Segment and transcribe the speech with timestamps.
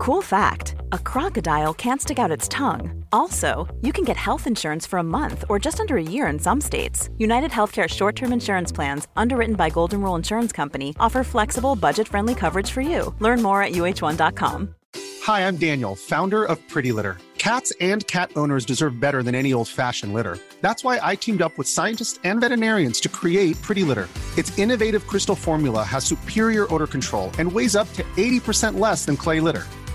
[0.00, 3.04] Cool fact a crocodile can't stick out its tongue.
[3.12, 6.38] Also, you can get health insurance for a month or just under a year in
[6.38, 7.10] some states.
[7.18, 12.08] United Healthcare short term insurance plans, underwritten by Golden Rule Insurance Company, offer flexible, budget
[12.08, 13.14] friendly coverage for you.
[13.18, 14.74] Learn more at uh1.com.
[15.22, 17.18] Hi, I'm Daniel, founder of Pretty Litter.
[17.36, 20.38] Cats and cat owners deserve better than any old fashioned litter.
[20.62, 24.08] That's why I teamed up with scientists and veterinarians to create Pretty Litter.
[24.38, 29.18] Its innovative crystal formula has superior odor control and weighs up to 80% less than
[29.18, 29.66] clay litter.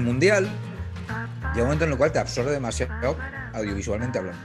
[0.00, 0.48] El mundial
[1.52, 3.18] llega un momento en el cual te absorbe demasiado
[3.52, 4.40] audiovisualmente hablando.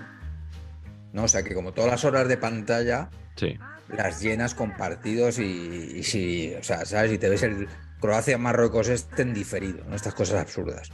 [1.13, 1.23] ¿No?
[1.23, 3.57] O sea que como todas las horas de pantalla Sí.
[3.87, 7.13] las llenas con partidos y, y si, o sea, ¿sabes?
[7.13, 7.67] Y te ves el
[8.01, 9.95] Croacia-Marruecos este en diferido, ¿no?
[9.95, 10.89] Estas cosas absurdas.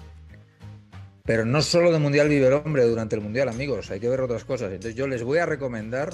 [1.23, 4.21] Pero no solo de Mundial vive el hombre durante el Mundial, amigos, hay que ver
[4.21, 4.71] otras cosas.
[4.71, 6.13] Entonces yo les voy a recomendar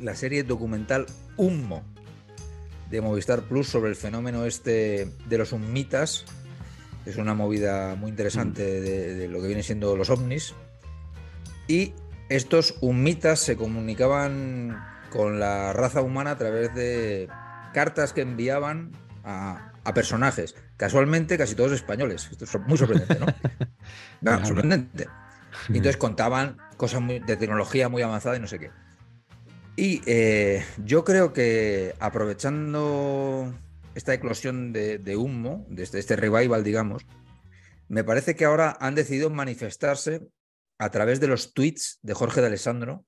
[0.00, 1.84] la serie documental Humo
[2.90, 5.52] de Movistar Plus sobre el fenómeno este de los
[7.08, 10.54] Es una movida muy interesante de, de lo que vienen siendo los ovnis.
[11.66, 11.94] Y
[12.28, 14.78] estos humitas se comunicaban
[15.10, 17.28] con la raza humana a través de
[17.72, 18.92] cartas que enviaban
[19.24, 20.54] a, a personajes.
[20.76, 22.28] Casualmente, casi todos españoles.
[22.30, 23.26] Esto es muy sorprendente, ¿no?
[24.20, 25.08] No, sorprendente.
[25.68, 28.70] Y entonces contaban cosas muy- de tecnología muy avanzada y no sé qué.
[29.76, 33.54] Y eh, yo creo que aprovechando
[33.98, 37.04] esta eclosión de, de humo, de este, este revival, digamos,
[37.88, 40.22] me parece que ahora han decidido manifestarse
[40.78, 43.04] a través de los tweets de Jorge de Alessandro,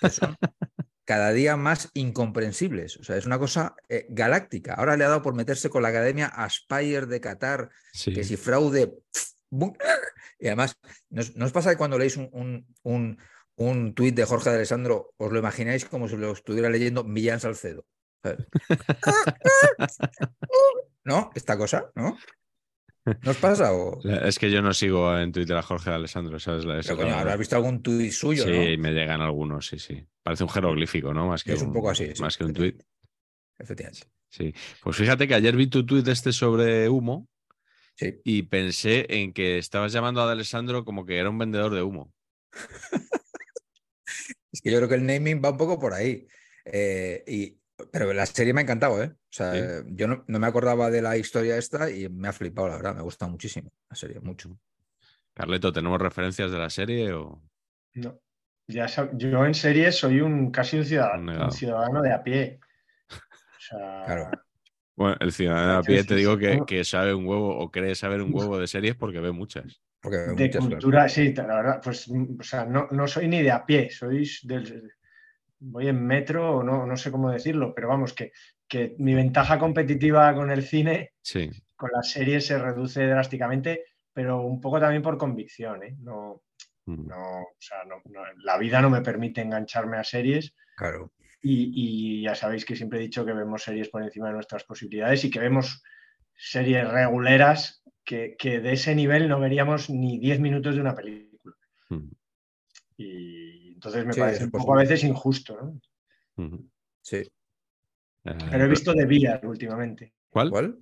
[0.00, 0.36] que son
[1.04, 2.96] cada día más incomprensibles.
[2.96, 4.74] O sea, es una cosa eh, galáctica.
[4.74, 8.12] Ahora le ha dado por meterse con la Academia Aspire de Qatar, Sí.
[8.14, 8.92] que si fraude.
[9.50, 9.72] bum,
[10.38, 10.74] Y además,
[11.10, 13.18] ¿no os, no os pasa que cuando leéis un, un, un,
[13.56, 17.40] un tuit de Jorge de Alessandro, os lo imagináis como si lo estuviera leyendo Millán
[17.40, 17.84] Salcedo?
[21.04, 21.30] ¿No?
[21.34, 22.16] Esta cosa, ¿no?
[23.04, 23.72] ¿No os pasa?
[23.72, 24.00] O...
[24.04, 26.64] Es que yo no sigo en Twitter a Jorge Alessandro, ¿sabes?
[26.64, 28.82] La- Pero, coño, habrás visto algún tuit suyo, Sí, ¿no?
[28.82, 30.06] me llegan algunos, sí, sí.
[30.22, 31.26] Parece un jeroglífico, ¿no?
[31.26, 32.82] Más que Es un poco así, sí, Más que un tuit.
[33.58, 34.06] Efectivamente.
[34.30, 34.54] Sí.
[34.82, 37.28] Pues fíjate que ayer vi tu tuit este sobre humo
[37.94, 38.20] Sí.
[38.24, 42.12] y pensé en que estabas llamando a Alessandro como que era un vendedor de humo.
[44.52, 46.26] Es que yo creo que el naming va un poco por ahí.
[46.66, 47.58] Eh, y,
[47.90, 49.12] pero la serie me ha encantado, ¿eh?
[49.14, 49.86] O sea, Sí.
[49.90, 52.94] yo no, no me acordaba de la historia esta y me ha flipado, la verdad.
[52.94, 54.56] Me ha gustado muchísimo la serie, mucho.
[55.34, 57.42] Carleto, ¿tenemos referencias de la serie o...?
[57.94, 58.18] No.
[58.68, 62.60] Ya sab- yo en serie soy un casi un ciudadano, un ciudadano de a pie.
[63.10, 64.30] O sea, Claro.
[64.94, 67.94] Bueno, el ciudadano a Sí, pie te digo que, que sabe un huevo o cree
[67.94, 69.80] saber un huevo de series porque ve muchas.
[70.00, 70.68] Porque de muchas, claro.
[70.70, 74.28] cultura, sí, la verdad, pues, o sea, no, no soy ni de a pie, soy
[74.44, 74.92] del,
[75.64, 78.32] voy en metro, o no, no sé cómo decirlo, pero vamos, que,
[78.68, 81.50] que mi ventaja competitiva con el cine, Sí.
[81.76, 85.96] con las series se reduce drásticamente, pero un poco también por convicción, ¿eh?
[86.00, 86.42] No,
[86.86, 87.06] Mm.
[87.06, 91.12] no, o sea, no- no- la vida no me permite engancharme a series Claro.
[91.40, 91.70] y,
[92.18, 95.24] y ya sabéis que siempre he dicho que vemos series por encima de nuestras posibilidades
[95.24, 95.80] y que vemos
[96.34, 101.54] series reguleras que, que de ese nivel no veríamos ni 10 minutos de una película.
[101.90, 102.08] Mm.
[102.96, 106.60] Y entonces me Sí, parece un poco a veces injusto, ¿no?
[107.00, 107.28] Sí.
[108.22, 110.14] Pero he visto The Beer últimamente.
[110.30, 110.50] ¿Cuál?
[110.50, 110.78] ¿Cuál?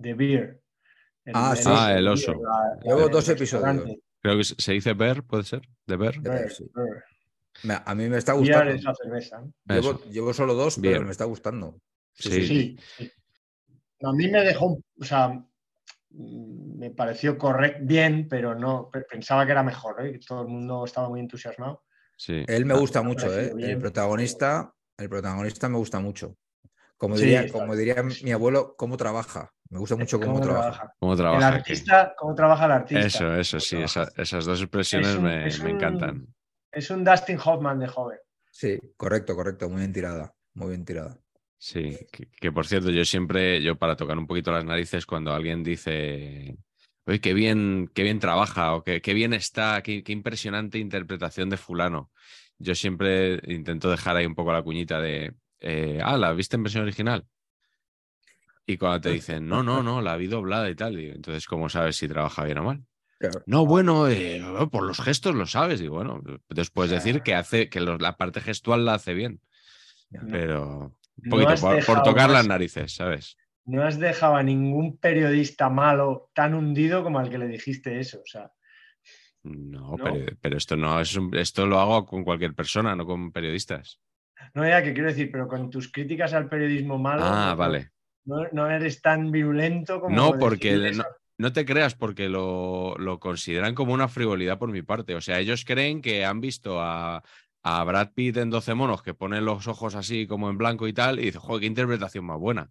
[0.00, 0.62] The Beer.
[1.34, 1.64] Ah, sí.
[1.66, 2.32] Ah, el oso.
[2.32, 3.84] la- Llevo el dos episodios.
[4.22, 5.68] Creo que se dice ver, puede ser, de.
[5.86, 6.64] De Beer, Beer, sí.
[6.74, 7.04] Beer.
[7.64, 8.72] Me- a mí me está Beer gustando.
[8.72, 9.44] es la cerveza.
[10.10, 10.94] Llevo, solo dos, Bien.
[10.94, 11.78] pero me está gustando.
[12.14, 12.30] Sí.
[12.30, 13.12] Sí, sí.
[14.02, 15.44] A mí me dejó, o sea,
[16.10, 20.18] me pareció correcto, bien, pero no pe- pensaba que era mejor, ¿eh?
[20.26, 21.82] todo el mundo estaba muy entusiasmado.
[22.18, 22.44] Sí.
[22.48, 23.52] Él me Ah, gusta mucho, ¿eh?
[23.58, 26.36] El protagonista, el protagonista me gusta mucho.
[26.96, 29.52] Como Sí, diría, como diría mi abuelo, cómo trabaja.
[29.70, 30.70] Me gusta mucho cómo, ¿Cómo trabaja.
[30.72, 30.94] trabaja?
[30.98, 31.46] ¿Cómo El trabaja?
[31.48, 31.56] aquí?
[31.72, 33.06] artista, ¿cómo trabaja el artista?
[33.06, 36.26] Eso, eso, sí, esas dos expresiones Es un- me, es me un- encantan.
[36.72, 38.18] Es un Dustin Hoffman de joven.
[38.50, 39.68] Sí, correcto, correcto.
[39.68, 40.34] Muy bien tirada.
[40.54, 41.16] Muy bien tirada.
[41.56, 45.32] Sí, que, que por cierto, yo siempre, yo para tocar un poquito las narices, cuando
[45.32, 46.56] alguien dice,
[47.08, 51.48] Oye, qué bien, qué bien trabaja o qué, qué bien está, qué, qué impresionante interpretación
[51.48, 52.10] de fulano.
[52.58, 56.64] Yo siempre intento dejar ahí un poco la cuñita de, eh, ah, ¿la viste en
[56.64, 57.26] versión original?
[58.66, 61.70] Y cuando te dicen, no, no, no, la vi doblada y tal, y entonces, ¿cómo
[61.70, 62.84] sabes si trabaja bien o mal?
[63.18, 63.42] Claro.
[63.46, 65.80] No, bueno, eh, por los gestos lo sabes.
[65.80, 66.22] Y bueno,
[66.74, 69.40] puedes decir que hace que lo- la parte gestual la hace bien.
[70.30, 73.38] Pero un poquito por, tocar las narices, ¿sabes?
[73.68, 78.18] No has dejado a ningún periodista malo tan hundido como al que le dijiste eso.
[78.20, 78.50] O sea,
[79.44, 80.04] No, ¿No?
[80.04, 84.00] Pero, pero esto no es un- esto lo hago con cualquier persona, no con periodistas.
[84.54, 87.90] no ya que quiero decir, pero con tus críticas al periodismo malo, Ah, no- vale.
[88.24, 90.14] no, no eres tan virulento como.
[90.16, 91.04] No, porque no,
[91.38, 95.14] no te creas, porque lo, lo consideran como una frivolidad por mi parte.
[95.14, 97.22] O sea, ellos creen que han visto a,
[97.62, 100.92] a Brad Pitt en 12 monos que pone los ojos así como en blanco y
[100.92, 102.70] tal, y dicen, joder, qué interpretación más buena.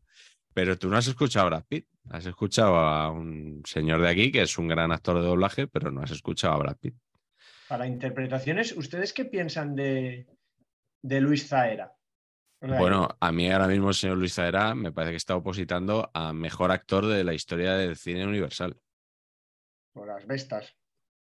[0.58, 4.32] Pero tú no has escuchado a Brad Pitt, has escuchado a un señor de aquí
[4.32, 6.96] que es un gran actor de doblaje, pero no has escuchado a Brad Pitt.
[7.68, 10.26] Para interpretaciones, ¿ustedes qué piensan de,
[11.04, 11.94] de Luis Zaera?
[12.60, 16.34] Bueno, a mí ahora mismo el señor Luis Zaera me parece que está opositando a
[16.34, 18.76] mejor actor de la historia del cine universal.
[19.94, 20.76] Por las bestas.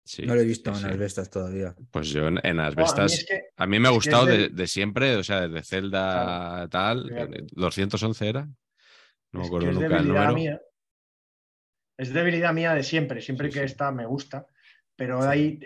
[0.05, 1.75] Sí, No lo he visto sí, en las bestas todavía.
[1.91, 4.27] Pues yo en, en No, a mí Asbestas, es que- a mí me ha gustado
[4.27, 7.47] de, siempre, o sea, desde Zelda tal, de acuerdo.
[7.51, 8.47] 211 era,
[9.35, 10.33] no me es acuerdo que es nunca el debilidad número.
[10.35, 10.61] mía.
[11.97, 13.65] Es debilidad mía de siempre, siempre Sí, que sí.
[13.65, 14.47] está me gusta.
[14.95, 15.27] Pero Sí.
[15.27, 15.59] ahí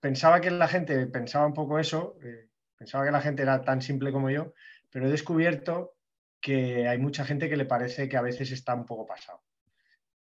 [0.00, 3.82] pensaba que la gente pensaba un poco eso, eh, pensaba que la gente era tan
[3.82, 4.54] simple como yo,
[4.90, 5.96] pero he descubierto
[6.40, 9.42] que hay mucha gente que le parece que a veces está un poco pasado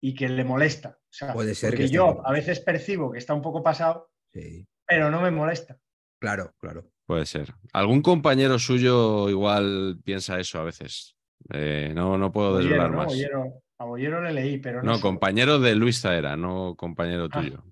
[0.01, 0.99] y que le molesta.
[1.01, 4.67] O sea, Puede ser que yo a veces percibo que está un poco pasado, Sí,
[4.87, 5.79] pero no me molesta.
[6.21, 6.85] claro, claro.
[7.07, 7.53] Puede ser.
[7.73, 11.17] Algún compañero suyo igual piensa eso a veces.
[11.53, 12.97] Eh, no, no puedo Bollero, desvelar ¿no?
[12.99, 13.07] más.
[13.13, 14.93] Bollero- a Bollero le leí, pero no.
[14.93, 17.41] No, compañero de Luis Zaera, no compañero Ah.
[17.41, 17.65] tuyo.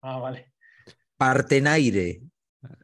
[0.00, 0.52] Ah, vale.
[1.16, 2.20] Partenaire.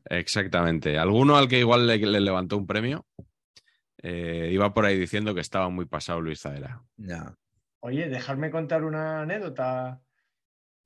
[0.06, 0.98] Exactamente.
[0.98, 3.06] Alguno al que igual le, le levantó un premio
[4.02, 6.82] eh, iba por ahí diciendo que estaba muy pasado Luis Zaera.
[6.98, 7.34] No.
[7.80, 10.00] Oye, dejarme contar una anécdota.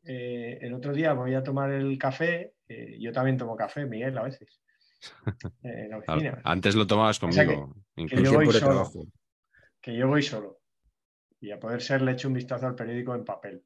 [0.04, 2.54] Eh, el otro día voy a tomar el café.
[2.68, 4.60] eh, yo también tomo café, Miguel, a veces.
[5.62, 6.40] eh, en la oficina.
[6.44, 7.74] Antes lo tomabas O sea conmigo.
[7.94, 8.24] que incluso.
[8.24, 8.72] yo En voy tiempo de solo.
[8.72, 9.04] trabajo.
[9.82, 10.60] Que yo voy solo.
[11.40, 13.62] Y a poder ser, le echo un vistazo al periódico en papel.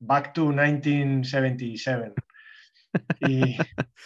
[0.00, 2.12] Back to 1977.
[3.20, 3.56] Y,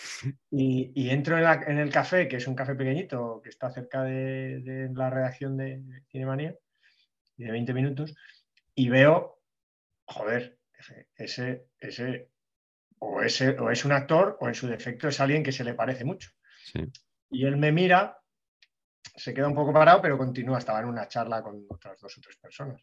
[0.50, 3.70] y- y entro en, la- en el café, que es un café pequeñito, que está
[3.70, 6.54] cerca de, de la redacción de Cinemanía,
[7.36, 8.14] y de 20 minutos,
[8.74, 9.40] y veo,
[10.06, 12.30] joder, ese- ese, ese,
[12.98, 15.74] o, ese, o es un actor, o en su defecto es alguien que se le
[15.74, 16.30] parece mucho.
[16.64, 16.84] Sí.
[17.30, 18.18] Y él me mira,
[19.14, 22.20] se queda un poco parado, pero continúa, estaba en una charla con otras dos o
[22.20, 22.82] tres personas.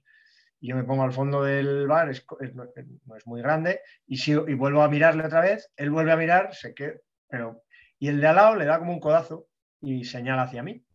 [0.59, 2.65] Y yo me pongo al fondo del bar, es, es- no,
[3.05, 6.17] no es muy grande, y, sigo- y vuelvo a mirarle otra vez, él vuelve a
[6.17, 6.95] mirar, se queda,
[7.27, 7.63] pero...
[7.99, 9.47] Y el de al lado le da como un codazo
[9.81, 10.85] y señala hacia mí,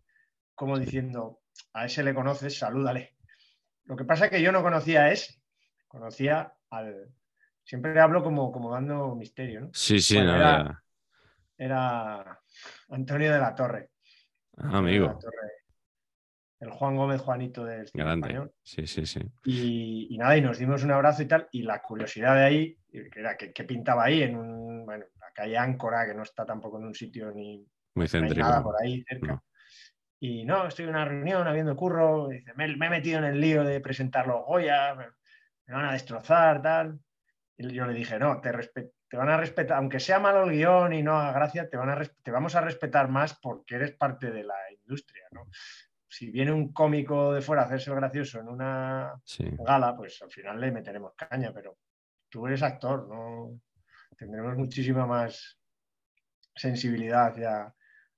[0.55, 1.41] como diciendo,
[1.73, 3.17] a ese le conoces, salúdale.
[3.85, 5.41] Lo que pasa es que yo no conocía a ese,
[5.89, 7.09] conocía al...
[7.65, 9.71] Siempre hablo como, como dando misterio, ¿no?
[9.73, 10.81] Sí, sí, Bueno, no.
[11.59, 12.41] Era
[12.91, 13.91] Antonio de la Torre.
[14.57, 15.19] Ah, amigo,
[16.61, 18.29] el Juan Gómez Juanito del cine grande.
[18.29, 18.53] español.
[18.63, 19.21] Sí, sí, sí.
[19.45, 21.49] Y, y nada, y nos dimos un abrazo y tal.
[21.53, 25.31] Y la curiosidad de ahí, que era que, que pintaba ahí en un, bueno, la
[25.35, 28.63] calle Áncora, que no está tampoco en un sitio ni Muy no hay nada céntrico.
[28.63, 29.27] por ahí cerca.
[29.27, 29.45] No.
[30.21, 32.29] Y no, estoy en una reunión habiendo curro.
[32.29, 35.07] dice, me, me he metido en el lío de presentar los Goya, me,
[35.67, 36.99] me van a destrozar, tal.
[37.59, 40.51] Y yo le dije, no, te, respe- te van a respetar, aunque sea malo el
[40.57, 43.93] guion y no haga gracia, te, van a te vamos a respetar más porque eres
[43.93, 45.47] parte de la industria, ¿no?
[46.09, 49.45] Si viene un cómico de fuera a hacerse el gracioso en una Sí.
[49.59, 51.77] gala, pues al final le meteremos caña, pero
[52.29, 53.61] tú eres actor, ¿no?
[54.17, 55.59] Tendremos muchísima más
[56.55, 57.75] sensibilidad hacia,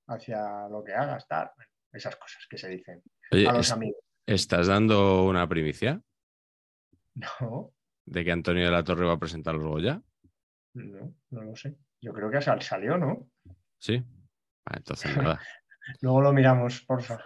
[0.07, 1.51] hacia lo que hagas, tal.
[1.91, 3.01] Esas cosas que se dicen
[3.31, 3.99] Oye, a los es- amigos.
[4.27, 6.01] ¿estás dando una primicia
[7.15, 7.71] No,
[8.05, 10.01] de que Antonio de la Torre va a presentar los Goya?
[10.85, 11.75] No, no lo sé.
[12.01, 13.29] Yo creo que sal- salió, ¿no?
[13.79, 14.03] Sí.
[14.65, 15.39] Ah, entonces nada.
[16.01, 17.19] Luego lo miramos, porfa.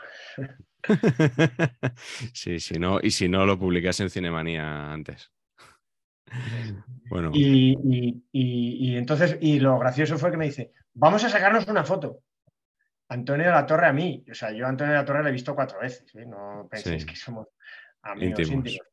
[2.34, 5.32] sí, si no, y si no lo publicas en Cinemanía antes.
[7.10, 11.30] Bueno, Y, y- y- y entonces, y lo gracioso fue que me dice, vamos a
[11.30, 12.22] sacarnos una foto.
[13.10, 14.24] Antonio de la Torre a mí.
[14.32, 16.06] O sea, yo a Antonio de la Torre le he visto cuatro veces.
[16.16, 16.26] ¿eh?
[16.26, 17.08] No penséis Sí.
[17.10, 17.48] que somos
[18.04, 18.66] amigos Íntimos.
[18.66, 18.88] íntimos.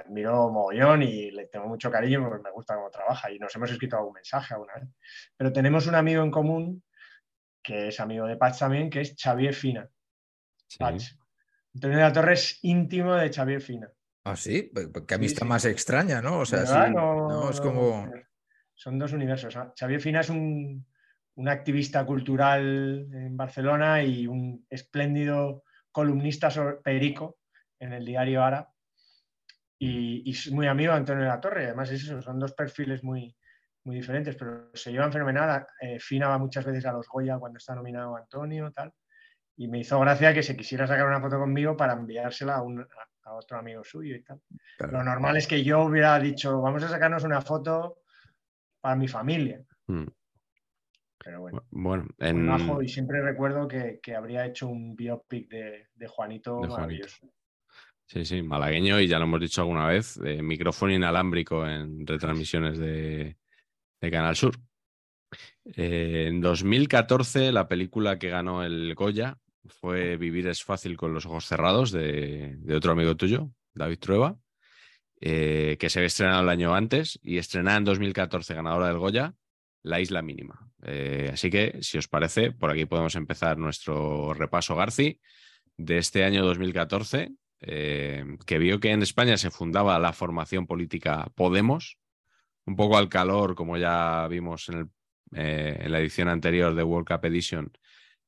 [0.00, 3.70] Admiro mogollón y le tengo mucho cariño porque me gusta cómo trabaja y nos hemos
[3.70, 4.88] escrito algún mensaje alguna vez.
[5.36, 6.82] Pero tenemos un amigo en común
[7.62, 9.88] que es amigo de Patch también, que es Xavier Fina.
[10.66, 10.78] sí.
[10.78, 11.04] Patch.
[11.74, 13.88] Antonio de la Torre es íntimo de Xavier Fina.
[14.24, 15.48] Ah, sí, Pe- pe- qué amistad sí.
[15.48, 16.40] más extraña, ¿no?
[16.40, 16.74] O sea, sí,
[17.50, 18.10] es como.
[18.74, 19.56] Son dos universos.
[19.78, 20.84] Xavier Fina es un,
[21.36, 27.38] un activista cultural en Barcelona y un espléndido columnista sobre Perico
[27.78, 28.68] en el diario Ara.
[29.82, 31.64] Y, es muy amigo de Antonio de la Torre.
[31.64, 33.34] Además, es eso, son dos perfiles muy,
[33.84, 35.66] muy diferentes, pero se llevan fenomenal.
[35.80, 38.92] Eh, Fina va muchas veces a los Goya cuando está nominado Antonio, tal.
[39.56, 42.80] Y me hizo gracia que se quisiera sacar una foto conmigo para enviársela a, un-
[43.24, 44.40] a- otro amigo suyo y tal.
[44.76, 44.92] Claro.
[44.98, 47.98] Lo normal es que yo hubiera dicho, vamos a sacarnos una foto
[48.80, 49.62] para mi familia.
[49.86, 50.06] Mm.
[51.22, 52.48] Pero bueno, Bueno, en,
[52.82, 57.08] y siempre recuerdo que, que habría hecho un biopic de, de Juanito De Juanito.
[58.12, 62.76] Sí, sí, malagueño y ya lo hemos dicho alguna vez, eh, micrófono inalámbrico en retransmisiones
[62.76, 63.36] de,
[64.00, 64.58] Canal Sur.
[65.76, 71.24] Eh, en 2014 la película que ganó el Goya fue Vivir es fácil con los
[71.24, 74.36] ojos cerrados de, de otro amigo tuyo, David Trueba,
[75.20, 79.34] eh, que se había estrenado el año antes y estrenada en 2014 ganadora del Goya,
[79.84, 80.68] La Isla Mínima.
[80.82, 85.20] Eh, así que, si os parece, por aquí podemos empezar nuestro repaso Garci
[85.76, 91.30] de este año 2014 eh, que vio que en España se fundaba la formación política
[91.34, 91.98] Podemos,
[92.66, 94.90] un poco al calor, como ya vimos en,
[95.32, 97.72] eh, la edición anterior de World Cup Edition,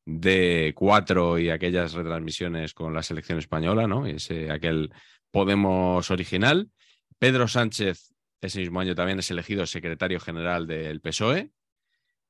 [0.05, 4.07] de cuatro y aquellas retransmisiones con la selección española, ¿no?
[4.07, 4.93] Ese, aquel
[5.31, 6.71] Podemos original.
[7.19, 8.13] Pedro Sánchez,
[8.43, 11.53] ese mismo año también es elegido secretario general del PSOE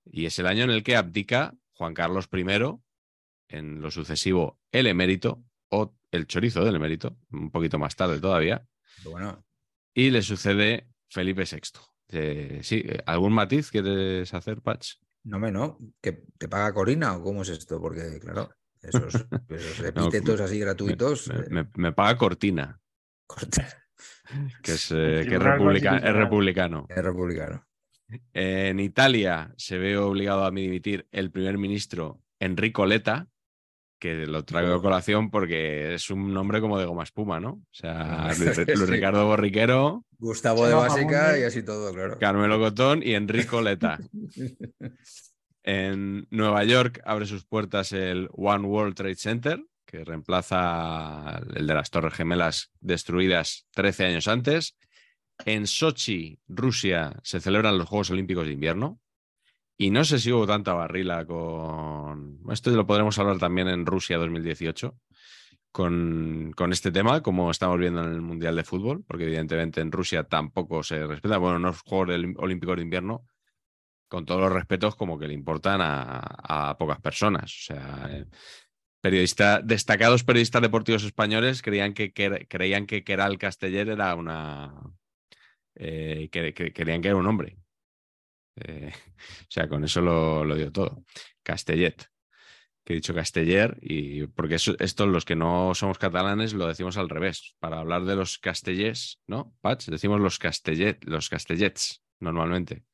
[0.05, 2.45] y es el año en el que abdica Juan Carlos I,
[3.49, 8.65] en lo sucesivo el emérito o el chorizo del emérito, un poquito más tarde todavía,
[9.05, 9.45] Bueno,
[9.95, 11.61] y le sucede Felipe VI.
[12.15, 14.95] Eh, sí, eh, ¿algún matiz quieres hacer, Patch?
[15.25, 15.79] no me no.
[16.01, 17.81] ¿Que te paga Corina o cómo es esto?
[17.81, 18.51] Porque, claro,
[18.81, 19.15] esos,
[19.49, 21.29] esos epítetos así gratuitos.
[21.29, 22.81] Me, eh, me- me paga Cortina,
[23.27, 23.67] corta.
[24.63, 26.87] que es, eh, que es, republica- republicano.
[26.89, 27.67] Es republicano.
[28.35, 33.29] En Italia se ve obligado a dimitir el primer ministro Enrico Letta,
[34.03, 37.51] que lo traigo a colación porque es un nombre como de goma espuma, ¿no?
[37.51, 38.87] O sea, Luis, Luis Sí.
[38.87, 42.19] Ricardo Borriquero, Gustavo de Básica y así todo, claro.
[42.19, 44.01] Carmelo Cotón y Enrico Letta.
[45.63, 51.75] En Nueva York abre sus puertas el One World Trade Center, que reemplaza el de
[51.75, 54.77] las Torres Gemelas destruidas 13 años antes.
[55.45, 58.99] En Sochi, Rusia, se celebran los Juegos Olímpicos de Invierno.
[59.83, 62.39] Y no sé si hubo tanta barrila con...
[62.53, 64.97] Esto lo podremos hablar también en Rusia 2018,
[65.73, 69.91] con, con este tema, como estamos viendo en el Mundial de Fútbol, porque evidentemente en
[69.91, 71.37] Rusia tampoco se respeta.
[71.39, 73.27] Bueno, no es Juegos Olímpicos de Invierno,
[74.07, 77.47] con todos los respetos, como que le importan a, a pocas personas.
[77.47, 78.27] O sea, eh,
[79.01, 84.75] periodista, destacados periodistas deportivos españoles creían que, creían que Keral Casteller era una.
[85.75, 87.62] eh, creían que era un hombre.
[88.57, 88.93] Eh,
[89.43, 91.05] o sea, con eso lo, lo dio todo.
[91.43, 92.07] Castellet.
[92.85, 96.97] Que he dicho Casteller, y porque eso- esto los que no somos catalanes lo decimos
[96.97, 97.55] al revés.
[97.61, 99.55] Para hablar de los castellers, ¿no?
[99.61, 102.85] Patch, decimos los castellet, los castellets normalmente.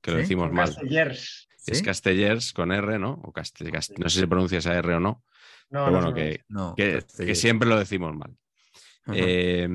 [0.00, 0.66] Que lo decimos mal.
[0.74, 1.48] castellers.
[1.64, 1.84] Es ¿Sí?
[1.84, 3.20] Castellers con R, ¿no?
[3.24, 5.24] O caste- cast- no sé si se pronuncia esa R o no,
[5.70, 6.44] No, pero no bueno, se que.
[6.48, 8.36] No, que- siempre lo decimos mal.
[9.12, 9.68] Eh,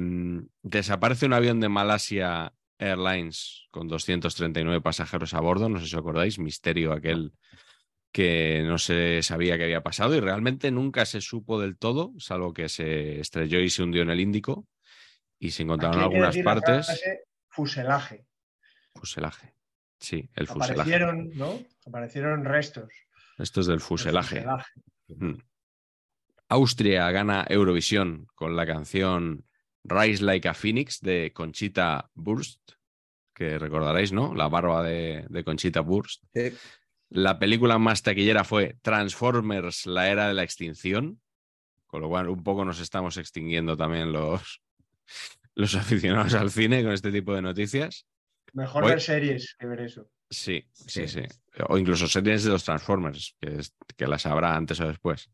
[0.61, 5.99] desaparece un avión de Malasia Airlines con 239 pasajeros a bordo, no sé si os
[5.99, 7.33] acordáis, misterio aquel
[8.11, 12.53] que no se sabía que había pasado y realmente nunca se supo del todo, salvo
[12.53, 14.67] que se estrelló y se hundió en el Índico
[15.39, 16.85] y se encontraron Aquí algunas decir partes.
[16.85, 18.25] frase fuselaje.
[18.95, 19.55] Fuselaje.
[19.99, 20.73] Sí, el fuselaje.
[20.73, 21.59] Aparecieron, ¿no?
[21.85, 22.91] Aparecieron restos.
[23.37, 24.45] Esto es del fuselaje.
[25.07, 25.35] Mm.
[26.49, 29.45] Austria gana Eurovisión con la canción
[29.83, 32.59] Rise Like a Phoenix de Conchita Wurst,
[33.33, 34.35] que recordaréis, ¿no?
[34.35, 36.23] La barba de, de Conchita Wurst.
[36.33, 36.53] Sí.
[37.09, 41.19] La película más taquillera fue Transformers, la era de la extinción,
[41.87, 44.61] con lo cual un poco nos estamos extinguiendo también los,
[45.55, 48.05] los aficionados al cine con este tipo de noticias.
[48.53, 50.09] Mejor Voy- ver series que ver eso.
[50.29, 51.21] Sí, sí, Sí.
[51.21, 51.21] sí.
[51.67, 55.29] O incluso series de los Transformers, que, es- que las habrá antes o después.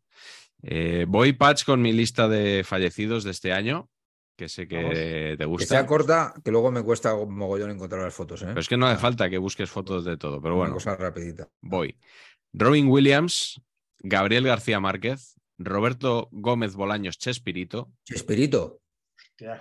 [0.63, 3.89] Eh, voy, Patch, con mi lista de fallecidos de este año,
[4.37, 4.93] que sé que Vamos.
[4.93, 5.65] te Que gusta.
[5.67, 8.41] sea corta, que luego me cuesta mogollón encontrar las fotos.
[8.43, 8.45] ¿eh?
[8.47, 10.95] Pero es que no hace falta que busques fotos de todo, pero Una bueno, cosa
[10.95, 11.49] rapidita.
[11.61, 11.99] voy.
[12.53, 13.59] Robin Williams,
[13.99, 18.79] Gabriel García Márquez, Roberto Gómez Bolaños Chespirito, Chespirito.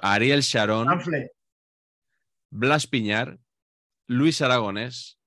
[0.03, 1.33] Ariel Sharon, Chanfle.
[2.51, 3.39] Blas Piñar,
[4.07, 5.19] Luis Aragonés,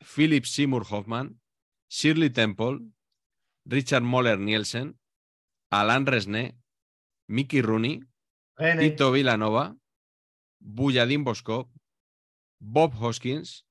[0.00, 1.40] Philip Seymour Hoffman,
[1.88, 2.80] Shirley Temple,
[3.64, 4.98] Richard Moller Nielsen,
[5.70, 6.56] Alan Resné,
[7.28, 8.00] Mickey Rooney,
[8.56, 9.76] Tito Vilanova,
[10.60, 11.70] Buyadín Boskop,
[12.58, 13.66] Bob Hoskins,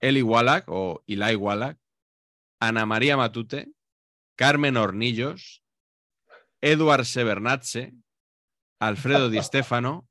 [0.00, 1.78] Eli Wallach o Eli Wallach,
[2.60, 3.68] Ana María Matute,
[4.36, 5.62] Carmen Hornillos,
[6.60, 7.94] Eduard Severnatze,
[8.80, 10.08] Alfredo Di Stefano,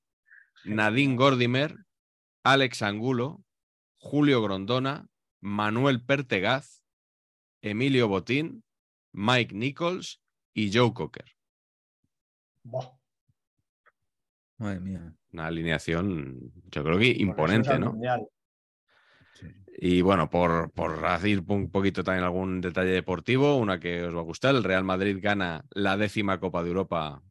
[0.64, 1.86] Nadine Gordimer,
[2.44, 3.44] Alex Angulo,
[3.98, 5.08] Julio Grondona,
[5.42, 6.84] Manuel Pertegaz,
[7.62, 8.64] Emilio Botín,
[9.12, 10.22] Mike Nichols
[10.54, 11.26] y Joe Cocker.
[12.64, 12.95] Buah,
[14.58, 15.14] Madre mía.
[15.34, 17.92] Una alineación, yo creo que es imponente, ¿no?
[17.92, 18.28] Mundial.
[19.78, 24.20] Y bueno, por, por decir un poquito también algún detalle deportivo, una que os va
[24.20, 27.22] a gustar, el Real Madrid gana la décima Copa de Europa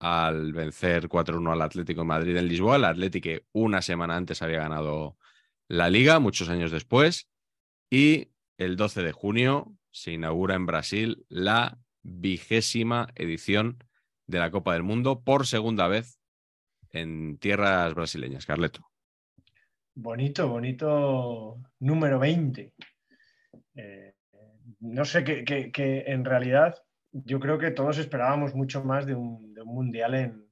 [0.00, 2.76] al vencer 4-1 al Atlético de Madrid en Lisboa.
[2.76, 5.16] El Atlético que una semana antes había ganado
[5.68, 7.28] la liga, muchos años después.
[7.88, 13.78] Y el 12 de junio se inaugura en Brasil la vigésima edición
[14.26, 16.19] de la Copa del Mundo por segunda vez
[16.92, 18.86] en tierras brasileñas, Carleto.
[19.94, 22.74] Bonito, bonito número 20.
[23.74, 24.14] Eh,
[24.80, 26.76] no sé, que, que- en realidad
[27.12, 30.48] yo creo que todos esperábamos mucho más de un, de un mundial en,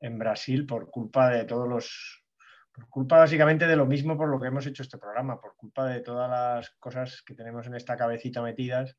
[0.00, 2.24] en Brasil por culpa de todos los.
[2.72, 5.86] Por culpa básicamente de lo mismo por lo que hemos hecho este programa, por culpa
[5.86, 8.98] de todas las cosas que tenemos en esta cabecita metidas,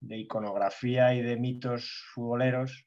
[0.00, 2.86] de iconografía y de mitos futboleros.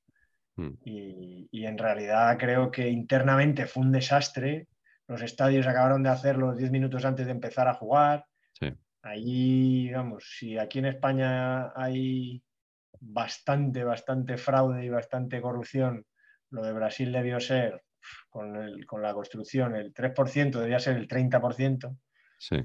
[0.60, 0.78] Mm.
[0.86, 4.68] Y, y en realidad creo que internamente fue un desastre.
[5.08, 8.26] Los estadios acabaron de hacerlos 10 minutos antes de empezar a jugar.
[8.54, 8.74] Sí.
[9.02, 12.44] Allí, vamos, si aquí en España hay
[13.00, 16.06] bastante, bastante fraude y bastante corrupción,
[16.52, 17.82] lo de Brasil debió ser,
[18.30, 21.96] con, el- con la construcción, el 3%, debía ser el 30%.
[22.38, 22.58] Sí.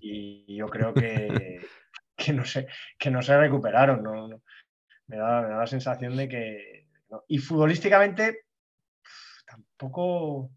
[0.00, 1.60] Y yo creo que,
[2.16, 2.66] que, no, se,
[2.98, 4.02] que no se recuperaron.
[4.02, 4.28] no.
[5.08, 6.69] Me, da, me da la sensación de que...
[7.10, 7.24] no.
[7.28, 8.44] Y futbolísticamente,
[9.46, 10.50] tampoco...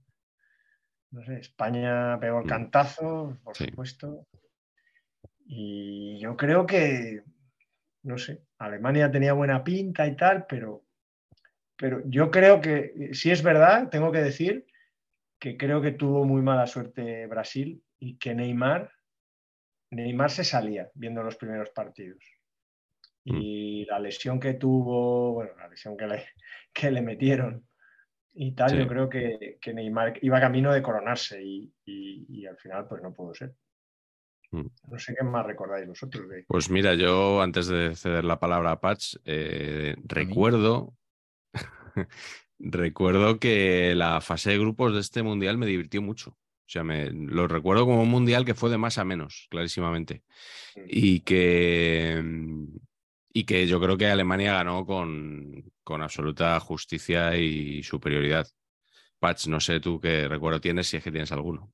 [1.11, 2.49] No sé, España pegó el Mm.
[2.49, 3.65] cantazo, por Sí.
[3.65, 4.27] supuesto.
[5.45, 7.21] Y yo creo que,
[8.03, 10.85] no sé, Alemania tenía buena pinta y tal, pero,
[11.75, 14.65] pero yo creo que, si es verdad, tengo que decir
[15.37, 18.91] que creo que tuvo muy mala suerte Brasil y que Neymar,
[19.91, 22.23] Neymar se salía viendo los primeros partidos.
[23.25, 26.25] Y la lesión que tuvo, bueno, la lesión que le,
[26.73, 27.65] que le metieron
[28.33, 28.77] y tal, Sí.
[28.77, 33.01] yo creo que, que Neymar iba camino de coronarse y, y- y al final pues
[33.01, 33.53] no pudo ser.
[34.51, 34.67] Mm.
[34.91, 36.25] No sé qué más recordáis vosotros.
[36.47, 40.93] Pues mira, yo antes de ceder la palabra a Patch, eh, recuerdo,
[42.59, 46.31] recuerdo que la fase de grupos de este mundial me divirtió mucho.
[46.31, 50.23] O sea, me, lo recuerdo como un mundial que fue de más a menos, clarísimamente.
[50.75, 50.81] Mm.
[50.87, 52.67] Y que, mm,
[53.33, 58.47] y que yo creo que Alemania ganó con, con absoluta justicia y superioridad.
[59.19, 61.73] Patch, no sé tú qué recuerdo tienes, si es que tienes alguno.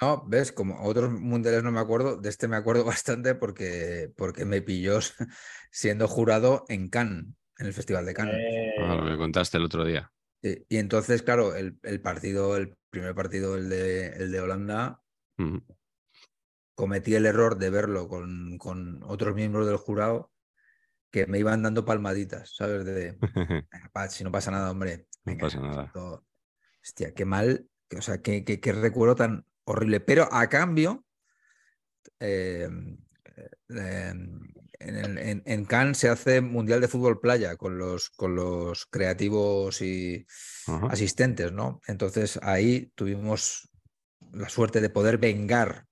[0.00, 4.44] No, ves, como otros mundiales no me acuerdo, de este me acuerdo bastante porque, porque
[4.44, 4.98] me pilló
[5.70, 7.26] siendo jurado en Cannes,
[7.58, 8.36] en el Festival de Cannes.
[8.36, 10.10] Eh, Ah, lo que contaste el otro día.
[10.42, 15.00] Sí, Y entonces, claro, el, el partido, el primer partido, el de, el de Holanda.
[16.74, 20.30] Cometí el error de verlo con, con otros miembros del jurado
[21.10, 22.84] que me iban dando palmaditas, ¿sabes?
[22.84, 23.16] De,
[23.72, 25.06] "Venga, Pat, si no pasa nada, hombre.
[25.24, 25.84] No venga, pasa nada.
[25.84, 26.24] esto-
[26.82, 30.00] Hostia, qué mal, o sea, qué, qué- qué recuerdo tan horrible.
[30.00, 31.06] Pero a cambio,
[32.20, 32.68] eh,
[33.70, 34.12] eh,
[34.80, 38.84] en, el- en- en Cannes se hace Mundial de Fútbol Playa con los, con los
[38.86, 40.26] creativos y
[40.66, 40.88] Ajá.
[40.88, 41.80] asistentes, ¿no?
[41.86, 43.70] Entonces ahí tuvimos
[44.32, 45.86] la suerte de poder vengar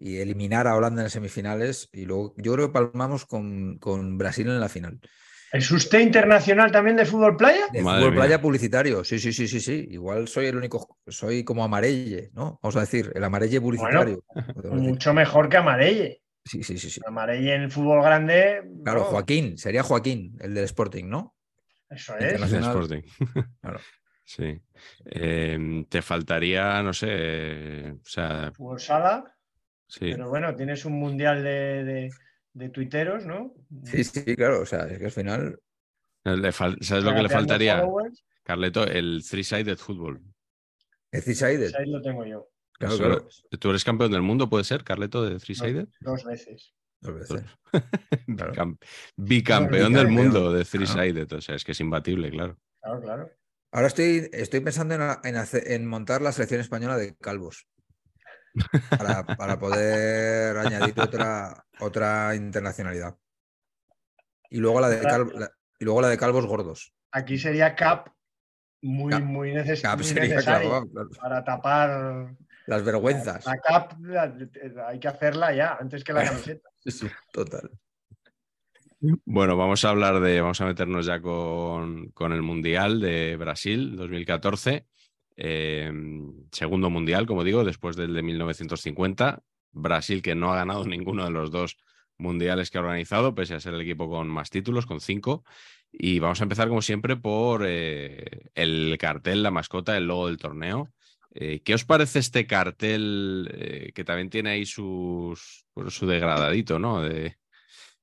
[0.00, 4.46] y eliminar a Holanda en semifinales y luego yo creo que palmamos con, con Brasil
[4.46, 5.00] en la final.
[5.52, 7.66] ¿Es usted internacional también de fútbol playa?
[7.72, 8.20] De Madre fútbol mía.
[8.20, 9.88] playa publicitario, sí, sí, sí, sí, sí.
[9.90, 12.58] Igual soy el único, soy como amarelle, ¿no?
[12.62, 14.24] Vamos a decir, el amarelle publicitario.
[14.70, 16.22] Mucho mejor que Amarelle.
[16.44, 17.00] Sí, sí, sí, sí.
[17.04, 18.62] Amarelle en el fútbol grande.
[18.84, 21.34] Claro, no, Joaquín, sería Joaquín, el del Sporting, ¿no?
[21.90, 22.22] Eso es.
[22.22, 22.70] Internacional.
[22.70, 23.02] Sporting.
[23.60, 23.80] Claro.
[24.24, 24.62] Sí.
[25.06, 29.24] Eh, te faltaría, no sé, eh, o sea, Fútbol sala.
[29.90, 30.12] Sí.
[30.12, 32.10] Pero bueno, tienes un mundial de, de,
[32.54, 33.54] de tuiteros, ¿no?
[33.84, 34.60] Sí, sí, claro.
[34.60, 35.60] O sea, es que al final.
[36.24, 38.24] Le fal- ¿Sabes lo que le faltaría, followers.
[38.42, 38.84] Carleto?
[38.86, 40.22] El three-sided fútbol.
[41.12, 41.74] Es decided.
[41.74, 42.48] Ahí lo tengo yo.
[42.78, 43.28] Claro, Eso- claro.
[43.58, 45.88] ¿Tú eres campeón del mundo, puede ser, Carleto, de three-sided?
[46.00, 46.72] Dos veces.
[47.00, 47.44] Dos veces.
[48.36, 48.52] Claro.
[48.52, 48.78] Bicam-
[49.16, 51.32] Bicampeón del mundo de three-sided.
[51.32, 52.58] O sea, es que es imbatible, claro.
[52.82, 53.30] Claro, claro.
[53.72, 57.66] Ahora estoy, estoy pensando en, en hacer- en montar la selección española de calvos.
[58.96, 63.16] Para, para poder añadir otra, otra internacionalidad.
[64.50, 66.92] Y luego la de cal- la- y luego la de calvos gordos.
[67.12, 68.08] Aquí sería Cap
[68.82, 71.08] muy, Cap- muy, neces- Cap muy sería necesario claro.
[71.20, 72.34] para tapar
[72.66, 73.46] Las vergüenzas.
[73.46, 73.92] la cap.
[74.00, 74.34] la-
[74.88, 76.68] hay que hacerla ya, antes que la camiseta.
[76.82, 77.70] Sí, sí, total.
[79.26, 83.96] Bueno, vamos a hablar de, vamos a meternos ya con, con el Mundial de Brasil
[83.96, 84.86] 2014.
[85.42, 85.90] Eh,
[86.52, 89.42] segundo Mundial, como digo, después del de 1950.
[89.72, 91.76] Brasil que no ha ganado ninguno de los dos
[92.18, 95.44] mundiales que ha organizado, pese a ser el equipo con más títulos, con cinco.
[95.92, 98.24] Y vamos a empezar, como siempre, por eh,
[98.54, 100.88] el cartel, la mascota, el logo del torneo.
[101.34, 107.02] Eh, ¿Qué os parece este cartel eh, que también tiene ahí sus, su degradadito, ¿no?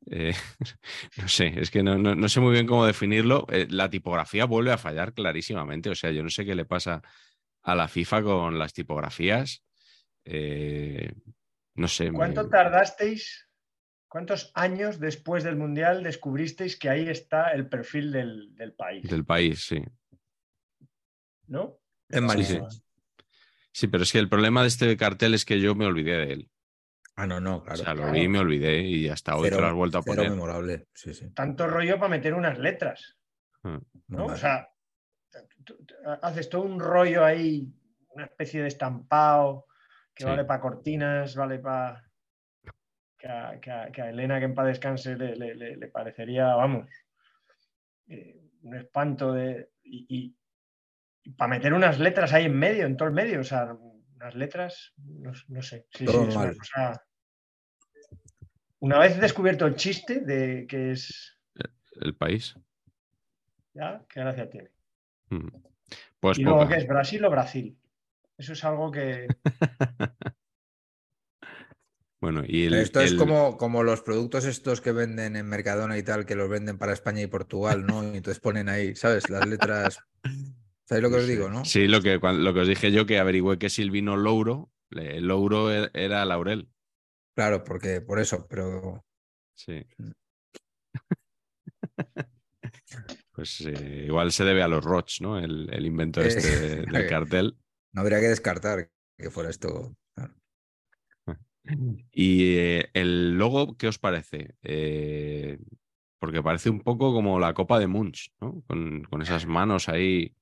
[1.17, 3.45] No sé, es que no, no- no sé muy bien cómo definirlo.
[3.69, 5.89] La tipografía vuelve a fallar clarísimamente.
[5.89, 7.01] O sea, yo no sé qué le pasa
[7.67, 9.61] a la FIFA con las tipografías.
[10.23, 11.11] Eh,
[11.75, 12.09] no sé.
[12.11, 13.49] me- ¿Cuánto tardasteis?
[14.07, 19.03] ¿Cuántos años después del Mundial descubristeis que ahí está el perfil del, del país?
[19.09, 19.83] Del país, sí.
[21.47, 21.77] ¿No?
[22.07, 22.71] Es Sí, malísimo.
[22.71, 22.81] sí.
[23.73, 26.33] Sí, pero es que el problema de este cartel es que yo me olvidé de
[26.33, 26.49] él.
[27.17, 27.77] Ah, no, no, o claro.
[27.83, 28.13] sea, lo claro.
[28.13, 30.29] vi y me olvidé y hasta hoy te lo has vuelto a poner.
[30.29, 30.87] memorable.
[30.93, 31.29] Sí, sí.
[31.31, 33.17] Tanto rollo para meter unas letras.
[33.63, 34.25] Ah, ¿no?
[34.27, 34.69] O sea,
[36.21, 37.67] haces todo un rollo ahí,
[38.09, 39.65] una especie de estampado
[40.13, 40.29] que Sí.
[40.29, 42.03] vale para cortinas, vale para.
[43.17, 45.87] Que a, que a- que a Elena, que en paz descanse, le, le- le- le
[45.87, 46.87] parecería, vamos,
[48.07, 49.71] eh, un espanto de.
[49.83, 50.35] Y,
[51.35, 54.93] para meter unas letras ahí en medio, en todo el medio, o sea, unas letras,
[54.97, 55.87] no, no sé.
[55.91, 56.57] Sí, Todo sí, es una mal.
[56.57, 57.03] cosa-
[58.79, 61.37] Una vez descubierto el chiste de que es.
[62.01, 62.55] el país.
[63.73, 64.03] ¿Ya?
[64.07, 64.69] ¿Qué gracia tiene?
[65.29, 65.47] Mm.
[66.19, 66.75] Pues y luego, poca.
[66.75, 66.87] ¿qué es?
[66.87, 67.77] ¿Brasil o Brasil?
[68.37, 69.27] Eso es algo que.
[72.19, 76.03] Bueno, y el, Esto es como, como los productos estos que venden en Mercadona y
[76.03, 78.03] tal, que los venden para España y Portugal, ¿no?
[78.03, 79.29] Y entonces ponen ahí, ¿sabes?
[79.29, 79.99] Las letras.
[80.85, 81.63] ¿Sabéis lo que os digo, no?
[81.63, 84.71] Sí, lo que, lo que os dije yo, que averigüé que si el vino Louro,
[84.89, 86.69] el Louro e- era laurel.
[87.35, 89.05] Claro, porque por eso, pero
[89.53, 89.85] Sí.
[93.37, 95.37] Pues eh, igual se debe a los Roch, ¿no?
[95.37, 97.55] El, el invento Eh, este de- del cartel.
[97.93, 99.95] no habría que descartar que fuera esto.
[100.15, 100.33] claro.
[102.11, 104.55] Y eh, el logo, ¿qué os parece?
[106.19, 108.63] Porque parece un poco como la copa de Munch, ¿no?
[108.67, 110.33] Con, con esas manos ahí.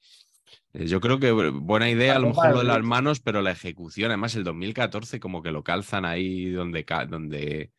[0.74, 3.52] Yo creo que buena idea a lo mejor de lo de las manos, pero la
[3.52, 6.86] ejecución, además el 2014 como que lo calzan ahí donde...
[7.10, 7.72] donde...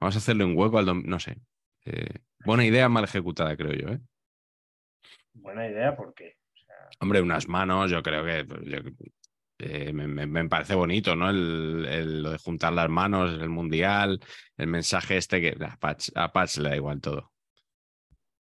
[0.00, 1.06] Vamos a hacerle un hueco al...
[1.06, 1.38] No sé.
[1.84, 4.00] Eh, buena idea, mal ejecutada, creo yo, ¿eh?
[5.42, 6.36] Buena idea, porque.
[7.00, 8.78] Hombre, unas manos, yo creo que pues, yo-
[9.58, 11.30] eh, me, me- me parece bonito, ¿no?
[11.30, 14.20] El, el- lo de juntar las manos, el mundial,
[14.56, 17.32] el mensaje este que a Patch, a Patch le da igual todo.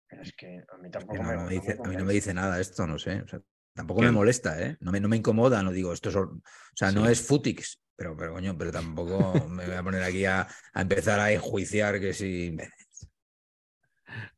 [0.08, 2.06] Pero es que a mí tampoco no, me, no me no dice, a mí no
[2.06, 3.22] me dice nada esto, no sé.
[3.22, 3.42] o sea,
[3.74, 4.08] tampoco ¿Qué?
[4.08, 4.78] me molesta, ¿eh?
[4.80, 6.16] No me, no me incomoda, no digo, esto es.
[6.16, 6.40] O
[6.76, 10.48] sea, no es Futix, pero, pero coño, pero tampoco me voy a poner aquí a,
[10.74, 12.56] a empezar a enjuiciar que si.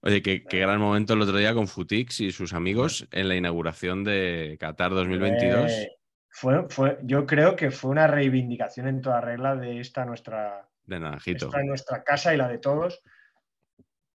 [0.02, 3.36] Oye, qué, qué gran momento el otro día con Futix y sus amigos en la
[3.36, 5.72] inauguración de Qatar 2022.
[5.72, 5.92] Eh,
[6.30, 11.00] fue, fue, yo creo que fue una reivindicación en toda regla de esta nuestra, de
[11.00, 11.48] Naranjito.
[11.48, 13.02] esta nuestra casa y la de todos,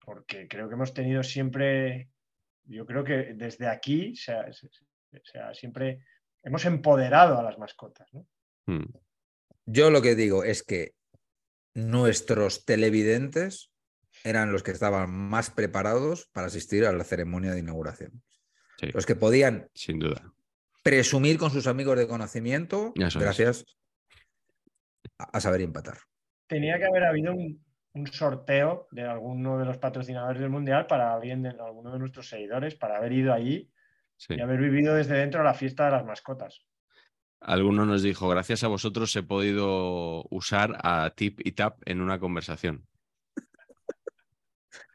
[0.05, 2.11] porque creo que hemos tenido siempre,
[2.65, 4.69] yo creo que desde aquí se ha- se-
[5.25, 6.05] se ha siempre
[6.45, 8.09] hemos empoderado a las mascotas.
[8.13, 8.27] ¿no?
[8.67, 8.93] Mm.
[9.67, 10.95] Yo lo que digo es que
[11.75, 13.72] nuestros televidentes
[14.25, 18.23] eran los que estaban más preparados para asistir a la ceremonia de inauguración.
[18.79, 20.33] Sí, Los que podían sin duda.
[20.83, 23.65] presumir con sus amigos de conocimiento gracias
[25.19, 25.99] a, a saber empatar.
[26.47, 31.15] Tenía que haber habido un, un sorteo de alguno de los patrocinadores del Mundial para
[31.15, 33.71] alguien de alguno de nuestros seguidores, para haber ido allí
[34.17, 34.35] Sí.
[34.35, 36.61] y haber vivido desde dentro la fiesta de las mascotas.
[37.41, 42.21] Alguno nos dijo, gracias a vosotros he podido usar a Tip y Tap en una
[42.21, 42.87] conversación.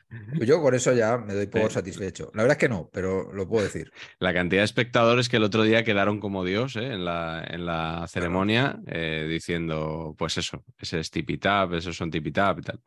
[0.10, 1.76] Pues Yo con eso ya me doy por Sí.
[1.76, 2.32] satisfecho.
[2.34, 3.92] La verdad es que no, pero lo puedo decir.
[4.20, 6.94] La cantidad de espectadores que el otro día quedaron como Dios ¿eh?
[6.94, 12.60] en, la, en la ceremonia, eh, diciendo, pues eso, ese es Tipitap, esos son Tipitap
[12.60, 12.82] y tal.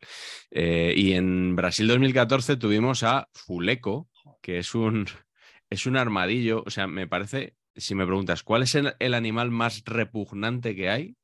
[0.50, 4.08] Eh, y en Brasil 2014 tuvimos a Fuleco,
[4.40, 5.06] que es un,
[5.70, 9.50] es un armadillo, o sea, me parece, si me preguntas, ¿cuál es el, el animal
[9.50, 11.16] más repugnante que hay?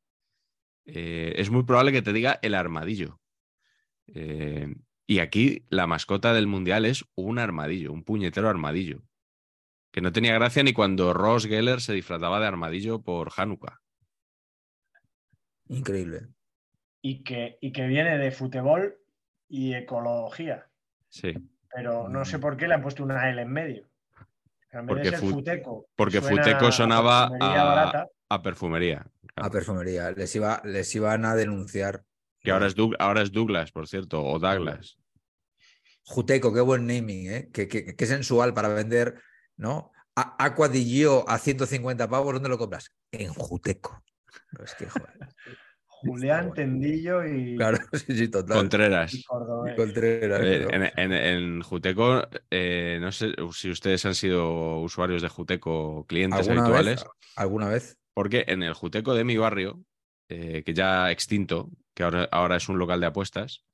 [0.85, 3.19] Eh, es muy probable que te diga el armadillo.
[4.15, 4.73] Eh,
[5.07, 9.03] y aquí la mascota del mundial es un armadillo, un puñetero armadillo.
[9.93, 13.81] Que no tenía gracia ni cuando Ross Geller se disfrazaba de armadillo por Hanukkah.
[15.69, 16.29] Increíble.
[17.03, 18.99] Y que, y que viene de fútbol
[19.49, 20.69] y ecología.
[21.09, 21.35] Sí.
[21.75, 22.41] Pero no sé Mm.
[22.41, 23.89] por qué le han puesto una L en medio.
[24.73, 25.89] En vez Porque de ser Futeco.
[25.95, 29.07] Porque Futeco sonaba a perfumería a, a perfumería.
[29.37, 30.11] A perfumería.
[30.11, 32.05] Les, iba, les iban a denunciar.
[32.47, 34.97] Que ahora es, Doug- ahora es Douglas, por cierto, o Douglas.
[36.05, 37.49] Juteco, qué buen naming, ¿eh?
[37.53, 39.21] Qué, qué- qué sensual para vender,
[39.57, 39.91] ¿no?
[40.15, 42.95] A- Aqua di Gio a 150 pavos, ¿dónde lo compras?
[43.11, 44.01] En Juteco.
[44.53, 45.29] No, es que, joder.
[45.87, 46.53] Julián.
[46.55, 48.59] Tendillo y, Claro, sí, sí, total.
[48.59, 49.13] Contreras.
[49.15, 49.75] y Cordobés.
[49.75, 50.71] Contreras, Eh, ¿no?
[50.71, 56.39] en, en- en Juteco, eh, no sé si ustedes han sido usuarios de Juteco, clientes
[56.47, 57.11] ¿Alguna habituales, vez?
[57.35, 57.99] ¿Alguna vez?
[58.15, 59.83] porque en el Juteco de mi barrio,
[60.29, 63.65] eh, que ya extinto, que ahora, ahora es un local de apuestas,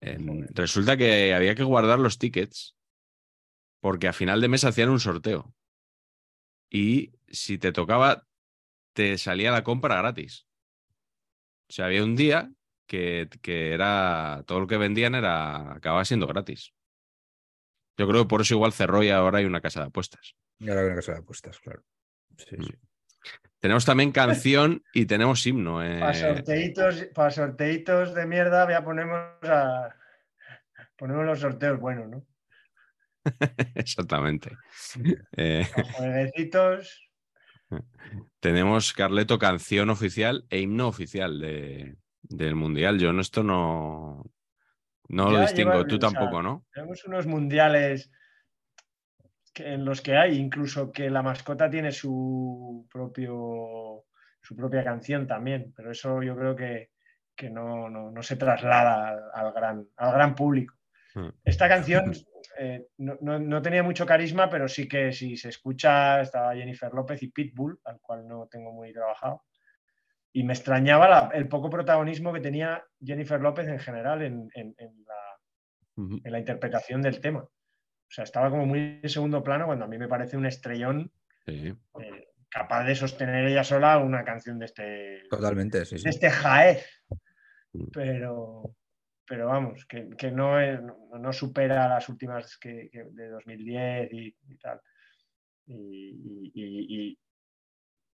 [0.00, 2.76] em, resulta que había que guardar los tickets
[3.80, 5.52] porque a final de mes hacían un sorteo.
[6.70, 8.26] Y si te tocaba,
[8.92, 10.46] te salía la compra gratis.
[11.68, 12.50] O sea, había un día
[12.86, 16.72] que, que era todo lo que vendían era acababa siendo gratis.
[17.98, 20.36] Yo creo que por eso igual cerró y ahora hay una casa de apuestas.
[20.60, 21.82] Y ahora que casa de apuestas, claro.
[22.36, 22.62] Sí, Mm.
[22.64, 22.72] sí.
[23.60, 25.82] Tenemos también canción y tenemos himno.
[25.84, 29.94] eh, Para sorteitos, para sorteitos de mierda, ya ponemos a
[30.96, 32.26] ponemos los sorteos buenos, ¿no?
[33.74, 34.50] Exactamente.
[35.36, 35.66] Eh,
[35.96, 37.10] jueguecitos.
[38.40, 42.98] tenemos Carleto canción oficial e himno oficial de, del Mundial.
[42.98, 44.24] Yo no esto no,
[45.08, 45.72] no lo distingo.
[45.72, 46.66] llevan, Tú o sea, tampoco, ¿no?
[46.72, 48.10] Tenemos unos mundiales
[49.56, 54.04] en los que hay, incluso que la mascota tiene su propio
[54.40, 56.90] su propia canción también, pero eso yo creo que,
[57.36, 60.74] que no, no- no se traslada al, al gran, al gran público.
[61.14, 61.28] Hmm.
[61.44, 62.14] Esta canción
[62.58, 66.92] eh, no, no- no tenía mucho carisma, pero sí que si se escucha, estaba Jennifer
[66.94, 69.42] López y Pitbull, al cual no tengo muy trabajado.
[70.32, 74.74] Y me extrañaba la- el poco protagonismo que tenía Jennifer López en general en- en-
[74.78, 76.20] en la, Ujú.
[76.24, 77.46] en la interpretación del tema.
[78.08, 81.12] O sea, estaba como muy en segundo plano cuando a mí me parece un estrellón
[81.46, 81.74] Sí.
[82.00, 86.04] eh, capaz de sostener ella sola una canción de este, Totalmente, sí, sí.
[86.04, 86.86] de este jaez.
[87.72, 87.84] Mm.
[87.92, 88.74] Pero,
[89.26, 94.36] pero vamos, que, que no, es- no, supera las últimas que, que de 2010 y,
[94.48, 94.80] y tal.
[95.66, 97.18] Y, y- y- y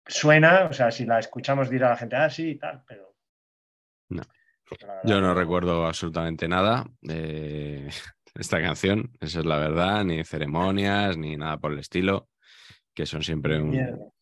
[0.06, 3.14] suena, o sea, si la escuchamos dirá la gente, ah, sí, y tal, pero...
[4.08, 4.22] No.
[5.04, 7.90] Yo no recuerdo absolutamente nada de
[8.34, 12.28] esta canción, esa es la verdad, ni ceremonias, ni nada por el estilo,
[12.94, 13.60] que son siempre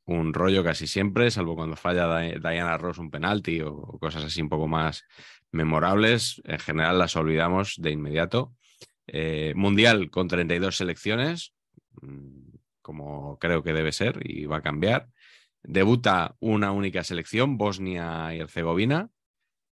[0.07, 4.25] un, rollo casi siempre, salvo cuando falla Di- Diana Ross un penalti o, o cosas
[4.25, 5.05] así un poco más
[5.53, 6.40] memorables.
[6.44, 8.53] En general las olvidamos de inmediato.
[9.07, 11.53] Eh, mundial con 32 selecciones,
[12.03, 12.51] mm,
[12.83, 15.09] como creo que debe ser y va a cambiar.
[15.62, 19.11] Debuta una única selección, Bosnia y Herzegovina.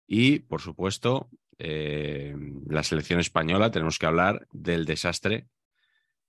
[0.06, 1.30] Y, por supuesto,
[1.64, 2.36] eh,
[2.68, 5.48] la selección española, tenemos que hablar del desastre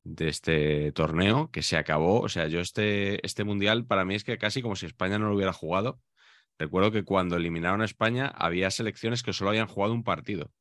[0.04, 2.20] de este torneo que se acabó.
[2.20, 5.28] O sea, yo este, este mundial para mí es que casi como si España no
[5.30, 6.02] lo hubiera jugado.
[6.58, 10.52] Recuerdo que cuando eliminaron a España había selecciones que solo habían jugado un partido.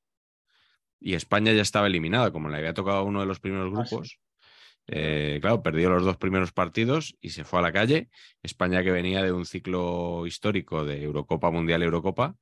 [1.01, 3.84] Y España ya estaba eliminada, como le había tocado a uno de los primeros Ah,
[3.84, 4.19] grupos.
[4.88, 8.10] Eh, claro, perdió los dos primeros partidos y se fue a la calle.
[8.41, 12.38] España que venía de un ciclo histórico de Eurocopa, Mundial, Eurocopa.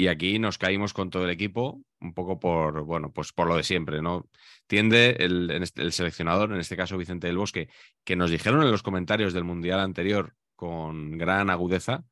[0.00, 3.56] Y aquí nos caímos con todo el equipo, un poco por, bueno, pues por lo
[3.56, 4.28] de siempre, ¿no?
[4.68, 7.68] Tiende el, este- el seleccionador, en este caso Vicente del Bosque,
[8.04, 12.04] que nos dijeron en los comentarios del Mundial anterior con gran agudeza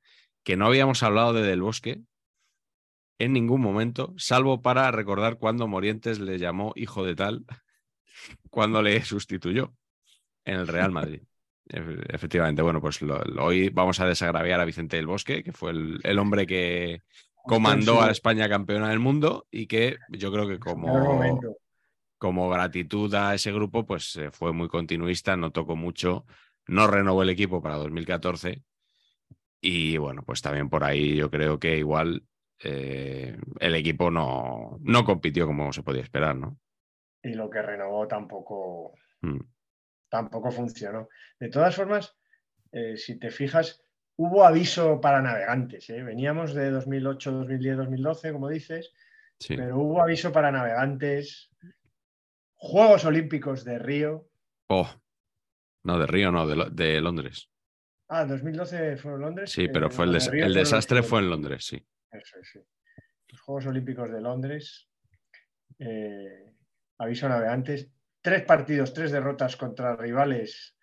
[0.42, 2.00] que no habíamos hablado de Del Bosque
[3.20, 7.44] en ningún momento, salvo para recordar cuando Morientes le llamó hijo de tal
[8.50, 9.74] cuando le sustituyó
[10.44, 11.22] en el Real Madrid.
[11.68, 13.00] Efe- Efectivamente, bueno, pues
[13.38, 17.02] hoy vamos a desagraviar a Vicente del Bosque, que fue el hombre que
[17.46, 21.40] comandó a España campeona del mundo y que yo creo que como,
[22.18, 26.26] como gratitud a ese grupo, pues eh, fue muy continuista, no tocó mucho,
[26.66, 28.62] no renovó el equipo para 2014
[29.60, 32.24] y bueno, pues también por ahí yo creo que igual
[32.62, 36.58] eh, el equipo no, no compitió como se podía esperar, ¿no?
[37.22, 39.40] Y lo que renovó tampoco, Mm.
[40.08, 41.08] tampoco funcionó.
[41.40, 42.14] De todas formas,
[42.70, 43.82] eh, si te fijas,
[44.16, 45.88] hubo aviso para navegantes.
[45.90, 46.02] ¿eh?
[46.02, 48.92] Veníamos de 2008, 2010, 2012, como dices,
[49.38, 49.56] Sí.
[49.56, 51.50] pero hubo aviso para navegantes.
[52.54, 54.28] Juegos Olímpicos de Río.
[54.68, 54.88] Oh,
[55.84, 57.50] no, de Río, no, de, Lo- de Londres.
[58.08, 59.50] Ah, 2012 fueron Londres.
[59.50, 61.86] Sí, pero eh, fue el, des- el desastre fue en Londres, sí.
[62.10, 62.60] Eso es, sí.
[63.28, 64.88] Los Juegos Olímpicos de Londres.
[65.78, 66.54] eh,
[66.98, 67.90] aviso navegantes.
[68.22, 70.74] Tres partidos, tres derrotas contra rivales.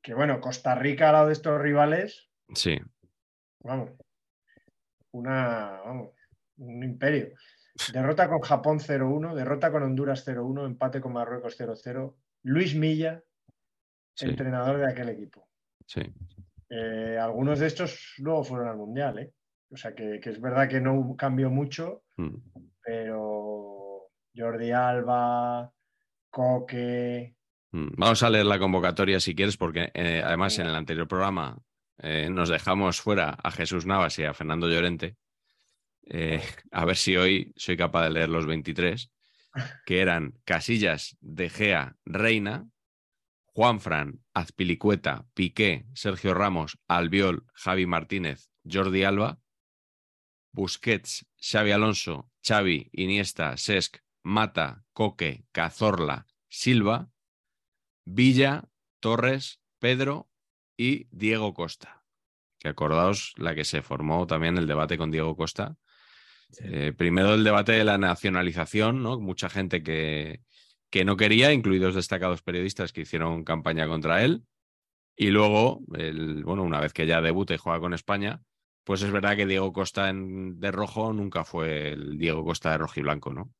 [0.00, 2.78] Que bueno, Costa Rica al lado de estos rivales, Sí,
[3.60, 3.90] vamos,
[5.12, 6.10] una, vamos,
[6.58, 7.28] un imperio.
[7.92, 12.16] Derrota con Japón 0-1, derrota con Honduras 0-1, empate con Marruecos 0-0.
[12.44, 13.22] Luis Milla,
[14.14, 14.26] Sí.
[14.26, 15.48] entrenador de aquel equipo.
[15.86, 16.00] Sí.
[16.70, 19.32] Eh, algunos de estos luego fueron al Mundial, ¿eh?
[19.70, 22.34] O sea que, que es verdad que no cambió mucho, Mm.
[22.82, 25.72] pero Jordi Alba,
[26.30, 27.34] Coque,
[27.70, 31.58] Mm, Vamos a leer la convocatoria si quieres, porque eh, además en el anterior programa
[31.98, 35.16] eh, nos dejamos fuera a Jesús Navas y a Fernando Llorente.
[36.06, 39.10] Eh, a ver si hoy soy capaz de leer los 23,
[39.84, 42.68] que eran Casillas, De Gea, Reina,
[43.46, 49.40] Juanfran, Azpilicueta, Piqué, Sergio Ramos, Albiol, Javi Martínez, Jordi Alba,
[50.52, 57.10] Busquets, Xavi Alonso, Xavi, Iniesta, Sesc, Mata, Coque, Cazorla, Silva,
[58.04, 58.68] Villa,
[59.00, 60.28] Torres, Pedro
[60.78, 62.02] y Diego Costa.
[62.58, 65.76] Que acordaos la que se formó también el debate con Diego Costa.
[66.60, 69.20] Eh, primero el debate de la nacionalización, ¿no?
[69.20, 70.40] Mucha gente que,
[70.90, 74.44] que no quería, incluidos destacados periodistas que hicieron campaña contra él.
[75.14, 78.40] Y luego, el, bueno, una vez que ya debuta y juega con España,
[78.84, 82.78] pues es verdad que Diego Costa en- de rojo nunca fue el Diego Costa de
[82.78, 83.50] rojo y blanco, ¿no?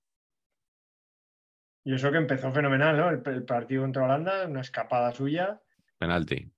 [1.84, 3.08] y eso que empezó fenomenal, ¿no?
[3.08, 5.60] El, el partido contra Holanda, una escapada suya,
[5.98, 6.50] Penalti.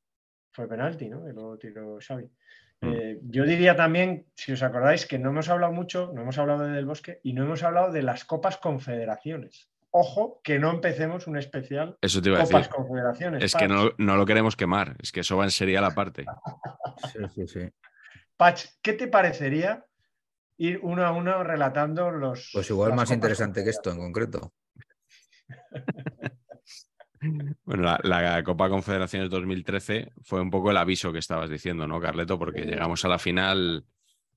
[0.52, 1.24] Fue penalti, ¿no?
[1.24, 2.24] Que luego tiró Xavi.
[2.80, 2.92] Mm.
[2.92, 6.64] Eh, yo diría también, si os acordáis, que no hemos hablado mucho, no hemos hablado
[6.64, 9.68] de Del Bosque y no hemos hablado de las Copas Confederaciones.
[9.92, 12.74] Ojo, que no empecemos un especial Eso te iba a Copas decir.
[12.74, 13.42] Confederaciones.
[13.42, 16.24] Es que no, no lo queremos quemar, es que eso va en serial aparte.
[17.12, 17.70] Sí, sí, sí.
[18.36, 19.84] Patch, ¿qué te parecería
[20.60, 22.50] ir uno a uno relatando los.
[22.52, 24.52] Pues igual más interesante que esto en concreto.
[27.64, 32.00] Bueno, la, la Copa Confederaciones 2013 fue un poco el aviso que estabas diciendo, ¿no,
[32.00, 32.38] Carleto?
[32.38, 33.85] Porque llegamos a la final,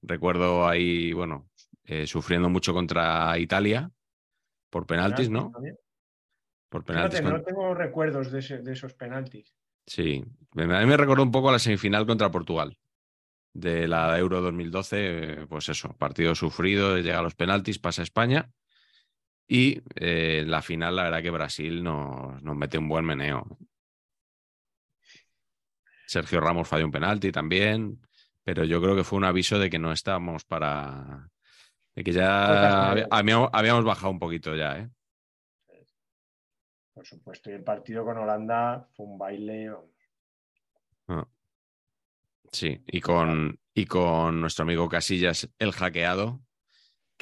[0.01, 1.49] recuerdo ahí, bueno,
[1.85, 3.89] eh, sufriendo mucho contra Italia
[4.69, 5.51] por penaltis, ¿no?
[6.69, 7.19] Por penaltis.
[7.19, 9.53] Fíjate, no tengo recuerdos de, ese- de esos penaltis.
[9.85, 10.23] Sí,
[10.55, 12.77] a mí me recordó un poco a la semifinal contra Portugal
[13.53, 14.97] de la Euro 2012,
[15.43, 18.49] eh, pues eso, partido sufrido, llega a los penaltis, pasa a España
[19.47, 23.57] y eh, en la final la verdad que Brasil nos, nos mete un buen meneo.
[26.07, 27.99] Sergio Ramos falló un penalti también,
[28.43, 31.29] pero yo creo que fue un aviso de que no estábamos para...
[31.95, 34.89] de que ya Pocas había- habíamos, habíamos bajado un poquito ya, ¿eh?
[36.93, 39.71] Por supuesto, y el partido con Holanda fue un baile.
[41.07, 41.27] vamos.
[42.51, 46.41] Sí, y con, y con nuestro amigo Casillas, el hackeado,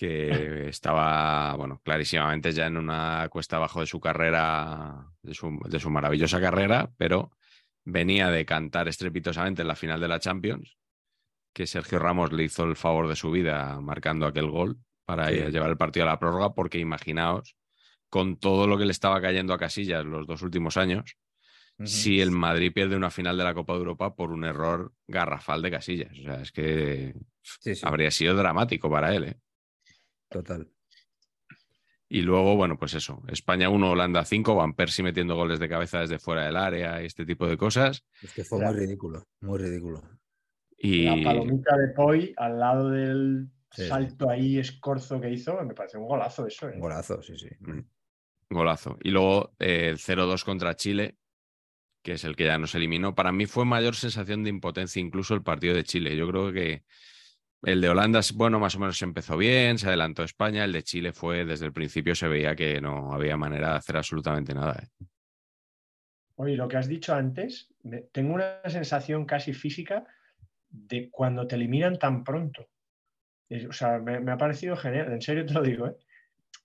[0.02, 5.80] que estaba, bueno, clarísimamente ya en una cuesta abajo de su carrera, de su, de
[5.80, 7.30] su maravillosa carrera, pero
[7.86, 10.76] venía de cantar estrepitosamente en la final de la Champions,
[11.54, 15.36] que Sergio Ramos le hizo el favor de su vida marcando aquel gol para Sí.
[15.52, 17.56] llevar el partido a la prórroga, porque imaginaos,
[18.10, 21.16] con todo lo que le estaba cayendo a Casillas los dos últimos años,
[21.84, 25.62] si el Madrid pierde una final de la Copa de Europa por un error garrafal
[25.62, 26.12] de Casillas.
[26.18, 29.24] O sea, es que Sí, sí, habría sido dramático para él.
[29.26, 29.36] ¿eh?
[30.32, 30.68] Total.
[32.10, 36.00] Y luego, bueno, pues eso, España 1, Holanda 5, Van Persie metiendo goles de cabeza
[36.00, 38.04] desde fuera del área y este tipo de cosas.
[38.22, 40.02] Es que fue muy ridículo, muy ridículo.
[40.78, 43.88] Y La palomita de Poi al lado del Sí, sí.
[43.88, 46.68] salto ahí escorzo que hizo, me parece un golazo eso.
[46.68, 46.74] ¿eh?
[46.74, 47.48] Un golazo, sí, sí.
[48.50, 48.98] golazo.
[49.02, 51.16] Y luego eh, el 0-2 contra Chile,
[52.02, 53.16] que es el que ya nos eliminó.
[53.16, 56.18] Para mí fue mayor sensación de impotencia incluso el partido de Chile.
[56.18, 56.84] Yo creo que
[57.64, 60.64] el de Holanda, bueno, más o menos empezó bien, se adelantó España.
[60.64, 63.98] El de Chile fue, desde el principio se veía que no había manera de hacer
[63.98, 64.82] absolutamente nada.
[64.84, 65.06] ¿eh?
[66.36, 70.06] Oye, lo que has dicho antes, me- tengo una sensación casi física
[70.70, 72.68] de cuando te eliminan tan pronto.
[73.50, 75.96] Es- o sea, me, me ha parecido genial, en serio te lo digo, ¿eh?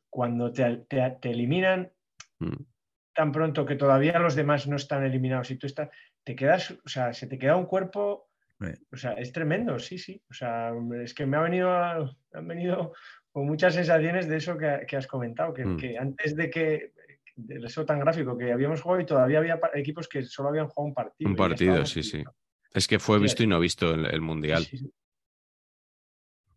[0.09, 1.93] Cuando te, te- te eliminan
[2.39, 2.63] Mm.
[3.15, 5.89] tan pronto que todavía los demás no están eliminados y tú estás,
[6.23, 8.26] te quedas, o sea, se te queda un cuerpo.
[8.93, 10.21] O sea, es tremendo, sí, sí.
[10.31, 12.93] O sea, es que me ha venido, a- han venido
[13.31, 15.77] con muchas sensaciones de eso que, que has comentado, que, Mm.
[15.77, 16.93] que antes de que,
[17.37, 20.89] de eso tan gráfico, que habíamos jugado y todavía había equipos que solo habían jugado
[20.89, 21.31] un partido.
[21.31, 22.25] Un partido, sí, sí.
[22.73, 24.63] Es que fue visto y no visto el, el Mundial.
[24.65, 24.91] Sí, sí,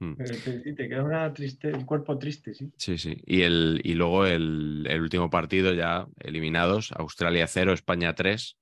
[0.02, 0.16] Mm.
[0.16, 2.72] Te, te queda una triste, el cuerpo triste, sí.
[2.78, 3.22] Sí, sí.
[3.26, 8.58] Y, el, y luego el, el último partido ya eliminados, Australia 0, España 3,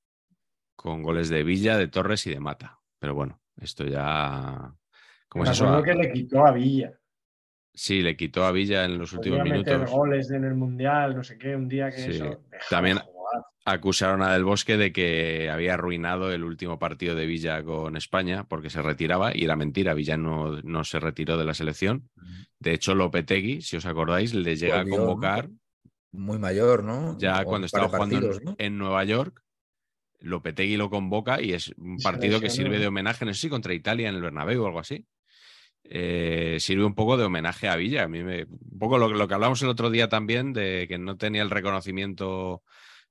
[0.76, 2.77] con goles de Villa, de Torres y de Mata.
[3.00, 4.74] Pero bueno, esto ya...
[5.30, 5.84] ¿Cómo Me es eso?
[5.84, 6.94] que le quitó a Villa.
[7.74, 9.92] Sí, le quitó a Villa en los últimos meter minutos.
[9.92, 12.10] goles en el Mundial, no sé qué, un día que Sí.
[12.12, 12.42] eso.
[12.70, 13.00] También-.
[13.66, 18.46] Acusaron a Del Bosque de que había arruinado el último partido de Villa con España
[18.48, 19.94] porque se retiraba y era mentira.
[19.94, 22.10] Villa no, no se retiró de la selección.
[22.60, 25.06] De hecho, Lopetegui, si os acordáis, le llega Volvió, a ¿no?
[25.06, 25.50] convocar
[26.14, 27.18] Muy mayor, ¿no?
[27.20, 28.56] ya O cuando estaba jugando en, partidos, ¿no?
[28.58, 29.44] en Nueva York
[30.20, 33.74] Lopetegui lo convoca y es un partido que sirve de homenaje, no sé si contra
[33.74, 35.06] Italia en el Bernabéu o algo así.
[35.84, 38.04] Eh, sirve un poco de homenaje a Villa.
[38.04, 40.98] A mí me, un poco lo, lo que hablamos el otro día también de que
[40.98, 42.64] no tenía el reconocimiento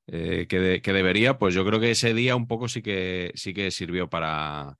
[0.08, 3.32] eh, que, de- que debería, pues yo creo que ese día un poco sí que,
[3.34, 4.76] sí que sirvió para,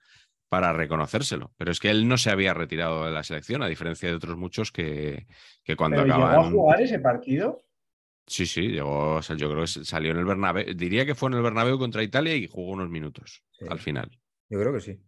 [0.49, 1.53] para reconocérselo.
[1.57, 4.37] Pero es que él no se había retirado de la selección, a diferencia de otros
[4.37, 5.27] muchos que,
[5.65, 7.65] que cuando Pero llegó a jugar ese partido.
[8.27, 10.75] Sí, sí, llegó, o sea, yo creo que salió en el Bernabéu.
[10.75, 13.67] Diría que fue en el Bernabéu contra Italia y jugó unos minutos Sí.
[13.69, 14.11] al final.
[14.49, 15.01] Yo creo que sí.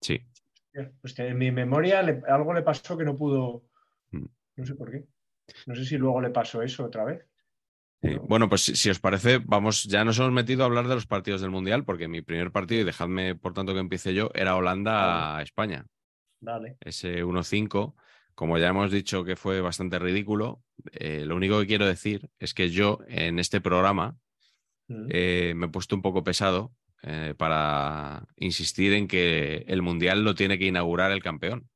[0.00, 0.20] Sí.
[1.00, 3.64] Pues que en mi memoria le- algo le pasó que no pudo.
[4.10, 4.24] Mm.
[4.56, 5.04] No sé por qué.
[5.66, 7.24] No sé si luego le pasó eso otra vez.
[8.02, 8.16] Sí.
[8.28, 11.06] Bueno, pues si, si os parece, vamos, ya nos hemos metido a hablar de los
[11.06, 14.56] partidos del Mundial, porque mi primer partido, y dejadme por tanto que empiece yo, era
[14.56, 15.86] Holanda-España.
[16.40, 16.76] Dale.
[16.80, 17.94] Ese 1-5,
[18.34, 20.62] como ya hemos dicho que fue bastante ridículo,
[20.92, 24.18] eh, lo único que quiero decir es que yo en este programa
[24.88, 25.06] Mm.
[25.08, 30.34] eh, me he puesto un poco pesado eh, para insistir en que el Mundial lo
[30.34, 31.68] tiene que inaugurar el campeón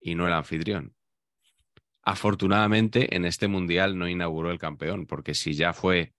[0.00, 0.94] y no el anfitrión.
[2.02, 6.14] Afortunadamente, en este Mundial no inauguró el campeón, porque si ya fue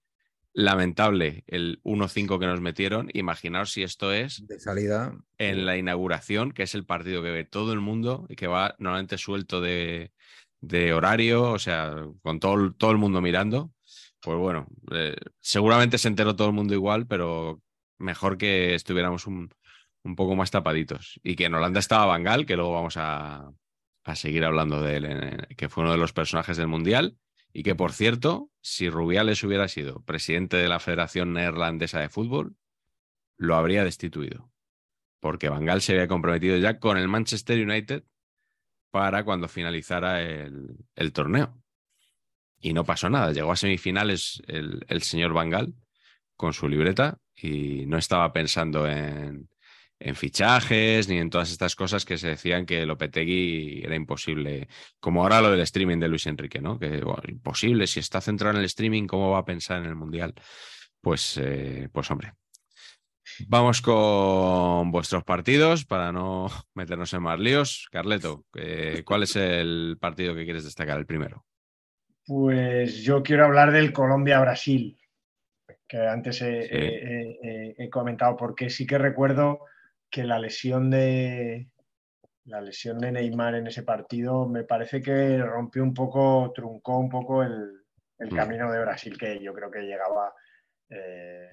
[0.54, 5.16] lamentable el 1-5 que nos metieron, imaginaos si esto es De salida.
[5.38, 8.76] en la inauguración, que es el partido que ve todo el mundo y que va
[8.80, 10.12] normalmente suelto de,
[10.62, 13.72] de horario, o sea, con todo, el- todo el mundo mirando.
[14.22, 17.62] Pues bueno, eh, seguramente se enteró todo el mundo igual, pero
[17.98, 19.50] mejor que estuviéramos un,
[20.04, 21.20] un poco más tapaditos.
[21.24, 23.50] Y que en Holanda estaba Bangal, que luego vamos a,
[24.04, 27.16] a seguir hablando de él, en- que fue uno de los personajes del Mundial.
[27.52, 32.56] Y que, por cierto, si Rubiales hubiera sido presidente de la Federación Neerlandesa de Fútbol,
[33.38, 34.52] lo habría destituido
[35.20, 38.04] porque Van se había comprometido ya con el Manchester United
[38.92, 41.62] para cuando finalizara el, el torneo.
[42.62, 43.32] Y no pasó nada.
[43.32, 45.74] Llegó a semifinales el, el señor Van Gaal
[46.36, 49.50] con su libreta y no estaba pensando en,
[50.00, 54.68] en fichajes ni en todas estas cosas que se decían que Lopetegui era imposible.
[55.00, 56.80] Como ahora lo del streaming de Luis Enrique, ¿no?
[56.80, 59.96] Que bueno, imposible, si está centrado en el streaming, ¿cómo va a pensar en el
[59.96, 60.34] Mundial?
[61.02, 62.34] Pues, eh, pues hombre,
[63.48, 67.88] Vamos con vuestros partidos para no meternos en más líos.
[67.92, 70.98] Carleto, eh, ¿cuál es el partido que quieres destacar?
[70.98, 71.46] El primero.
[72.26, 74.98] Pues yo quiero hablar del Colombia-Brasil,
[75.88, 76.70] que antes he, Sí.
[76.72, 79.60] he- he- he comentado, porque sí que recuerdo
[80.10, 81.70] que la lesión de
[82.46, 87.10] la lesión de Neymar en ese partido me parece que rompió un poco, truncó un
[87.10, 87.84] poco el,
[88.18, 88.36] el Mm.
[88.36, 90.34] camino de Brasil, que yo creo que llegaba,
[90.90, 91.50] eh,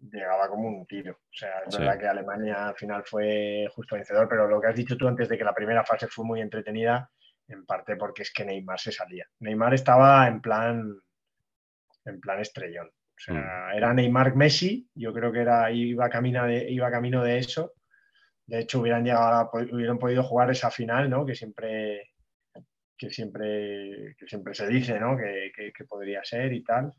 [0.00, 1.12] llegaba como un tiro.
[1.12, 1.80] O sea, es Sí.
[1.80, 5.28] verdad que Alemania al final fue justo vencedor, pero lo que has dicho tú antes
[5.28, 7.08] de que la primera fase fue muy entretenida,
[7.46, 9.26] en parte porque es que Neymar se salía.
[9.40, 10.96] Neymar estaba en plan,
[12.06, 12.88] en plan estrellón.
[12.88, 17.38] O sea, era Neymar Messi, yo creo que era, iba, camino de, iba camino de
[17.38, 17.74] eso.
[18.50, 21.24] De hecho, hubieran, llegado hubieran podido jugar esa final, ¿no?
[21.24, 22.10] Que siempre,
[22.98, 25.16] que siempre, que siempre se dice, ¿no?
[25.16, 26.92] Que, que- podría ser y tal.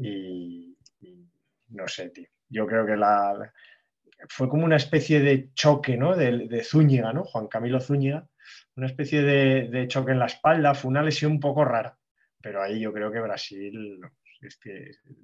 [0.00, 0.76] Y,
[1.68, 2.28] no sé, tío.
[2.48, 3.52] Yo creo que la,
[4.28, 6.16] fue como una especie de choque, ¿no?
[6.16, 7.24] De, de Zúñiga, ¿no?
[7.24, 8.26] Juan Camilo Zúñiga.
[8.76, 10.74] Una especie de, de choque en la espalda.
[10.74, 11.96] Fue una lesión un poco rara.
[12.40, 14.00] Pero ahí yo creo que Brasil
[14.40, 14.60] es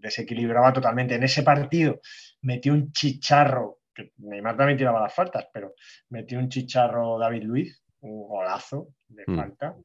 [0.01, 1.15] desequilibraba totalmente.
[1.15, 2.01] En ese partido
[2.43, 5.75] metió un chicharro, que Neymar también tiraba las faltas, pero
[6.11, 9.37] metió un chicharro David Luiz, un golazo de Mm.
[9.37, 9.77] falta,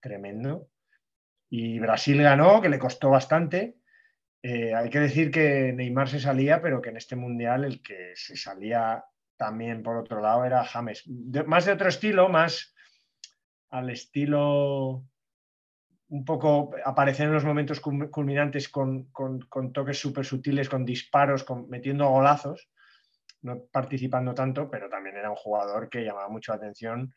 [0.00, 0.68] tremendo.
[1.48, 3.76] Y Brasil ganó, que le costó bastante.
[4.42, 8.12] Eh, hay que decir que Neymar se salía, pero que en este mundial el que
[8.14, 9.04] se salía
[9.36, 11.02] también por otro lado era James.
[11.06, 12.74] De- más de otro estilo, más
[13.70, 15.04] al estilo
[16.08, 21.42] un poco aparecer en los momentos culminantes con, con- con toques súper sutiles, con disparos,
[21.42, 22.68] con, metiendo golazos,
[23.42, 27.14] no participando tanto, pero también era un jugador que llamaba mucho la atención.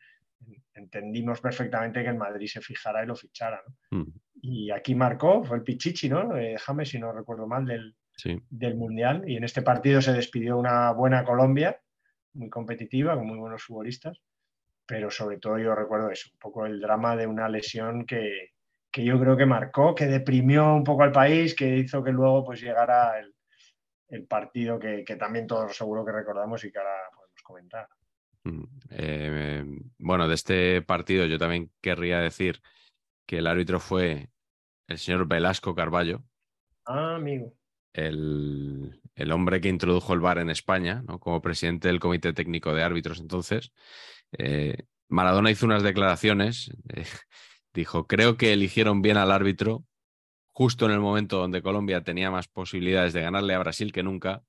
[0.74, 3.62] Entendimos perfectamente que el Madrid se fijara y lo fichara.
[3.90, 3.98] ¿no?
[3.98, 4.12] Mm,
[4.42, 6.36] Y aquí marcó, fue el Pichichi, ¿no?
[6.36, 9.22] Eh, James, si no recuerdo mal, del, Sí, del Mundial.
[9.26, 11.80] Y en este partido se despidió una buena Colombia,
[12.34, 14.20] muy competitiva, con muy buenos futbolistas.
[14.86, 18.50] Pero sobre todo yo recuerdo eso, un poco el drama de una lesión que,
[18.90, 22.44] que yo creo que marcó, que deprimió un poco al país, que hizo que luego
[22.44, 23.34] pues llegara el,
[24.10, 27.88] el partido que, que también todos seguro que recordamos y que ahora podemos comentar.
[28.44, 29.64] Mm, eh,
[29.98, 32.60] bueno, de este partido yo también querría decir
[33.26, 34.30] que el árbitro fue
[34.88, 36.24] el señor Velasco Carballo,
[36.84, 37.54] Ah, amigo.
[37.92, 41.20] el, el hombre que introdujo el VAR en España, ¿no?
[41.20, 43.72] como presidente del Comité Técnico de Árbitros entonces.
[44.32, 47.04] Eh, Maradona hizo unas declaraciones, eh,
[47.74, 49.84] dijo, creo que eligieron bien al árbitro
[50.52, 54.42] justo en el momento donde Colombia tenía más posibilidades de ganarle a Brasil que nunca.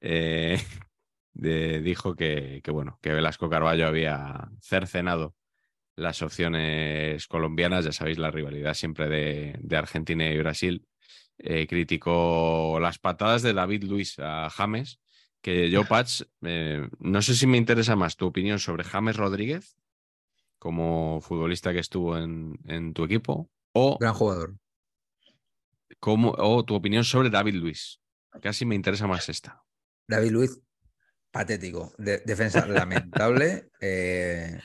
[0.00, 0.60] eh,
[1.32, 5.34] dijo que, bueno, que Velasco Carballo había cercenado
[5.96, 10.86] las opciones colombianas, ya sabéis, la rivalidad siempre de, Argentina y Brasil.
[11.38, 15.00] Eh, criticó las patadas de David Luis a James,
[15.40, 19.76] que yo, Patch, eh, no sé si me interesa más tu opinión sobre James Rodríguez
[20.58, 23.96] como futbolista que estuvo en, tu equipo o...
[23.98, 24.54] Gran jugador.
[26.00, 28.00] Como, o tu opinión sobre David Luis.
[28.40, 29.62] Casi me interesa más esta.
[30.06, 30.60] David Luis,
[31.30, 31.94] patético.
[31.98, 33.70] defensa lamentable.
[33.80, 34.60] Eh,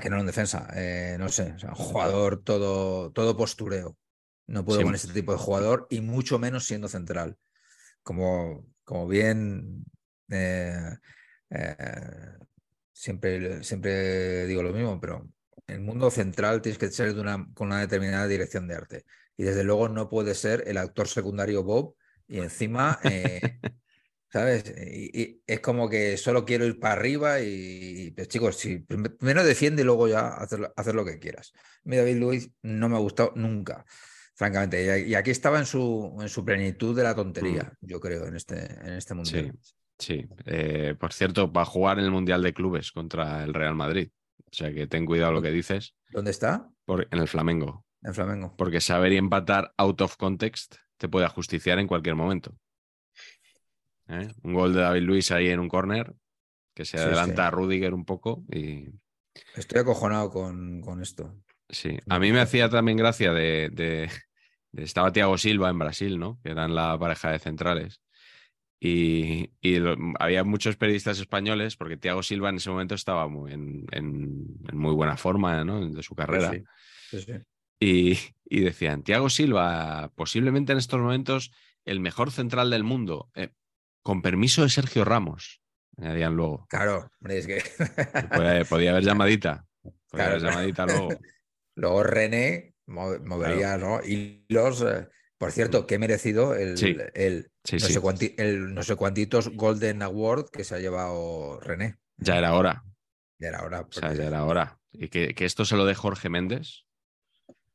[0.00, 0.68] que no en defensa.
[0.74, 1.54] Eh, no sé.
[1.62, 3.96] un jugador todo, todo postureo.
[4.46, 7.36] No puedo con este tipo de jugador y mucho menos siendo central.
[8.02, 9.84] Como, como bien
[10.30, 10.90] eh,
[12.92, 15.28] siempre, siempre digo lo mismo, pero
[15.66, 19.04] en el mundo central tienes que ser de una, con una determinada dirección de arte.
[19.42, 21.96] Y desde luego no puede ser el actor secundario Bob
[22.28, 23.58] y encima, eh,
[24.30, 24.72] ¿sabes?
[24.78, 29.82] Y, es como que solo quiero ir para arriba y, pues chicos, si primero defiende
[29.82, 31.52] y luego ya hacer, hacer lo que quieras.
[31.82, 33.84] Mi David Luis no me ha gustado nunca,
[34.36, 35.08] francamente.
[35.08, 37.86] Y, aquí estaba en su, en su plenitud de la tontería, mm.
[37.88, 39.58] yo creo, en este, en este mundial.
[39.98, 40.28] Sí, sí.
[40.46, 44.08] Eh, por cierto, va a jugar en el Mundial de Clubes contra el Real Madrid.
[44.38, 45.96] O sea que ten cuidado lo que dices.
[46.10, 46.70] ¿Dónde está?
[46.84, 47.84] Por, en el Flamengo.
[48.02, 48.54] En Flamengo.
[48.56, 52.56] Porque saber y empatar out of context te puede ajusticiar en cualquier momento.
[54.08, 54.28] ¿Eh?
[54.42, 56.14] Un gol de David Luis ahí en un corner
[56.74, 58.88] que se adelanta a Rudiger un poco y.
[59.54, 61.34] Estoy acojonado con, esto.
[61.68, 64.10] Sí, a mí me hacía también gracia de,
[64.74, 66.38] estaba Thiago Silva en Brasil, ¿no?
[66.42, 68.02] Que eran la pareja de centrales.
[68.78, 69.50] Y,
[70.18, 73.86] había muchos periodistas españoles, porque Thiago Silva en ese momento estaba muy en,
[74.72, 75.88] muy buena forma ¿no?
[75.88, 76.52] de su carrera.
[77.08, 77.32] Sí, sí,
[77.82, 81.52] y, decían, Tiago Silva, posiblemente en estos momentos
[81.84, 83.50] el mejor central del mundo, eh,
[84.02, 85.60] con permiso de Sergio Ramos,
[85.96, 86.66] añadían luego.
[86.68, 87.62] Claro, es que...
[88.68, 89.66] podía, haber llamadita.
[90.08, 91.08] Podía haber llamadita luego.
[91.74, 94.02] Luego René movería, ¿no?
[94.04, 94.82] Y los...
[94.82, 95.08] Eh,
[95.38, 96.76] por cierto, qué merecido el,
[97.14, 97.50] el,
[98.74, 101.96] no sé cuántitos Golden Award que se ha llevado René.
[102.18, 102.84] Ya era hora.
[103.38, 103.80] Ya era hora.
[103.80, 104.78] O sea, ya era hora.
[104.92, 106.84] Y que, que, esto se lo dé Jorge Méndez,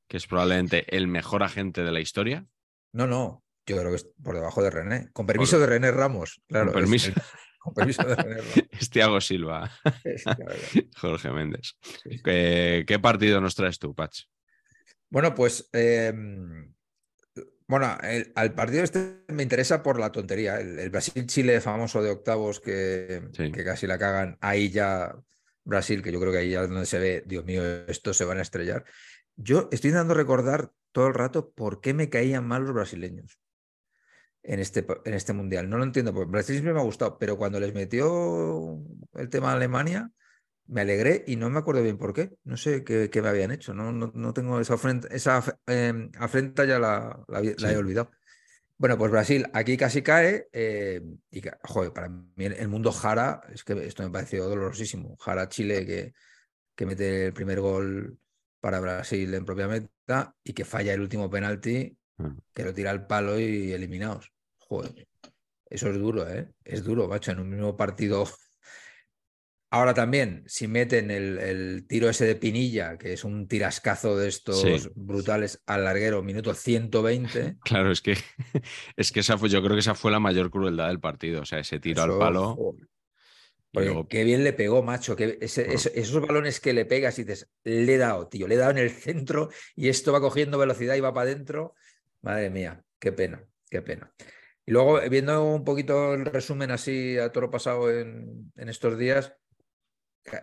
[0.08, 2.46] que es probablemente el mejor agente de la historia.
[2.94, 5.10] No, no, yo creo que es por debajo de René.
[5.14, 6.72] Con permiso de René Ramos, claro.
[6.72, 7.12] Con permiso.
[7.60, 8.64] con permiso de René Ramos.
[8.72, 9.70] Es Tiago Silva.
[10.98, 11.74] Jorge Méndez.
[12.24, 14.18] ¿Qué, partido nos traes tú, Pach?
[15.10, 15.70] Bueno, pues.
[15.74, 16.74] Em,
[17.68, 17.98] bueno,
[18.36, 20.60] al partido este me interesa por la tontería.
[20.62, 24.38] El, Brasil-Chile famoso de octavos que, que casi la cagan.
[24.40, 25.14] Ahí ya
[25.68, 28.38] Brasil, que yo creo que ahí ya donde se ve, Dios mío, esto se van
[28.40, 28.86] a estrellar.
[29.38, 33.40] Yo estoy intentando recordar todo el rato por qué me caían mal los brasileños
[34.42, 35.70] en este, en este mundial.
[35.70, 38.80] No lo entiendo, porque Brasil siempre me ha gustado, pero cuando les metió
[39.14, 40.12] el tema de Alemania,
[40.66, 42.32] me alegré y no me acuerdo bien por qué.
[42.44, 43.74] No sé qué, me habían hecho.
[43.74, 48.12] No, no, tengo esa afrenta, esa, em, afrenta ya la, la, he olvidado.
[48.78, 50.48] Bueno, pues Brasil aquí casi cae.
[50.52, 55.16] Eh, y, joder, para mí el mundo Jara, es que esto me pareció dolorosísimo.
[55.20, 56.14] Jara Chile que,
[56.76, 58.18] que mete el primer gol
[58.60, 62.38] para Brasil en propia meta y que falla el último penalti, mm.
[62.54, 64.32] que lo tira al palo y eliminados.
[64.58, 65.08] Joder,
[65.70, 66.50] eso es duro, ¿eh?
[66.64, 68.26] Es duro, macho, en un mismo partido.
[69.70, 74.92] Ahora también, si meten el, tiro ese de Pinilla, que es un tirascazo de estos
[74.96, 77.58] brutales al larguero, minuto 120.
[77.64, 78.16] Claro, es que,
[78.96, 81.42] es que esa fue, yo creo que esa fue la mayor crueldad del partido.
[81.42, 82.76] O sea, ese tiro al palo.
[84.10, 85.16] Qué bien le pegó, macho.
[85.16, 88.72] Que esos balones que le pegas y dices, le he dado, tío, le he dado
[88.72, 91.76] en el centro y esto va cogiendo velocidad y va para adentro.
[92.22, 94.14] Madre mía, qué pena, qué pena.
[94.66, 99.34] Y luego, viendo un poquito el resumen así a toro pasado en, estos días,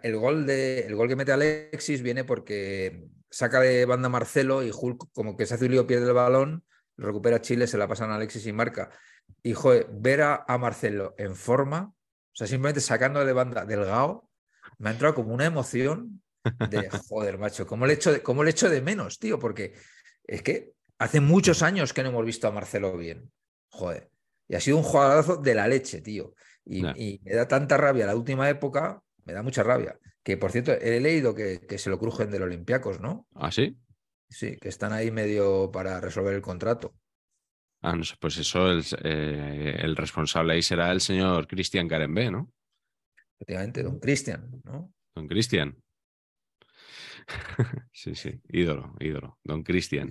[0.03, 4.71] el gol, de, el gol que mete Alexis viene porque saca de banda Marcelo y
[4.73, 6.65] Hulk, como que se hace un lío, pierde el balón,
[6.97, 8.91] lo recupera Chile, se la pasan a Alexis y marca.
[9.43, 11.94] Y joder, ver a Marcelo en forma
[12.35, 14.29] o sea, simplemente sacando de banda Delgado,
[14.79, 16.21] me ha entrado como una emoción
[16.69, 19.39] de, joder, macho, ¿cómo le echo de, cómo le echo de menos, tío?
[19.39, 19.75] Porque
[20.25, 23.31] es que hace muchos años que no hemos visto a Marcelo bien.
[23.69, 24.11] Joder.
[24.49, 26.35] Y ha sido un jugadorazo de la leche, tío.
[26.65, 26.83] Y,
[27.23, 29.97] me da tanta rabia la última época, me da mucha rabia.
[30.25, 33.29] Que por cierto, he leído que, que se lo crujen del Olympiacos, ¿no?
[33.35, 33.79] ¿Ah, sí?
[34.29, 36.95] Sí, que están ahí medio para resolver el contrato.
[37.87, 42.31] Ah, no sé, pues eso, el, eh, el responsable ahí será el señor Cristian Carembe,
[42.31, 42.51] ¿no?
[43.37, 44.91] Efectivamente, don Cristian, ¿no?
[45.15, 45.77] Don Cristian.
[47.93, 50.11] sí, sí, ídolo, ídolo, don Cristian.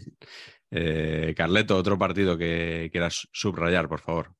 [0.70, 4.36] Eh, Carleto, otro partido que quieras subrayar, por favor.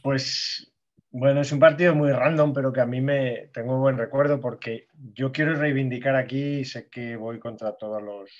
[0.00, 0.72] Pues
[1.10, 4.86] bueno, es un partido muy random, pero que a mí me tengo buen recuerdo porque
[4.94, 8.30] yo quiero reivindicar aquí, sé que voy contra todos los,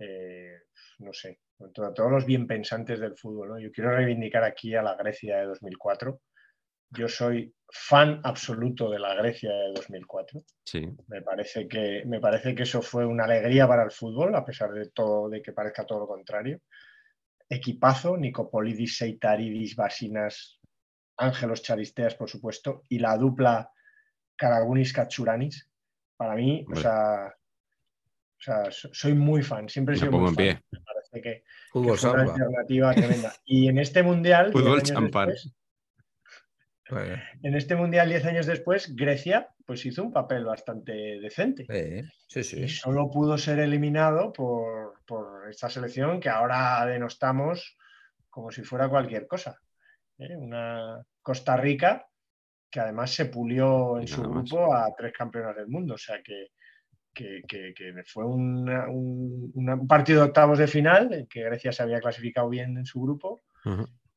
[0.00, 0.62] eh,
[0.98, 3.48] no sé, contra todos los bien pensantes del fútbol.
[3.48, 3.58] ¿no?
[3.58, 6.20] Yo quiero reivindicar aquí a la Grecia de 2004.
[6.90, 10.40] Yo soy fan absoluto de la Grecia de 2004.
[10.64, 10.88] Sí.
[11.08, 14.72] Me parece que, me parece que eso fue una alegría para el fútbol, a pesar
[14.72, 16.60] de todo, de que parezca todo lo contrario.
[17.48, 20.60] Equipazo, Nicopolidis, Seitaridis, Basinas,
[21.16, 23.70] Ángelos Charisteas, por supuesto, y la dupla
[24.36, 25.68] Karagunis Katsuranis.
[26.16, 30.36] Para mí, o sea, o sea, soy muy fan, siempre he sido muy fan.
[30.36, 30.60] Pie.
[31.22, 32.32] Que, Fútbol que fue una samba.
[32.32, 33.32] alternativa tremenda.
[33.44, 35.28] Y en este mundial, Fútbol 10 años champán.
[35.28, 35.54] después,
[36.90, 41.64] Bueno, en este mundial, 10 años después, Grecia pues hizo un papel bastante decente.
[41.70, 42.62] eh, sí, sí.
[42.64, 47.78] Y solo pudo ser eliminado por, por esta selección que ahora denostamos
[48.28, 49.58] como si fuera cualquier cosa.
[50.18, 50.36] ¿eh?
[50.36, 52.06] Una Costa Rica
[52.70, 54.30] que además se pulió en su más.
[54.30, 55.94] grupo a tres campeonas del mundo.
[55.94, 56.48] O sea que,
[57.14, 61.44] que- que- que fue una- un, una- un partido de octavos de final en que
[61.44, 63.42] Grecia se había clasificado bien en su grupo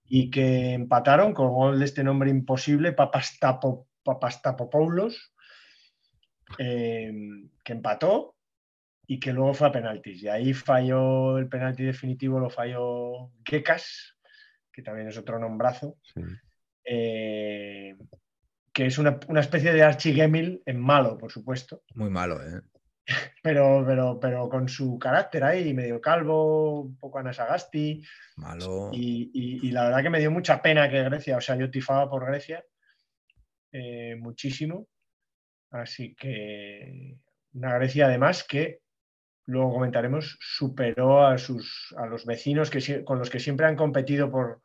[0.05, 5.33] y que empataron con gol de este nombre imposible, Papastapo, Papastapopoulos,
[6.57, 7.11] eh,
[7.63, 8.35] que empató
[9.05, 10.23] y que luego fue a penaltis.
[10.23, 14.15] Y ahí falló el penalti definitivo, lo falló Gekas,
[14.71, 16.21] que también es otro nombrazo, Sí.
[16.83, 17.95] eh,
[18.73, 22.61] que es una, una especie de Archie Gemmill en malo, por supuesto, Muy malo, ¿eh?
[23.41, 28.03] Pero, pero, pero con su carácter ahí, medio calvo, un poco Anasagasti.
[28.37, 28.89] Malo.
[28.93, 31.71] Y, y- y la verdad que me dio mucha pena que Grecia, o sea, yo
[31.71, 32.63] tifaba por Grecia
[33.71, 34.87] eh, muchísimo.
[35.71, 37.17] Así que
[37.53, 38.79] una Grecia además que
[39.45, 44.29] luego comentaremos, superó a sus a los vecinos que, con los que siempre han competido
[44.31, 44.61] por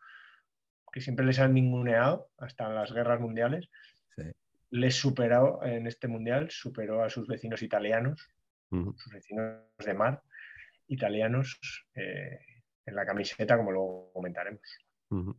[0.93, 3.68] que siempre les han ninguneado hasta las guerras mundiales.
[4.14, 4.24] Sí.
[4.72, 8.28] Les superó en este mundial, superó a sus vecinos italianos,
[8.70, 8.94] Ujú.
[8.96, 10.22] sus vecinos de mar
[10.88, 11.58] italianos
[11.94, 12.38] eh,
[12.86, 14.60] en la camiseta, como luego comentaremos.
[15.10, 15.36] Ujú.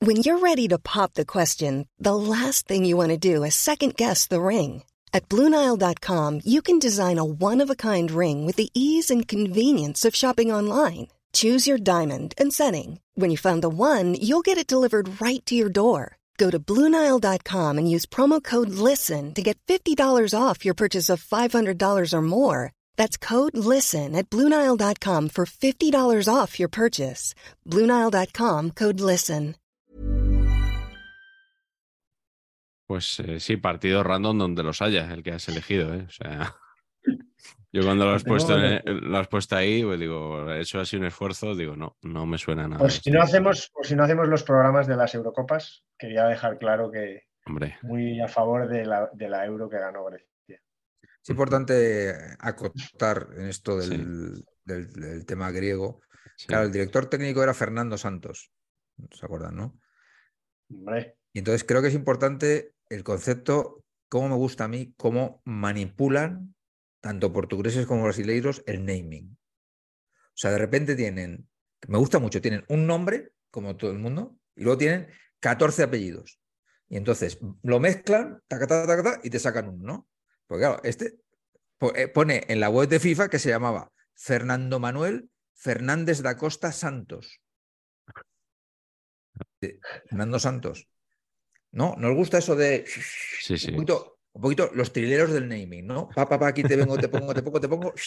[0.00, 3.54] When you're ready to pop the question, the last thing you want to do is
[3.54, 4.82] second guess the ring.
[5.14, 9.28] At Bluenile.com, you can design a one of a kind ring with the ease and
[9.28, 11.08] convenience of shopping online.
[11.32, 13.00] Choose your diamond and setting.
[13.14, 16.16] When you find the one, you'll get it delivered right to your door.
[16.36, 19.96] Go to Bluenile.com and use promo code LISTEN to get $50
[20.36, 22.72] off your purchase of $500 or more.
[22.96, 27.34] That's code LISTEN at Bluenile.com for $50 off your purchase.
[27.66, 29.54] Bluenile.com code LISTEN.
[32.86, 36.04] Pues eh, sí, partido random donde los haya, el que has elegido, ¿eh?
[36.06, 36.54] O sea,
[37.74, 40.84] yo cuando lo has, Tengo puesto, en- lo has puesto ahí, pues digo, eso ha
[40.86, 42.78] sido un esfuerzo, digo, no, no me suena nada.
[42.78, 46.90] Por si, no hacemos, si no hacemos los programas de las Eurocopas, quería dejar claro
[46.90, 50.28] que Hombre, muy a favor de la, de la Euro que ganó Grecia.
[50.48, 56.00] Es importante acotar en esto del, del- del tema griego.
[56.36, 56.46] sí.
[56.46, 58.50] Claro, el director técnico era Fernando Santos.
[59.10, 59.78] ¿Se acuerdan, no?
[60.70, 65.40] Hombre, Y entonces creo que es importante el concepto, cómo me gusta a mí, cómo
[65.44, 66.53] manipulan
[67.04, 69.36] tanto portugueses como brasileiros el naming.
[70.28, 71.46] O sea, de repente tienen,
[71.86, 75.08] me gusta mucho, tienen un nombre, como todo el mundo, y luego tienen
[75.40, 76.40] 14 apellidos.
[76.88, 80.08] Y entonces lo mezclan, taca, taca, taca, taca, y te sacan uno, ¿no?
[80.46, 81.18] Porque claro, este
[81.94, 86.72] eh, pone en la web de FIFA que se llamaba Fernando Manuel Fernández da Costa
[86.72, 87.38] Santos.
[90.08, 90.88] Fernando Santos.
[91.70, 91.96] ¿No?
[91.98, 93.68] ¿Nos gusta eso de Sí, sí.
[93.68, 96.08] un, poquito, un poquito los trileros del naming, ¿no?
[96.08, 97.94] Pa, pa, pa, aquí te vengo, te pongo, te pongo, te pongo.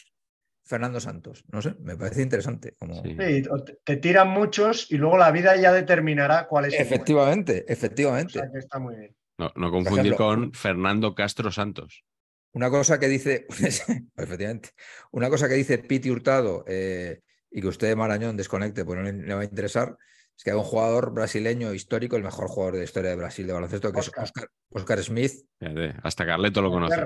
[0.65, 1.45] Fernando Santos.
[1.47, 2.75] No sé, me parece interesante.
[2.77, 3.01] Como...
[3.01, 3.15] Sí.
[3.49, 6.81] o te, tiran muchos y luego la vida ya determinará cuál es el.
[6.81, 8.33] Efectivamente, O efectivamente.
[8.33, 9.15] sea que está muy bien.
[9.37, 12.03] No, no confundir ejemplo, con Fernando Castro Santos.
[12.51, 13.45] Una cosa que dice,
[14.17, 14.71] efectivamente,
[15.11, 19.13] una cosa que dice Piti Hurtado eh, y que usted, Marañón, desconecte, pues no le,
[19.13, 19.95] le va a interesar,
[20.37, 23.47] es que hay un jugador brasileño histórico, el mejor jugador de la historia de Brasil
[23.47, 24.23] de baloncesto, que Oscar.
[24.23, 27.01] es Oscar, Oscar Smith, Fíjate, hasta Carleto lo conoce.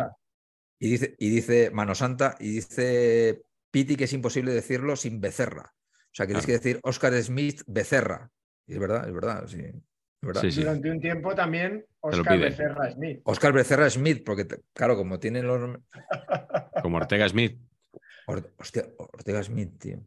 [0.80, 5.72] Y dice, y dice Mano Santa, y dice Piti que es imposible decirlo sin Becerra.
[5.74, 6.60] O sea, que tienes Claro.
[6.62, 8.30] que decir Oscar Smith Becerra.
[8.68, 9.60] Y es verdad, es verdad, sí.
[9.62, 9.74] es
[10.22, 10.42] verdad.
[10.42, 10.62] Sí, sí.
[10.62, 12.38] Durante un tiempo también Oscar.
[12.40, 13.22] Becerra Smith.
[13.24, 15.84] Oscar Becerra Smith, porque te- claro, como tienen los nombres-
[16.82, 17.58] Como Ortega Smith.
[18.28, 20.06] Or- hostia, Ortega Smith, tío.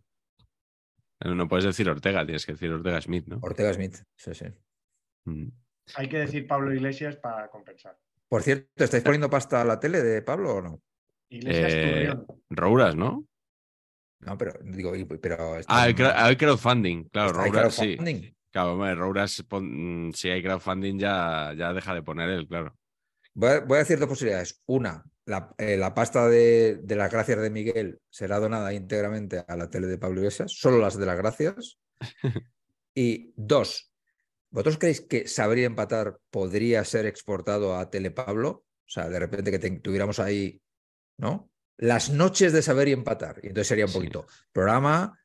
[1.24, 3.38] No no puedes decir Ortega, tienes que decir Ortega Smith, ¿no?
[3.42, 4.44] Ortega Smith, sí, sí.
[5.24, 5.48] Mm.
[5.96, 7.98] Hay que decir Pablo Iglesias para compensar.
[8.28, 10.82] Por cierto, ¿estáis poniendo pasta a la tele de Pablo o no?
[11.30, 12.14] Iglesias Eh.
[12.50, 13.26] Rouras, ¿no?
[14.20, 17.96] No, pero digo, pero Ah, hay, hay crowdfunding, claro, Rouras, sí.
[17.96, 18.34] crowdfunding.
[18.50, 22.76] Claro, hombre, Rouras, mm, si hay crowdfunding ya, ya deja de poner él, claro.
[23.34, 24.62] Voy a, voy a decir dos posibilidades.
[24.66, 29.56] Una, la, eh, la pasta de, de las gracias de Miguel será donada íntegramente a
[29.56, 31.78] la tele de Pablo Iglesias, solo las de las gracias.
[32.96, 33.92] Y dos,
[34.50, 38.64] ¿vosotros creéis que saber y empatar podría ser exportado a Tele Pablo?
[38.86, 40.62] O sea, de repente que te- tuviéramos ahí,
[41.18, 41.50] ¿no?
[41.76, 43.40] Las noches de saber y empatar.
[43.42, 43.98] Y entonces sería un Sí.
[43.98, 45.18] poquito programa,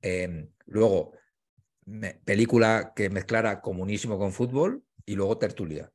[0.00, 1.12] eh, luego
[1.84, 5.92] me- película que mezclara comunismo con fútbol y luego tertulia.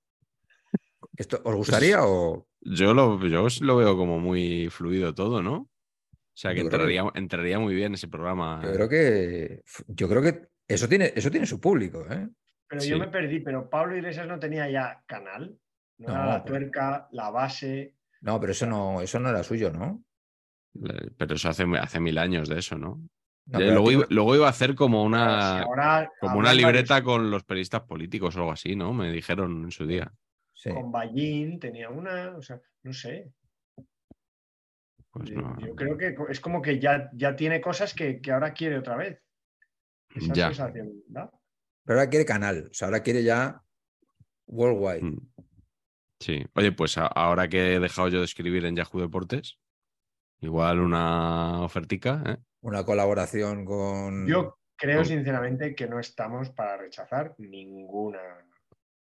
[1.18, 2.48] ¿Esto os gustaría o...?
[2.66, 5.56] Yo lo, yo lo veo como muy fluido todo, ¿no?
[5.56, 8.62] O sea, que Yo creo que- entraría, entraría muy bien ese programa.
[8.64, 12.28] Yo creo que, yo creo que eso tiene, eso tiene su público, ¿eh?
[12.68, 12.90] Pero Sí.
[12.90, 15.56] yo me perdí, pero Pablo Iglesias no tenía ya canal.
[16.00, 17.96] No, era la pero- tuerca, la base.
[18.22, 20.04] No, pero eso no, eso no era suyo, ¿no?
[21.18, 23.00] Pero eso hace, hace mil años de eso, ¿no?
[23.52, 27.06] Eh, luego, iba, luego iba a hacer como una, si ahora como una libreta varios-
[27.06, 28.94] con los periodistas políticos o algo así, ¿no?
[28.94, 30.12] Me dijeron en su día.
[30.64, 30.70] Sí.
[30.74, 33.32] Con Ballín tenía una, o sea, no sé.
[35.12, 35.60] Pues Yo- no.
[35.60, 38.96] Yo creo que es como que ya, ya tiene cosas que, que ahora quiere otra
[38.96, 39.22] vez.
[40.16, 40.48] Esa Ya.
[40.48, 40.92] sensación.
[41.12, 43.62] Pero ahora quiere canal, o sea, ahora quiere ya
[44.48, 45.02] worldwide.
[45.04, 45.18] Mm.
[46.20, 46.46] Sí.
[46.56, 49.60] Oye, pues ahora que he dejado yo de escribir en Yahoo Deportes,
[50.40, 52.38] igual una ofertica, ¿eh?
[52.62, 54.26] Una colaboración con.
[54.28, 58.20] Yo creo Con- sinceramente que no estamos para rechazar ninguna,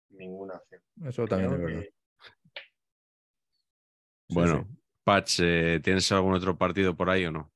[0.09, 0.81] ninguna acción.
[1.05, 1.81] Eso también Creo es verdad.
[1.83, 1.93] que-
[4.29, 4.77] Bueno, sí.
[5.03, 7.51] Patch, eh, ¿tienes algún otro partido por ahí o no?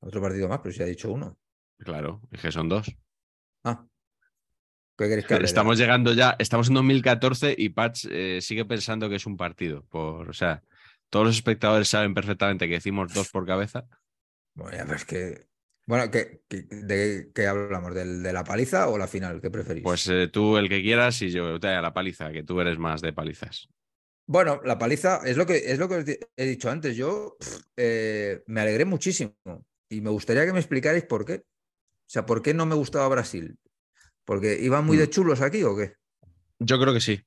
[0.00, 1.38] Otro partido más, pero si ha dicho uno.
[1.78, 2.94] Claro, es que son dos.
[3.64, 3.86] Ah.
[4.96, 5.34] ¿Qué queréis que?
[5.36, 9.84] Estamos llegando ya, estamos en 2014 y Patch eh, sigue pensando que es un partido.
[9.86, 10.62] Por, o sea,
[11.08, 13.86] todos los espectadores saben perfectamente que decimos dos por cabeza.
[14.54, 15.49] Bueno, ya, pero es que.
[15.90, 17.92] Bueno, ¿qué, qué- ¿de qué hablamos?
[17.92, 19.40] ¿Del- ¿De la paliza o la final?
[19.40, 19.82] ¿Qué preferís?
[19.82, 23.00] Pues eh, tú el que quieras y yo a la paliza, que tú eres más
[23.00, 23.68] de palizas.
[24.28, 26.04] Bueno, la paliza es lo que, es lo que os
[26.36, 26.96] he dicho antes.
[26.96, 27.36] Yo
[27.76, 29.34] eh, me alegré muchísimo
[29.88, 31.42] y me gustaría que me explicarais por qué.
[31.42, 33.58] O sea, ¿por qué no me gustaba Brasil?
[34.24, 35.00] ¿Porque iban muy Mm.
[35.00, 35.94] de chulos aquí o qué?
[36.60, 37.20] Yo creo que sí.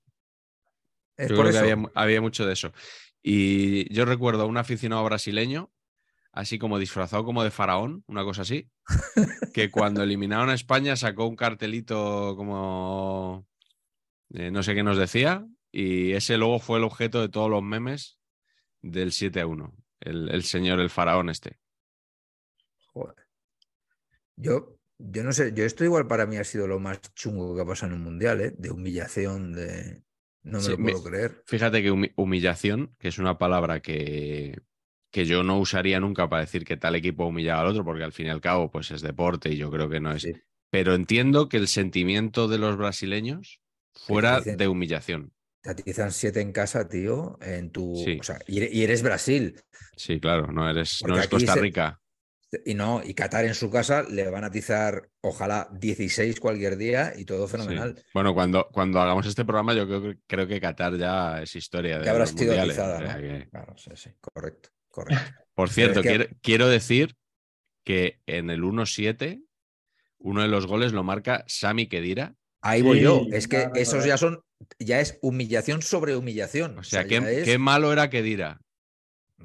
[1.18, 1.60] Es Yo por creo que eso.
[1.60, 2.72] había, mu- había mucho de eso.
[3.22, 5.70] Y yo recuerdo a un aficionado brasileño,
[6.34, 8.70] así como disfrazado como de faraón, una cosa así,
[9.54, 13.48] que cuando eliminaron a España sacó un cartelito como
[14.34, 17.64] eh, no sé qué nos decía, y ese luego fue el objeto de todos los
[17.64, 18.20] memes
[18.82, 21.60] del 7 a 1, el, el señor, el faraón este.
[22.88, 23.16] Joder.
[24.36, 27.62] Yo, yo no sé, yo esto igual para mí ha sido lo más chungo que
[27.62, 28.54] ha pasado en un mundial, ¿eh?
[28.58, 30.04] De humillación, de.
[30.44, 31.44] No me Sí, lo puedo creer.
[31.46, 34.60] Fíjate que humi- humillación, que es una palabra que,
[35.14, 38.04] que yo no usaría nunca para decir que tal equipo ha humillado al otro, porque
[38.04, 40.24] al fin y al cabo pues es deporte y yo creo que no es.
[40.24, 40.34] Sí.
[40.72, 43.62] Pero entiendo que el sentimiento de los brasileños
[43.94, 45.32] fuera dicen- de humillación.
[45.62, 47.96] Te atizan siete en casa, tío, en tu.
[48.04, 48.18] Sí.
[48.20, 49.62] O sea, y ere- y eres Brasil.
[49.96, 52.00] Sí, claro, no eres, no Costa se- Rica.
[52.66, 57.14] Y no, y Qatar en su casa le van a atizar, ojalá, 16 cualquier día
[57.16, 57.52] y todo Sí.
[57.54, 58.04] fenomenal.
[58.14, 61.98] Bueno, cuando, cuando hagamos este programa, yo creo, que- creo que Qatar ya es historia
[62.00, 63.20] de Ya habrá los sido atizada, ¿no?
[63.22, 65.32] que- Claro, sí, sí, correcto, correcto.
[65.56, 67.16] Por cierto, es que- quiero, quiero decir
[67.84, 69.42] que en el 1-7,
[70.20, 72.36] uno de los goles lo marca Sami Kedira.
[72.62, 73.26] Ahí voy yo.
[73.32, 74.42] Es que esos ya son,
[74.80, 76.78] ya es humillación sobre humillación.
[76.80, 78.62] O sea, qué, es- qué malo era Kedira.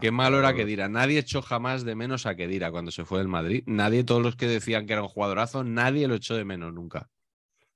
[0.00, 0.88] Qué malo era Kedira.
[0.88, 3.64] Nadie echó jamás de menos a Kedira cuando se fue del Madrid.
[3.66, 7.08] Nadie, todos los que decían que era un jugadorazo, nadie lo echó de menos nunca.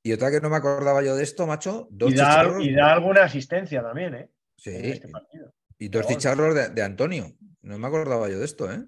[0.04, 2.92] Y otra que no me acordaba yo de esto, macho, dos Y da, y da
[2.92, 4.30] alguna asistencia también, ¿eh?
[4.56, 5.52] Sí, En este partido.
[5.78, 7.32] y dos chicharros de, de Antonio.
[7.62, 8.84] No me acordaba yo de esto, ¿eh?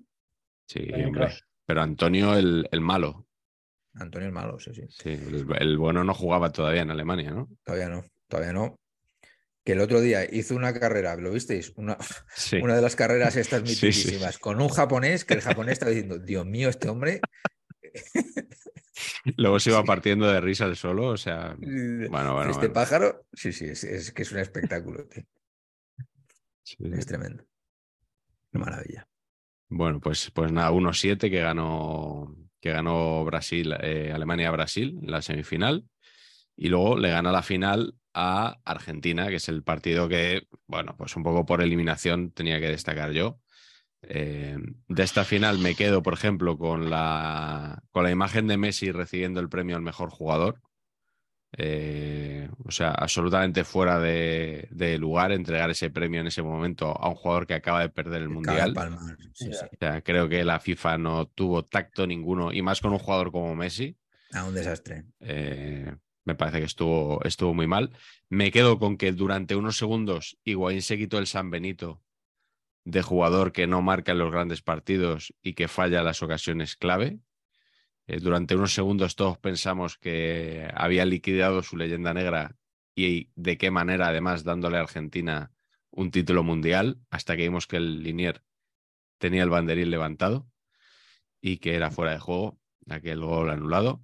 [0.66, 1.29] Sí, hombre.
[1.66, 3.27] Pero Antonio, el, el malo.
[3.95, 4.83] Antonio el malo, sí, sí.
[4.89, 7.49] Sí, el, el bueno no jugaba todavía en Alemania, ¿no?
[7.62, 8.81] Todavía no, todavía no.
[9.64, 11.72] Que el otro día hizo una carrera, ¿lo visteis?
[11.77, 11.97] Una,
[12.35, 12.57] Sí.
[12.57, 13.87] una de las carreras estas Sí, sí.
[13.87, 17.20] mitiquísimas, con un japonés que el japonés estaba diciendo, Dios mío, este hombre.
[19.37, 19.87] Luego se iba Sí.
[19.87, 21.57] partiendo de risa el solo, o sea.
[21.59, 22.43] Bueno, bueno.
[22.51, 22.72] este bueno.
[22.75, 25.25] pájaro, sí, sí, es, es que es un espectáculo, tío.
[26.62, 26.77] Sí.
[26.93, 27.45] Es tremendo.
[28.59, 29.09] Maravilla.
[29.68, 35.84] Bueno, pues, pues nada, 1-7 que ganó, que ganó Brasil, eh, Alemania-Brasil en la semifinal.
[36.57, 41.16] Y luego le gana la final a Argentina, que es el partido que, bueno, pues
[41.16, 43.40] un poco por eliminación tenía que destacar yo.
[44.02, 44.57] Eh,
[44.88, 49.40] de esta final me quedo, por ejemplo, con la, con la imagen de Messi recibiendo
[49.40, 50.61] el premio al mejor jugador.
[51.57, 57.09] Eh, o sea, absolutamente fuera de, de lugar entregar ese premio en ese momento a
[57.09, 58.74] un jugador que acaba de perder el Mundial.
[58.74, 59.66] palma, sí, sí.
[59.72, 63.30] O sea, creo que la FIFA no tuvo tacto ninguno, y más con un jugador
[63.30, 63.96] como Messi.
[64.32, 65.05] A un desastre.
[65.20, 65.94] Eh,
[66.24, 67.90] me parece que estuvo, estuvo muy mal.
[68.28, 72.02] Me quedo con que durante unos segundos Higuaín se quitó el San Benito
[72.84, 77.18] de jugador que no marca en los grandes partidos y que falla las ocasiones clave.
[78.07, 82.57] Eh, durante unos segundos todos pensamos que había liquidado su leyenda negra
[82.94, 85.50] y de qué manera, además, dándole a Argentina
[85.90, 88.42] un título mundial, hasta que vimos que el Linier
[89.18, 90.46] tenía el banderín levantado
[91.40, 94.02] y que era fuera de juego, aquel gol anulado.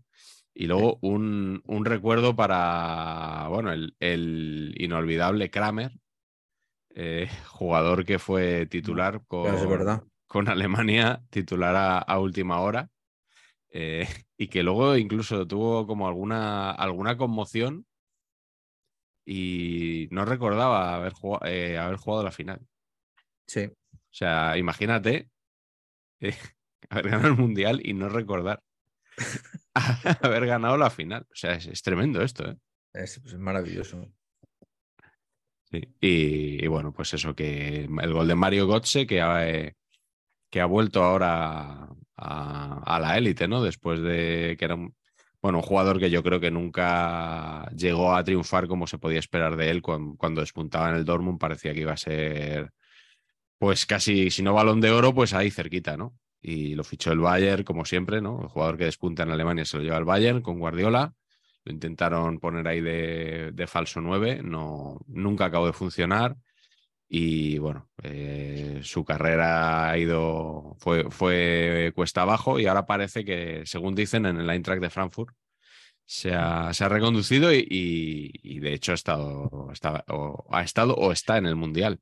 [0.55, 5.93] Y luego un, un recuerdo para, bueno, el, el inolvidable Kramer,
[6.95, 9.47] eh, jugador que fue titular con,
[10.27, 12.91] con Alemania, titular a, a última hora,
[13.71, 14.07] eh,
[14.37, 17.87] y que luego incluso tuvo como alguna, alguna conmoción
[19.25, 22.61] y no recordaba haber jugado, eh, haber jugado la final.
[23.47, 23.65] Sí.
[23.65, 25.31] O sea, imagínate
[26.21, 26.35] eh,
[26.91, 28.63] haber ganado el mundial y no recordar
[30.23, 31.23] haber ganado la final.
[31.23, 32.57] O sea, es, es tremendo esto, ¿eh?
[32.93, 34.05] Es, es maravilloso.
[35.71, 35.81] Sí.
[36.01, 39.73] Y, y, bueno, pues eso, que el gol de Mario Götze, que ha,
[40.51, 41.89] que ha vuelto ahora
[42.21, 43.63] a, la élite, ¿no?
[43.63, 44.95] Después de que era un,
[45.43, 49.57] bueno, un jugador que yo creo que nunca llegó a triunfar como se podía esperar
[49.57, 52.73] de él cuando, despuntaba en el Dortmund, parecía que iba a ser,
[53.59, 56.15] pues casi, si no balón de oro, pues ahí cerquita, ¿no?
[56.43, 58.41] Y lo fichó el Bayern, como siempre, ¿no?
[58.43, 61.15] El jugador que despunta en Alemania se lo lleva al Bayern con Guardiola.
[61.65, 66.37] Lo intentaron poner ahí de, de falso 9, no, nunca acabó de funcionar.
[67.13, 73.63] Y bueno, eh, su carrera ha ido, fue, fue cuesta abajo y ahora parece que,
[73.67, 75.35] según dicen en el Eintracht de Frankfurt,
[76.07, 80.63] se ha, se ha reconducido y, y, y, de hecho ha estado, está, o, ha
[80.63, 81.99] estado o está en el Mundial.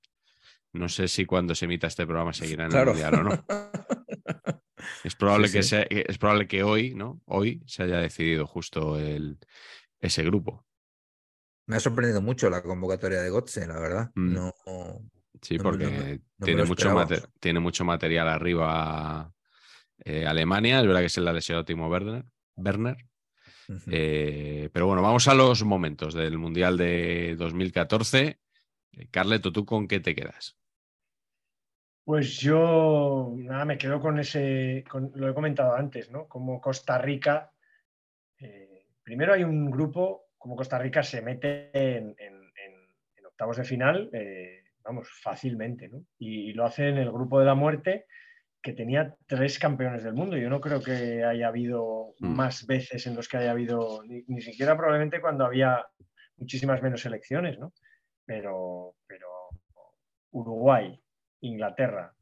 [0.74, 2.92] No sé si cuando se emita este programa seguirá en Claro.
[2.92, 3.44] el Mundial o no.
[5.04, 5.68] Es probable, Sí, que sí.
[5.70, 7.20] sea- es probable que hoy, ¿no?
[7.26, 9.38] Hoy se haya decidido justo el,
[10.00, 10.64] ese grupo.
[11.68, 14.10] Me ha sorprendido mucho la convocatoria de Gotze, la verdad.
[14.14, 14.34] Mm.
[14.34, 14.54] No,
[15.42, 15.90] Sí, No porque no
[16.38, 16.88] no tiene, mucho
[17.40, 19.32] tiene material arriba
[20.04, 20.80] eh, Alemania.
[20.80, 22.24] Es verdad que se le ha lesionado Timo Werner.
[22.56, 22.96] Werner.
[23.86, 28.40] Eh, pero bueno, vamos a los momentos del Mundial de 2014.
[28.92, 30.56] Eh, Carleto, ¿tú con qué te quedas?
[32.04, 36.26] Pues yo, nada, me quedo con ese, con- lo he comentado antes, ¿no?
[36.26, 37.52] Como Costa Rica,
[38.38, 43.56] eh, primero hay un grupo, como Costa Rica se mete en, en- en- en octavos
[43.56, 46.04] de final, eh, vamos, fácilmente, ¿no?
[46.18, 48.06] Y, lo hace en el grupo de la muerte,
[48.62, 50.36] que tenía tres campeones del mundo.
[50.36, 52.34] Yo no creo que haya habido Mm.
[52.34, 55.86] más veces en los que haya habido, ni, ni siquiera probablemente cuando había
[56.36, 57.72] muchísimas menos selecciones, ¿no?
[58.24, 59.26] Pero, pero
[60.32, 61.00] Uruguay,
[61.40, 62.12] Inglaterra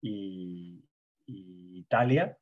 [0.00, 0.82] y,
[1.26, 2.36] y Italia,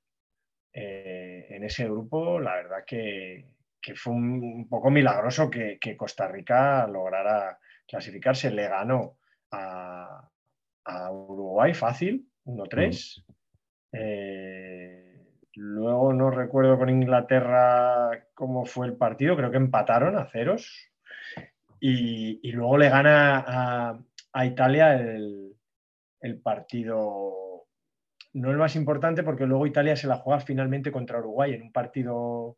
[0.72, 3.46] eh, en ese grupo, la verdad que,
[3.82, 8.50] que fue un, poco milagroso que, que Costa Rica lograra clasificarse.
[8.50, 9.18] Le ganó
[9.50, 10.30] a,
[10.84, 13.24] a Uruguay fácil, 1-3.
[13.92, 15.26] Eh,
[15.56, 20.88] luego no recuerdo con Inglaterra cómo fue el partido, creo que empataron a ceros.
[21.80, 23.98] Y, y luego le gana a,
[24.32, 25.52] a Italia el,
[26.20, 27.66] el partido,
[28.34, 31.72] no el más importante, porque luego Italia se la juega finalmente contra Uruguay en un
[31.72, 32.56] partido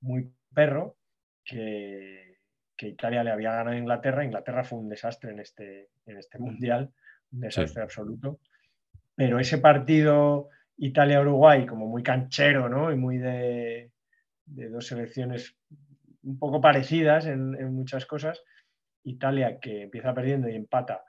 [0.00, 0.96] muy perro
[1.44, 2.38] que,
[2.76, 4.24] que Italia le había ganado a Inglaterra.
[4.24, 6.92] Inglaterra fue un desastre en este, en este mundial,
[7.32, 8.40] un desastre absoluto.
[9.14, 12.92] Pero ese partido Italia-Uruguay, como muy canchero, ¿no?
[12.92, 13.90] Y muy de,
[14.46, 15.56] de dos selecciones
[16.22, 18.42] un poco parecidas en, en muchas cosas.
[19.04, 21.02] Italia que empieza perdiendo y empata,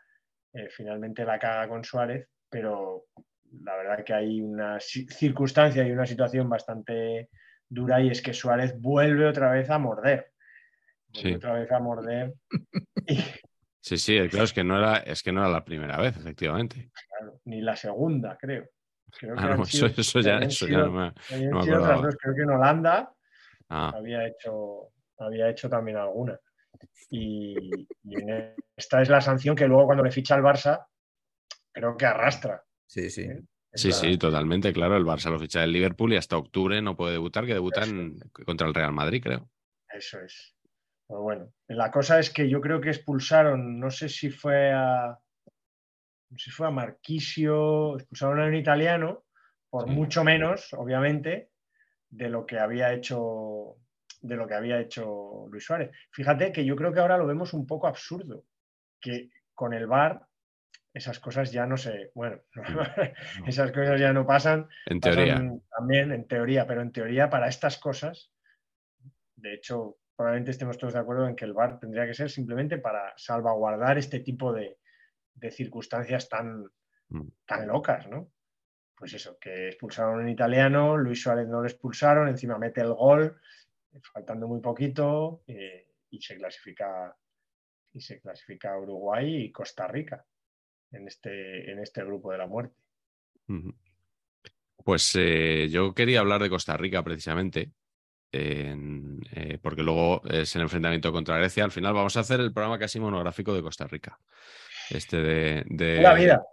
[0.54, 3.06] eh, finalmente la caga con Suárez, pero
[3.64, 7.30] la verdad que hay una ci- circunstancia y una situación bastante
[7.70, 10.32] dura y es que Suárez vuelve otra vez a morder.
[11.14, 11.36] Vuelve Sí.
[11.36, 12.34] otra vez a morder.
[13.08, 13.18] Y,
[13.82, 16.92] Sí, sí, claro, es que no era, es que no era la primera vez, efectivamente.
[17.08, 18.66] claro, ni la segunda, creo.
[19.18, 21.14] Creo que Ah, no, eso, sido- eso ya, no me.
[21.50, 22.18] no otras dos.
[22.18, 23.12] Creo que en Holanda
[23.70, 26.38] Ah, había hecho, había hecho también alguna.
[27.10, 30.86] Y, y en esta es la sanción que luego cuando le ficha al Barça,
[31.72, 32.62] creo que arrastra.
[32.86, 33.24] Sí, sí.
[33.24, 33.42] ¿eh?
[33.74, 34.98] Sí, sí, totalmente, claro.
[34.98, 38.20] El Barça lo ficha del Liverpool y hasta octubre no puede debutar, que debuta en-
[38.46, 39.50] contra el Real Madrid, creo.
[39.92, 40.56] Eso es.
[41.08, 45.18] Pero bueno, la cosa es que yo creo que expulsaron, no sé si fue a.
[46.32, 49.24] No sé si fue a Marquisio, expulsaron a un italiano,
[49.70, 49.92] por Sí.
[49.96, 51.50] mucho menos, obviamente,
[52.10, 53.76] de lo que había hecho
[54.22, 55.92] de lo que había hecho Luis Suárez.
[56.12, 58.44] Fíjate que yo creo que ahora lo vemos un poco absurdo,
[59.00, 60.28] que con el VAR
[61.00, 62.40] esas cosas ya no se, bueno,
[63.48, 65.42] esas cosas ya no pasan, En teoría.
[65.78, 68.32] también en teoría, pero en teoría para estas cosas
[69.42, 72.78] de hecho, probablemente estemos todos de acuerdo en que el VAR tendría que ser simplemente
[72.78, 74.78] para salvaguardar este tipo de,
[75.52, 76.66] circunstancias tan,
[77.08, 77.28] mm.
[77.46, 78.32] tan locas, ¿no?
[78.98, 82.94] Pues eso, que expulsaron a un italiano, Luis Suárez no lo expulsaron, encima mete el
[82.94, 83.40] gol,
[84.14, 87.16] faltando muy poquito, eh, y se clasifica
[87.92, 90.24] y se clasifica Uruguay y Costa Rica
[90.92, 92.76] en este, en este grupo de la muerte.
[94.84, 97.72] Pues eh, yo quería hablar de Costa Rica precisamente,
[98.32, 101.64] eh, porque luego es el enfrentamiento contra Grecia.
[101.64, 104.20] Al final vamos a hacer el programa casi monográfico de Costa Rica.
[104.90, 105.64] Este de...
[105.68, 106.44] de pura vida.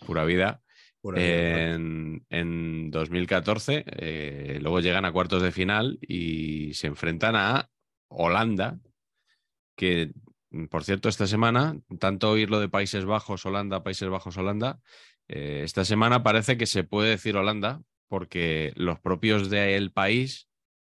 [0.00, 0.60] Pura vida.
[1.14, 7.70] en, en, 2014, eh, luego llegan a cuartos de final y se enfrentan a
[8.08, 8.78] Holanda,
[9.76, 10.10] que
[10.70, 14.80] por cierto, esta semana, tanto oírlo de Países Bajos, Holanda, Países Bajos, Holanda,
[15.28, 20.48] eh, esta semana parece que se puede decir Holanda porque los propios del país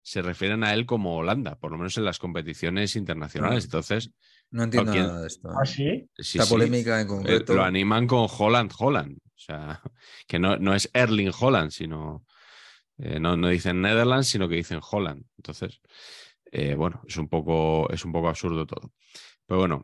[0.02, 3.64] se refieren a él como Holanda, por lo menos en las competiciones internacionales.
[3.64, 4.10] Entonces.
[4.50, 5.48] No entiendo nada de esto.
[5.48, 5.54] ¿eh?
[5.58, 6.10] ¿Ah, sí?
[6.16, 7.54] Esta polémica en eh, concreto.
[7.54, 9.18] Lo animan con Holland, Holland.
[9.18, 9.80] O sea,
[10.26, 12.26] que no, no es Erling Holland, sino.
[12.98, 15.24] no, no dicen Netherlands, sino que dicen Holland.
[15.38, 15.80] Entonces,
[16.76, 18.92] bueno, es un, poco, es un poco absurdo todo.
[19.48, 19.82] Pero bueno,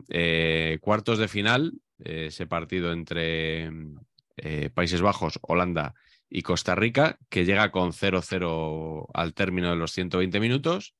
[0.82, 3.70] cuartos de final, ese partido entre
[4.36, 5.94] eh, Países Bajos, Holanda
[6.28, 10.94] y Costa Rica, que llega con 0-0 al término de los 120 minutos.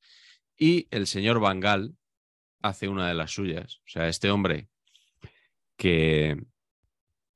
[0.56, 1.94] Y el señor Bangal
[2.62, 3.80] hace una de las suyas.
[3.80, 4.68] O sea, este hombre
[5.76, 6.40] que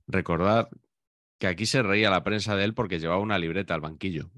[0.07, 0.69] recordad
[1.39, 4.31] que aquí se reía la prensa de él porque llevaba una libreta al banquillo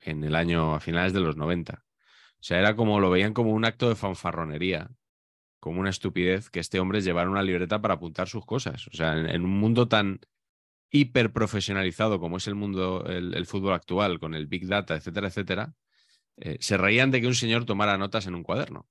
[0.00, 1.84] en el año a finales de los 90.
[1.84, 4.90] O sea, era como lo veían como un acto de fanfarronería,
[5.68, 8.88] como una estupidez que este hombre llevara una libreta para apuntar sus cosas.
[8.88, 10.18] O sea, en un mundo tan
[10.90, 15.74] hiper profesionalizado como es el mundo, el, fútbol actual, con el Big Data, etcétera, etcétera,
[16.38, 18.88] eh, se reían de que un señor tomara notas en un cuaderno.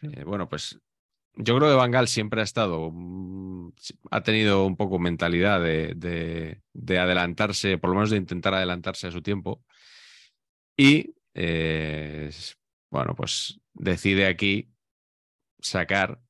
[0.00, 0.80] Eh, bueno, pues
[1.34, 3.72] yo creo que Bangal siempre ha estado, mm,
[4.10, 6.62] ha tenido un poco mentalidad de,
[6.98, 9.62] adelantarse, por lo menos de intentar adelantarse a su tiempo.
[10.78, 12.30] Y, eh,
[12.90, 14.70] bueno, pues decide aquí
[15.66, 16.20] sacar,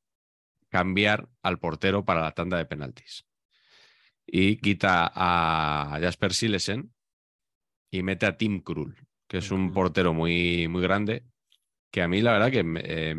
[0.68, 3.26] cambiar al portero para la tanda de penaltis
[4.26, 6.92] y quita a Jasper Silesen
[7.90, 8.96] y mete a Tim Krul,
[9.28, 11.24] que es un portero muy, muy grande,
[11.90, 13.14] que a mí la verdad que eh,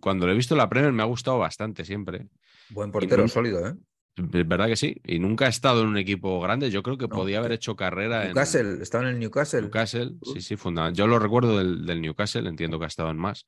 [0.00, 2.26] cuando lo he visto en la Premier me ha gustado bastante siempre.
[2.70, 3.74] Buen portero, sólido, ¿eh?
[4.14, 5.00] ¿Verdad que sí?
[5.06, 6.70] Y nunca ha estado en un equipo grande.
[6.70, 8.82] Yo creo que podía haber hecho carrera Newcastle, en.
[8.82, 9.62] estaba en el Newcastle.
[9.62, 10.94] Newcastle, sí, sí, fundamental.
[10.94, 13.46] Yo lo recuerdo del, Newcastle, entiendo que ha estado en más.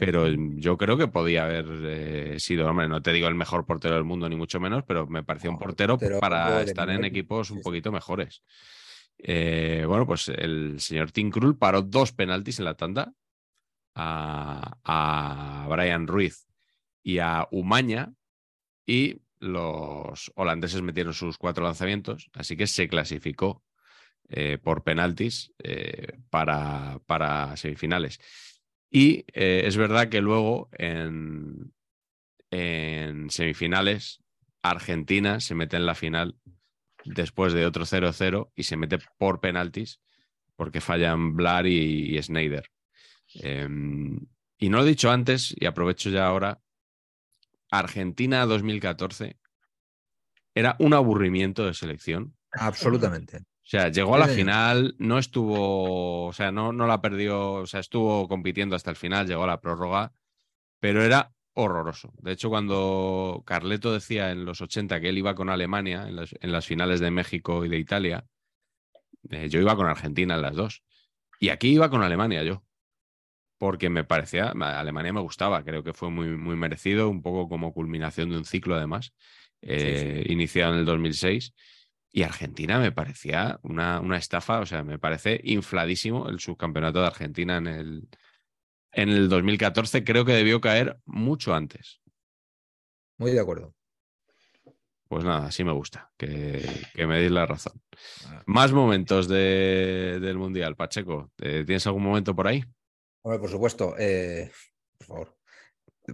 [0.00, 3.94] pero yo creo que podía haber eh, sido, hombre, no te digo el mejor portero
[3.94, 7.62] del mundo, ni mucho menos, pero me pareció un portero, para estar en equipos un
[7.62, 8.42] poquito mejores.
[9.16, 13.12] Eh, bueno, pues el señor Tim Krul paró dos penaltis en la tanda
[13.94, 16.48] a, a Brian Ruiz
[17.04, 18.12] y a Umaña.
[18.86, 23.64] Y los holandeses metieron sus cuatro lanzamientos, así que se clasificó
[24.28, 28.20] eh, por penaltis eh, para, para, semifinales.
[28.90, 31.72] Y eh, es verdad que luego en,
[33.30, 34.22] semifinales
[34.62, 36.36] Argentina se mete en la final
[37.04, 40.00] después de otro 0-0 y se mete por penaltis
[40.56, 42.70] porque fallan Blar y, y Snyder.
[43.34, 44.26] Em,
[44.58, 46.60] y no lo he dicho antes y aprovecho ya ahora
[47.70, 49.38] Argentina 2014
[50.54, 52.36] era un aburrimiento de selección.
[52.52, 53.38] Absolutamente.
[53.38, 57.66] O sea, llegó a la final, no estuvo, o sea, no, no la perdió, o
[57.66, 60.12] sea, estuvo compitiendo hasta el final, llegó a la prórroga,
[60.80, 62.12] pero era horroroso.
[62.18, 66.66] De hecho, cuando Carleto decía en los 80 que él iba con Alemania en las,
[66.66, 68.26] finales de México y de Italia,
[69.30, 70.82] eh, yo iba con Argentina en las dos.
[71.38, 72.64] Y aquí iba con Alemania yo
[73.60, 77.74] porque me parecía, Alemania me gustaba, creo que fue muy, muy merecido, un poco como
[77.74, 79.12] culminación de un ciclo además,
[79.60, 81.52] eh, iniciado en el 2006.
[82.10, 87.06] Y Argentina me parecía una, una, estafa, o sea, me parece infladísimo el subcampeonato de
[87.08, 88.08] Argentina en el,
[88.92, 90.04] en el 2014.
[90.04, 92.00] Creo que debió caer mucho antes.
[93.18, 93.74] Muy de acuerdo.
[95.06, 97.78] Pues nada, así me gusta, que, que me deis la razón.
[98.46, 101.30] Más momentos de, del Mundial, Pacheco.
[101.36, 102.64] ¿Tienes algún momento por ahí?
[103.22, 103.94] Hombre, por supuesto.
[103.98, 104.50] Eh,
[104.98, 105.36] por favor.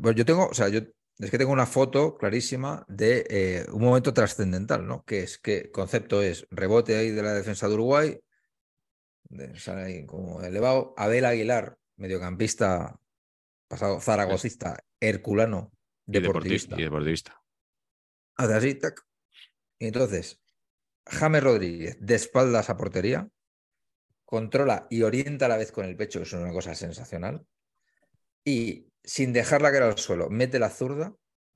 [0.03, 0.81] Pues yo tengo, o sea, yo
[1.19, 5.03] es que tengo una foto clarísima de eh, un momento trascendental, ¿no?
[5.05, 8.21] Que es que el concepto es rebote ahí de la defensa de Uruguay,
[9.55, 10.93] sale ahí como elevado.
[10.97, 13.01] Abel Aguilar, mediocampista,
[13.67, 15.73] pasado zaragocista, herculano,
[16.05, 16.79] deportivista.
[16.79, 17.43] Y deportivista.
[18.37, 19.03] Hace así, tac.
[19.79, 20.43] Y entonces,
[21.07, 23.29] James Rodríguez, de espaldas a portería,
[24.27, 27.47] controla y orienta a la vez con el pecho, que es una cosa sensacional.
[28.45, 31.15] y sin dejarla caer al suelo, mete la zurda.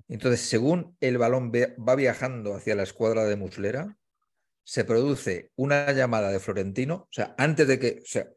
[0.09, 3.97] Entonces, según el balón va viajando hacia la escuadra de Muslera,
[4.65, 8.29] se produce una llamada de Florentino, o sea, antes de que, o sea,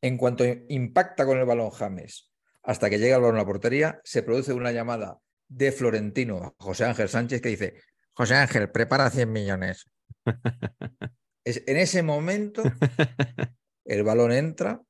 [0.00, 2.30] en cuanto impacta con el balón James
[2.62, 5.18] hasta que llega el balón a la portería, se produce una llamada
[5.48, 7.74] de Florentino a José Ángel Sánchez que dice,
[8.12, 9.88] José Ángel, prepara 100 millones.
[11.44, 12.62] es, en ese momento,
[13.88, 14.82] el balón entra,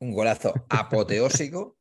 [0.00, 1.78] un golazo apoteósico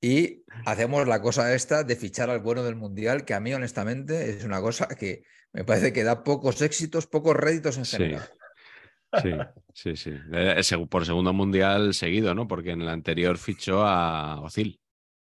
[0.00, 4.30] y hacemos la cosa esta de fichar al bueno del Mundial, que a mí honestamente
[4.30, 5.22] es una cosa que
[5.52, 8.28] me parece que da pocos éxitos, pocos réditos en general.
[9.22, 9.32] Sí,
[9.72, 10.10] sí, sí.
[10.32, 12.48] Eh, por segundo mundial seguido, ¿no?
[12.48, 14.80] Porque en el anterior fichó a Ozil.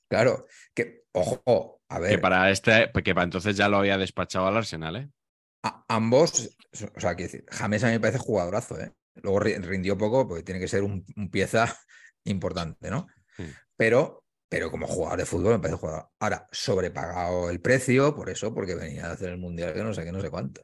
[0.08, 2.10] Claro, que, ojo, a ver.
[2.12, 5.10] Que para este, que para entonces ya lo había despachado al Arsenal, ¿eh?
[5.88, 6.56] ambos,
[6.94, 8.92] o sea, que James a mí me parece jugadorazo, ¿eh?
[9.22, 11.76] Luego rindió poco porque tiene que ser un, pieza
[12.24, 13.06] importante, ¿no?
[13.76, 16.08] Pero, pero como jugador de fútbol me parece jugador.
[16.18, 20.04] Ahora, sobrepagado el precio, por eso, porque venía a hacer el mundial que no sé
[20.04, 20.62] qué, no sé cuánto.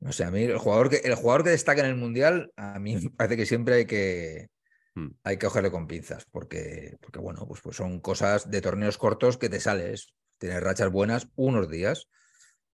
[0.00, 2.78] No sé, a mí el jugador que, el jugador que destaca en el Mundial, a
[2.78, 4.48] mí me parece que siempre hay que,
[4.94, 5.08] hmm.
[5.24, 9.36] hay que cogerle con pinzas, porque, porque bueno, pues, pues son cosas de torneos cortos
[9.36, 10.14] que te sales.
[10.38, 12.08] Tienes rachas buenas unos días,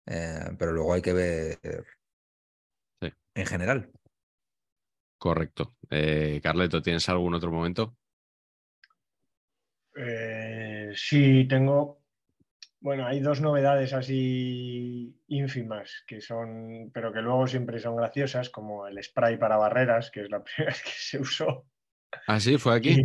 [0.07, 1.86] eh, pero luego hay que ver
[3.34, 3.90] en general.
[5.25, 5.77] Correcto.
[5.89, 7.97] Eh, Carleto, ¿tienes algún otro momento?
[9.97, 12.05] Eh, sí, tengo
[12.79, 18.87] bueno, hay dos novedades así ínfimas que son, pero que luego siempre son graciosas, como
[18.87, 21.66] el spray para barreras, que es la primera vez que se usó.
[22.27, 23.03] Ah, sí, fue aquí.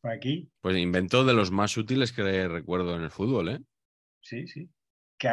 [0.00, 0.48] fue aquí.
[0.60, 3.60] Pues inventó de los más útiles que recuerdo en el fútbol, ¿eh?
[4.20, 4.70] Sí, sí.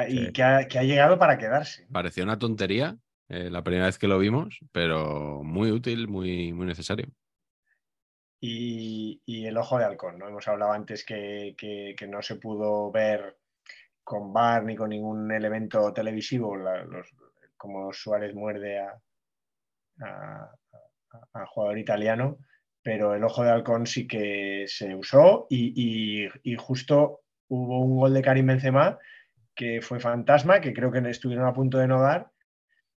[0.07, 1.85] y que ha, llegado para quedarse.
[1.91, 2.97] Pareció una tontería
[3.33, 7.07] eh, la primera vez que lo vimos, pero muy útil, muy, muy necesario.
[8.39, 10.27] Y, el ojo de halcón, ¿no?
[10.27, 13.37] Hemos hablado antes que no se pudo ver
[14.03, 16.55] con bar ni con ningún elemento televisivo,
[17.57, 19.01] como Suárez muerde a,
[20.01, 22.39] a, jugador italiano,
[22.81, 26.27] pero el ojo de halcón sí que se usó y,
[26.57, 28.97] justo hubo un gol de Karim Benzema
[29.55, 32.31] que fue fantasma, que creo que estuvieron a punto de no dar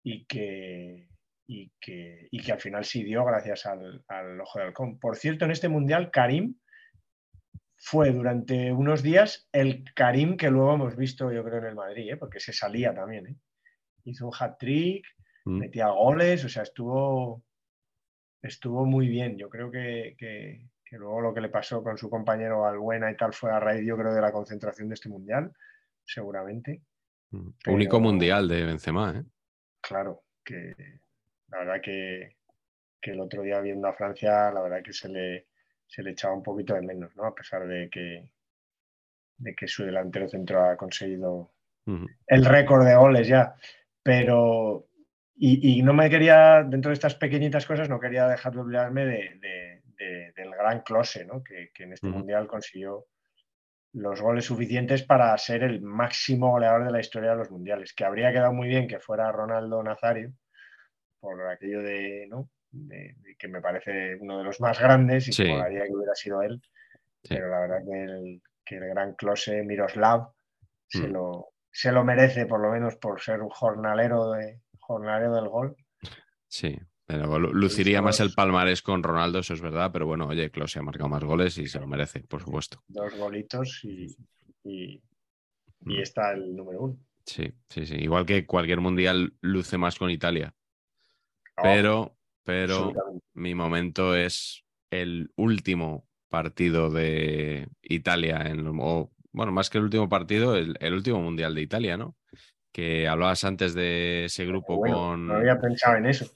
[0.05, 1.09] y que,
[1.47, 4.99] y que, que al final sí dio gracias al, al, ojo de halcón.
[4.99, 6.55] Por cierto, en este mundial, Karim
[7.75, 12.13] fue durante unos días el Karim que luego hemos visto, yo creo, en el Madrid,
[12.13, 12.17] ¿eh?
[12.17, 13.27] porque se salía también.
[13.27, 13.35] ¿eh?
[14.03, 15.03] Hizo un hat-trick,
[15.45, 15.57] mm.
[15.57, 17.43] metía goles, o sea, estuvo,
[18.43, 19.39] estuvo muy bien.
[19.39, 23.33] Yo creo que, que, luego lo que le pasó con su compañero Albuena y tal
[23.33, 25.51] fue a raíz, yo creo, de la concentración de este mundial,
[26.05, 26.83] seguramente.
[27.31, 27.49] Mm.
[27.69, 29.23] Único mundial de Benzema, ¿eh?
[29.87, 30.73] Claro, que
[31.49, 32.37] la verdad que,
[32.99, 35.47] que el otro día viendo a Francia, la verdad que se le
[35.87, 37.25] se le echaba un poquito de menos, ¿no?
[37.25, 38.31] A pesar de que,
[39.37, 41.51] de que su delantero centro ha conseguido
[42.27, 43.55] el récord de goles ya.
[44.01, 44.87] Pero,
[45.37, 49.81] y, no me quería, dentro de estas pequeñitas cosas, no quería dejar de olvidarme de,
[50.35, 51.43] del gran Close, ¿no?
[51.43, 53.05] Que, en este mundial consiguió
[53.95, 57.93] los goles suficientes para ser el máximo goleador de la historia de los mundiales.
[57.93, 60.33] Que habría quedado muy bien que fuera Ronaldo Nazario,
[61.19, 62.49] por aquello de, ¿no?
[63.39, 66.61] que me parece uno de los más grandes y que que hubiera sido él.
[67.27, 70.29] Pero la verdad que el, que el gran Close Miroslav
[70.87, 71.11] se, mm.
[71.13, 75.75] lo, se lo merece, por lo menos por ser un jornalero, de, jornalero del gol.
[76.49, 80.79] Sí, pero luciría más el palmarés con Ronaldo, eso es verdad, pero bueno, oye, Klose
[80.79, 82.83] ha marcado más goles y se lo merece, por supuesto.
[82.87, 84.15] Dos golitos y,
[84.63, 85.01] y,
[85.81, 85.99] mm.
[85.99, 86.97] está el número uno.
[87.25, 87.95] Sí, sí, sí.
[87.95, 90.53] Igual que cualquier mundial luce más con Italia.
[91.57, 92.15] Ah, pero
[92.45, 92.93] pero
[93.33, 100.07] mi momento es el último partido de Italia, en, o, bueno, más que el último
[100.07, 102.15] partido, el, último mundial de Italia, ¿no?
[102.71, 105.27] Que hablabas antes de ese grupo con.
[105.27, 106.29] No había pensado en eso.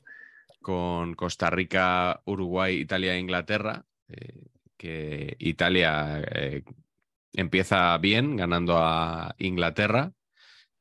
[0.61, 3.85] Con Costa Rica, Uruguay, Italia e Inglaterra.
[4.07, 6.63] Eh, que Italia eh,
[7.33, 10.13] empieza bien ganando a Inglaterra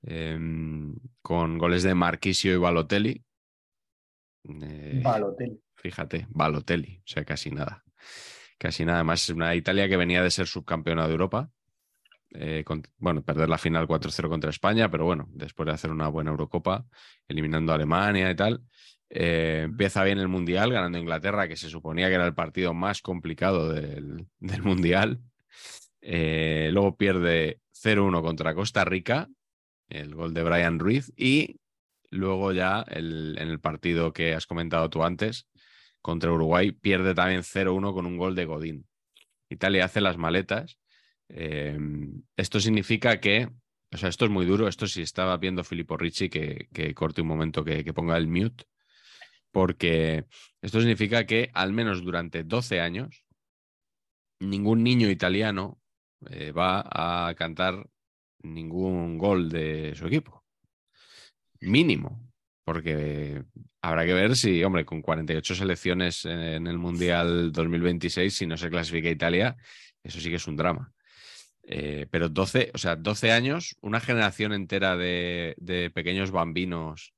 [0.03, 3.25] em, con goles de Marquisio y Balotelli,
[4.45, 5.61] eh, Balotelli.
[5.75, 7.85] Fíjate, Balotelli, o sea, casi nada.
[8.59, 9.29] Casi nada más.
[9.29, 11.51] Una Italia que venía de ser subcampeona de Europa.
[12.31, 12.65] Eh,
[12.99, 16.87] bueno, perder la final 4-0 contra España, pero bueno, después de hacer una buena Eurocopa,
[17.27, 18.63] eliminando a Alemania y tal,
[19.11, 23.03] eh, empieza bien el Mundial, ganando Inglaterra, que se suponía que era el partido más
[23.03, 24.27] complicado del,
[24.63, 25.21] Mundial.
[26.03, 29.29] luego pierde 0-1 contra Costa Rica,
[29.89, 31.61] el gol de Brian Ruiz, y
[32.11, 35.47] Luego ya en el partido que has comentado tú antes,
[36.01, 38.87] contra Uruguay, pierde también 0-1 con un gol de Godín.
[39.51, 40.79] Italia hace las maletas.
[41.29, 41.79] Eh,
[42.37, 43.51] esto significa que,
[43.93, 44.69] o sea, esto es muy duro.
[44.69, 48.29] Esto si estaba viendo Filippo Ricci, que, que corte un momento que, que ponga el
[48.29, 48.65] mute,
[49.53, 50.27] porque
[50.63, 53.25] esto significa que al menos durante 12 años
[54.41, 55.81] ningún niño italiano
[56.31, 56.85] eh, va
[57.29, 57.89] a cantar
[58.43, 60.45] ningún gol de su equipo.
[61.61, 62.21] Mínimo.
[62.65, 63.45] Porque
[63.81, 68.69] habrá que ver si, hombre, con 48 selecciones en el Mundial 2026, si no se
[68.69, 69.57] clasifica Italia,
[70.03, 70.93] eso sí que es un drama.
[71.63, 77.15] Eh, pero 12, o sea, 12 años, una generación entera de, de, pequeños bambinos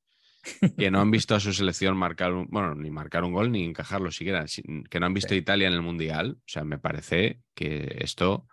[0.76, 3.64] que no han visto a su selección marcar un, bueno, ni marcar un gol ni
[3.64, 4.44] encajarlo siquiera,
[4.88, 5.36] que no han visto sí.
[5.36, 6.38] Italia en el Mundial.
[6.38, 8.46] O sea, me parece que esto,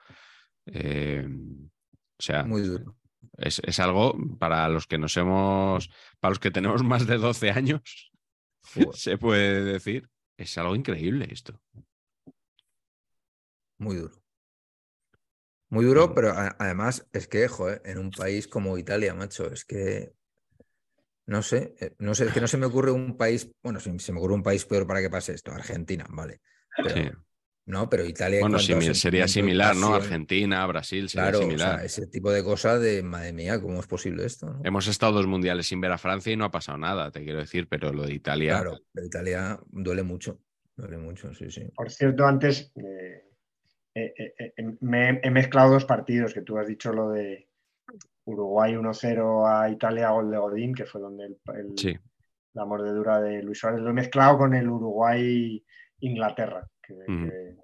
[0.65, 2.97] eh, o sea, muy duro.
[3.38, 5.89] Es, es, algo para los que nos hemos,
[6.19, 8.11] para los que tenemos más de 12 años,
[8.93, 11.61] se puede decir, es algo increíble esto.
[13.77, 14.15] Muy duro.
[15.69, 20.14] Muy duro, pero además es que, joder, en un país como Italia, macho, es que
[21.28, 23.98] no sé, eh, no sé, es que no se me ocurre un país, bueno, se,
[23.99, 26.41] se me ocurre un país peor para que pase esto, Argentina, vale.
[26.76, 27.10] Pero, sí.
[27.68, 28.40] No, pero Italia.
[28.40, 29.94] Bueno, sería similar, ¿no?
[29.94, 31.76] Argentina, Brasil, sería claro, similar.
[31.76, 34.48] O sea, ese tipo de cosas de, madre mía, ¿cómo es posible esto?
[34.48, 34.62] ¿no?
[34.64, 37.40] Hemos estado dos mundiales sin ver a Francia y no ha pasado nada, te quiero
[37.40, 38.54] decir, pero lo de Italia.
[38.54, 40.40] Claro, pero Italia duele mucho,
[40.78, 41.70] duele mucho, sí, sí.
[41.76, 43.24] Por cierto, antes eh,
[43.95, 47.47] eh, eh, me he mezclado dos partidos, que tú has dicho lo de
[48.28, 51.98] Uruguay 1-0 a Italia, gol de Godín, que fue donde el, el, sí.
[52.54, 53.80] la mordedura de Luis Suárez.
[53.80, 57.30] Lo he mezclado con el Uruguay-Inglaterra, que, -huh.
[57.30, 57.56] que,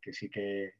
[0.00, 0.72] que, sí que,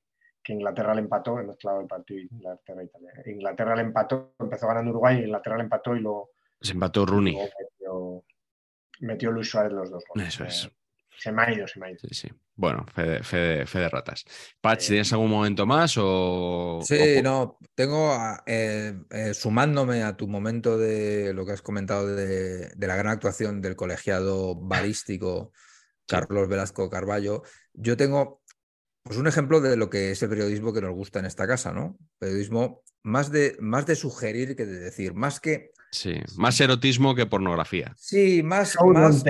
[0.42, 3.12] que, Inglaterra le empató, he mezclado el partido Inglaterra-Italia.
[3.26, 6.30] Inglaterra le empató, empezó ganando Uruguay, Inglaterra le empató y luego...
[6.62, 7.36] Se empató Rooney.
[7.36, 8.24] Metió,
[9.00, 10.28] metió, Luis Suárez los dos goles.
[10.28, 10.70] Eso es.
[11.18, 12.00] Se me ha ido, se me ha ido.
[12.00, 12.28] Sí, sí.
[12.54, 14.24] Bueno, fe de, fe de, fe de ratas.
[14.60, 16.80] Patch, ¿tienes algún momento más o...?
[16.82, 17.22] Sí, o...
[17.22, 18.16] no, tengo,
[18.46, 23.12] eh, eh, sumándome a tu momento de lo que has comentado de, de la gran
[23.12, 25.52] actuación del colegiado balístico
[26.06, 27.42] Carlos Velasco Carballo,
[27.74, 28.42] yo tengo
[29.02, 31.72] pues un ejemplo de lo que es el periodismo que nos gusta en esta casa,
[31.72, 31.96] ¿no?
[32.18, 35.70] Periodismo más de, más de sugerir que de decir, más que...
[35.92, 37.94] Sí, más erotismo que pornografía.
[37.96, 38.76] Sí, más...
[38.92, 39.22] más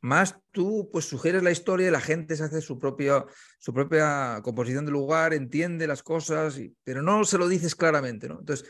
[0.00, 3.24] más tú pues sugieres la historia y la gente se hace su propia,
[3.58, 8.28] su propia composición del lugar, entiende las cosas, pero no se lo dices claramente.
[8.28, 8.38] ¿no?
[8.40, 8.68] Entonces,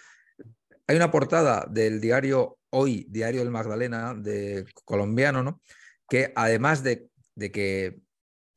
[0.87, 5.61] hay una portada del diario Hoy, Diario del Magdalena, de colombiano, ¿no?
[6.09, 8.01] que además de, de que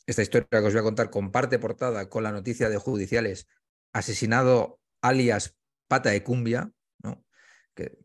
[0.06, 3.48] esta historia que os voy a contar comparte portada con la noticia de judiciales,
[3.94, 5.56] asesinado alias
[5.88, 6.72] Pata de Cumbia,
[7.02, 7.24] ¿no?
[7.76, 7.98] que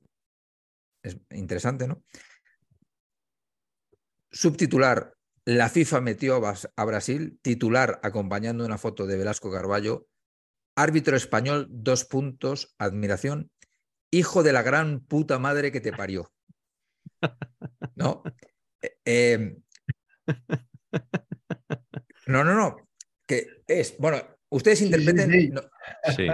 [1.03, 2.03] es interesante, ¿no?
[4.35, 10.09] Subtitular, la FIFA metió a Brasil, titular acompañando una foto de Velasco Carballo,
[10.74, 13.52] árbitro español, dos puntos, admiración,
[14.11, 16.32] hijo de la gran puta madre que te parió.
[17.94, 18.24] ¿No?
[19.05, 19.56] Eh,
[22.27, 22.77] no, no, no.
[23.27, 25.31] Que es, bueno, ustedes interpreten.
[25.31, 25.52] Sí, sí, sí.
[25.52, 25.62] No,
[26.16, 26.27] Sí.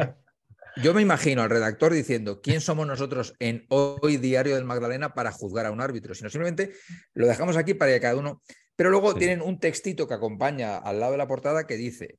[0.77, 5.33] Yo me imagino al redactor diciendo quién somos nosotros en Hoy Diario del Magdalena para
[5.33, 6.73] juzgar a un árbitro, sino simplemente
[7.15, 8.43] lo dejamos aquí para que cada uno.
[8.77, 9.19] Pero luego Sí.
[9.19, 12.19] tienen un textito que acompaña al lado de la portada que dice: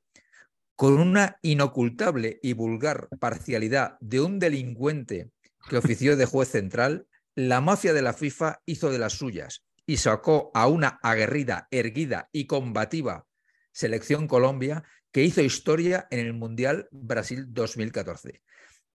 [0.75, 5.31] con una inocultable y vulgar parcialidad de un delincuente
[5.69, 9.97] que ofició de juez central, la mafia de la FIFA hizo de las suyas y
[9.97, 13.25] sacó a una aguerrida, erguida y combativa
[13.73, 18.41] selección Colombia que hizo historia en el Mundial Brasil 2014.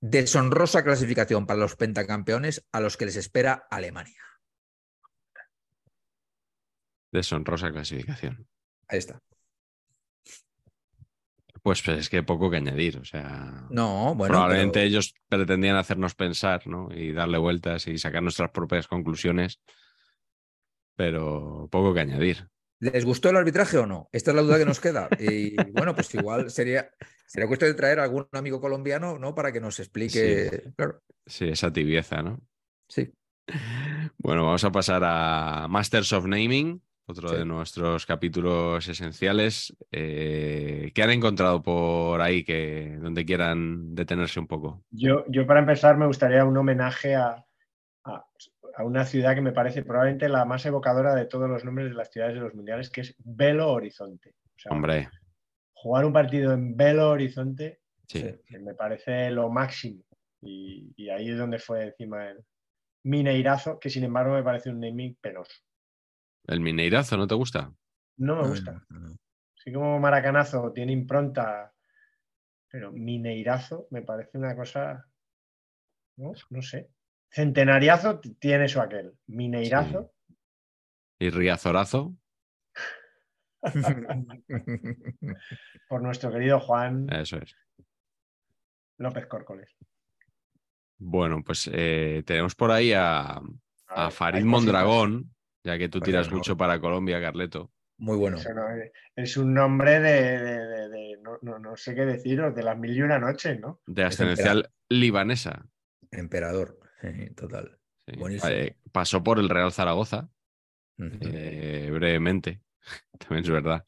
[0.02, 4.22] Deshonrosa clasificación para los pentacampeones a los que les espera Alemania.
[7.12, 8.48] Deshonrosa clasificación.
[8.88, 9.20] Ahí está.
[11.64, 12.98] Pues, pues es que poco que añadir.
[13.00, 14.32] O sea, No, bueno.
[14.34, 16.90] probablemente pero- ellos pretendían hacernos pensar, ¿no?
[16.94, 19.60] Y darle vueltas y sacar nuestras propias conclusiones.
[20.96, 22.48] Pero poco que añadir.
[22.80, 24.10] ¿Les gustó el arbitraje o no?
[24.12, 25.08] Esta es la duda que nos queda.
[25.20, 26.90] Y bueno, pues igual sería,
[27.26, 29.34] sería cuestión de traer a algún amigo colombiano, ¿no?
[29.34, 30.72] Para que nos explique.
[30.76, 32.40] Claro, Sí, esa tibieza, ¿no?
[32.88, 33.12] sí.
[34.18, 37.36] Bueno, vamos a pasar a Masters of Naming, otro Sí.
[37.38, 39.76] de nuestros capítulos esenciales.
[39.92, 44.84] Eh, ¿Qué han encontrado por ahí que donde quieran detenerse un poco?
[44.90, 47.45] Yo, yo para empezar me gustaría un homenaje a,
[48.06, 48.26] a,
[48.78, 51.96] a una ciudad que me parece probablemente la más evocadora de todos los nombres de
[51.96, 54.36] las ciudades de los mundiales, que es Belo Horizonte.
[54.56, 55.10] O sea, Hombre,
[55.74, 58.24] jugar un partido en Belo Horizonte sí.
[58.46, 60.04] Que me parece lo máximo.
[60.42, 62.46] Y, y ahí es donde fue encima el
[63.04, 65.56] Mineirazo, que sin embargo me parece un naming penoso.
[66.48, 67.72] ¿El Mineirazo no te gusta?
[68.18, 68.86] No me No, gusta.
[68.90, 69.16] no, no.
[69.58, 71.72] Así como Maracanazo tiene impronta
[72.68, 75.08] pero Mineirazo me parece una cosa,
[76.18, 76.90] no, no sé.
[77.32, 79.14] Centenariazo tiene eso aquel.
[79.28, 80.14] Mineirazo,
[81.20, 82.16] Y Riazorazo,
[85.90, 87.56] por nuestro querido Juan eso es.
[88.98, 89.70] López Córcoles.
[90.98, 93.42] Bueno, pues eh, tenemos por ahí a, A
[93.88, 97.72] a ver, Farid Mondragón, ya que tú Farid tiras mucho para Colombia, Carleto.
[97.98, 98.38] Muy bueno.
[98.38, 98.68] no
[99.16, 102.78] es- un nombre de, de- de- de- no, no- no sé qué deciros, de las
[102.78, 103.82] mil y una noches, ¿no?
[103.86, 104.54] De ascendencia
[104.90, 105.66] libanesa.
[106.12, 106.80] Emperador.
[107.36, 107.78] Total.
[108.08, 108.18] Sí.
[108.18, 108.52] Buenísimo.
[108.52, 110.30] Eh, pasó por el Real Zaragoza,
[110.98, 112.62] eh, brevemente.
[113.20, 113.86] También es verdad.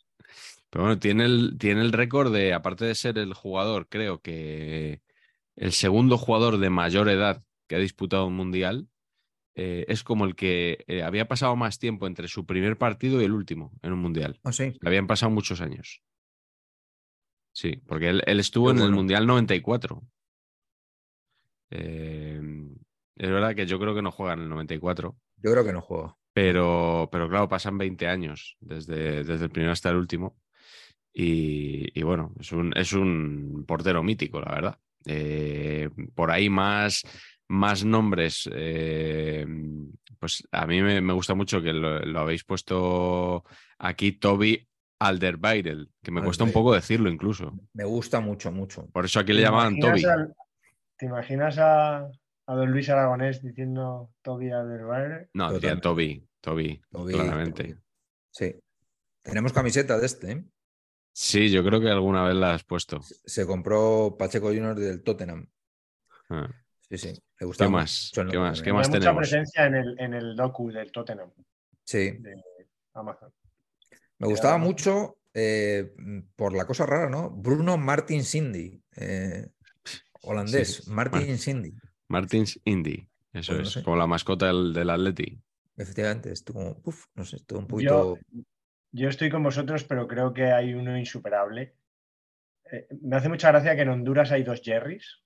[0.69, 5.01] Pero bueno, tiene el, tiene el récord de, aparte de ser el jugador, creo que
[5.55, 8.89] el segundo jugador de mayor edad que ha disputado un mundial,
[9.55, 13.31] eh, es como el que había pasado más tiempo entre su primer partido y el
[13.31, 14.39] último en un mundial.
[14.43, 14.77] Ah, sí.
[14.81, 16.03] Le habían pasado muchos años.
[17.57, 18.91] Sí, porque él, él estuvo en el.
[18.91, 20.03] Mundial 94.
[21.71, 22.39] Eh,
[23.17, 25.81] es verdad que yo creo que no juega en el 94, Yo creo que no
[25.81, 26.15] juega.
[26.33, 30.37] pero, pero claro, pasan 20 años desde, desde el primero hasta el último.
[31.13, 34.77] Y, y bueno, es un, es un portero mítico, la verdad.
[35.05, 37.03] Eh, por ahí más,
[37.47, 38.47] más nombres.
[38.53, 39.45] eh,
[40.19, 43.43] pues a mí me, me gusta mucho que lo, lo habéis puesto
[43.79, 44.67] aquí, Toby
[44.99, 47.53] Alderweireld, que me cuesta un poco decirlo incluso.
[47.73, 48.87] Me gusta mucho, mucho.
[48.91, 50.05] Por eso aquí le ¿Te llamaban Toby.
[50.05, 50.33] al-
[50.97, 52.07] ¿Te imaginas a,
[52.47, 55.29] a don Luis Aragonés diciendo Toby Alderweireld?
[55.33, 55.79] No, decía.
[55.79, 57.63] Toby, Toby, Toby, claramente.
[57.63, 57.75] Toby.
[58.31, 58.55] Sí.
[59.21, 60.31] Tenemos camiseta de este.
[60.31, 60.45] ¿eh?
[61.13, 63.01] Sí, yo creo que alguna vez la has puesto.
[63.01, 65.47] Se compró Pacheco Junior del Tottenham.
[66.29, 66.49] Ah.
[66.89, 67.07] Sí, sí.
[67.39, 68.11] Le ¿Qué más?
[68.15, 68.61] mucho ¿Qué más?
[68.61, 69.19] ¿Qué más Tenía mucha tenemos?
[69.29, 71.31] presencia en el, en el docu del Tottenham
[71.83, 72.11] Sí.
[72.11, 72.41] de
[72.93, 73.33] Amazon.
[74.19, 75.93] Me gustaba mucho eh,
[76.35, 77.29] por la cosa rara, ¿no?
[77.29, 78.81] Bruno Martin Cindy.
[78.95, 79.47] eh,
[80.21, 80.75] holandés.
[80.85, 81.73] Sí, Martin Mar- Cindy.
[82.09, 83.07] Martins Indy.
[83.33, 83.83] Eso Pues no es, sé.
[83.83, 85.39] como la mascota del, del Atleti.
[85.75, 86.31] Efectivamente.
[86.31, 88.17] Estuvo como, uf, no sé, estuvo un poquito.
[88.31, 88.41] Yo,
[88.91, 91.75] yo estoy con vosotros, pero creo que hay uno insuperable.
[92.71, 95.21] Eh, me hace mucha gracia que en Honduras hay dos Jerrys.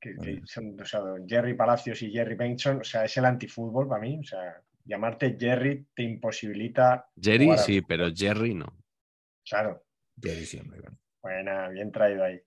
[0.00, 2.80] Que, son o sea, Jerry Palacios y Jerry Benson.
[2.80, 4.18] O sea, es el antifútbol para mí.
[4.18, 7.08] O sea, llamarte Jerry te imposibilita.
[7.20, 7.84] Jerry sí, fútbol.
[7.88, 8.66] pero Jerry no.
[9.48, 9.84] Claro,
[10.20, 10.98] Jerry siempre, bueno.
[11.20, 12.40] buena, bien traído ahí.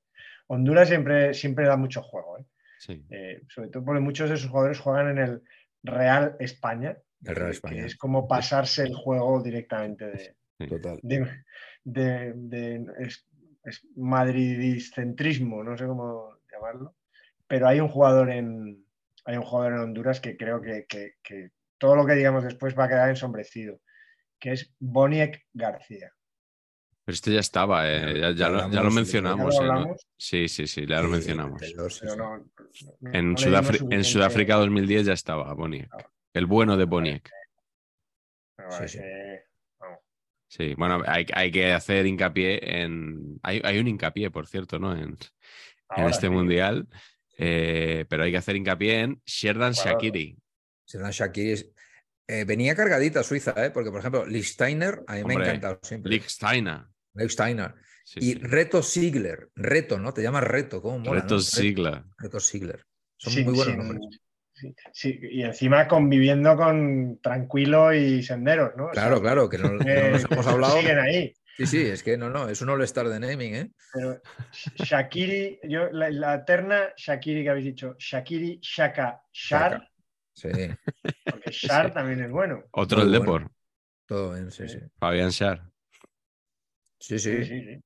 [0.48, 2.40] Honduras siempre, siempre da mucho juego.
[2.40, 2.46] ¿eh?
[2.80, 3.04] Sí.
[3.10, 5.42] Eh, sobre todo porque muchos de sus jugadores juegan en el
[5.84, 6.98] Real España.
[7.24, 11.00] El Real que- es como pasarse el juego directamente de, Total.
[11.02, 11.28] de,
[11.84, 13.28] de- de- es,
[13.64, 16.96] es madridicentrismo, no sé cómo llamarlo,
[17.48, 18.84] pero hay un jugador en
[19.28, 21.50] hay un jugador en Honduras que creo que, que- que
[21.80, 23.82] todo lo que digamos después va a quedar ensombrecido,
[24.40, 26.12] que es Boniek García.
[27.06, 29.56] Pero este ya estaba, eh, ya, ya lo, ya hablamos, lo ya lo mencionamos.
[29.56, 29.96] ¿Ya lo eh.
[30.18, 31.62] Sí, sí, sí, ya lo Sí, mencionamos.
[31.62, 32.18] 92, sí, Pero sí.
[32.18, 35.90] no- no- no- En, Sudáfri- en Sudáfrica 2010 ya estaba Boniek.
[36.34, 37.30] El bueno de Boniek.
[40.48, 43.40] Sí, bueno, hay, hay que hacer hincapié en.
[43.44, 44.94] Hay, hay un hincapié, por cierto, ¿no?
[44.94, 45.18] En,
[45.96, 46.30] en este sí.
[46.30, 46.88] mundial.
[47.38, 49.74] eh, pero hay que hacer hincapié en Sherdan.
[49.74, 50.38] Shakiri.
[50.86, 51.52] Serán Shakiri.
[51.52, 51.70] es-
[52.28, 53.70] eh, venía cargadita Suiza, ¿eh?
[53.72, 56.10] porque por ejemplo, Lichsteiner a mí me ha encantado siempre.
[58.04, 58.40] Sí, y sí.
[58.40, 59.50] Reto Sigler.
[59.56, 60.14] Reto, ¿no?
[60.14, 60.82] Te llamas Reto.
[60.82, 61.42] ¿Cómo mola, Reto no?
[61.42, 62.06] Sigla.
[62.18, 62.86] Reto Sigler.
[63.18, 64.20] Son Sí, muy buenos sí, nombres.
[64.54, 68.88] sí, sí, y encima conviviendo con Tranquilo y Senderos, ¿no?
[68.88, 70.78] O Claro, sea, claro, que no, no eh, nos hemos hablado.
[70.80, 71.34] Siguen ahí.
[71.58, 73.72] Sí, sí, es que no, no, es un all-star de naming, ¿eh?
[73.94, 74.22] Pero
[74.76, 79.88] Shakiri, yo, la, la terna Shakiri que habéis dicho, Shakiri, Shaka, Shar,
[80.34, 80.50] Sí,
[81.24, 82.66] porque Shar también es bueno.
[82.72, 83.34] Otro Muy el bueno.
[83.40, 83.52] Depor.
[84.06, 84.80] todo bien, sí, sí.
[85.00, 85.62] Fabián Schär.
[87.08, 87.46] Sí, Sí, sí.
[87.46, 87.82] sí,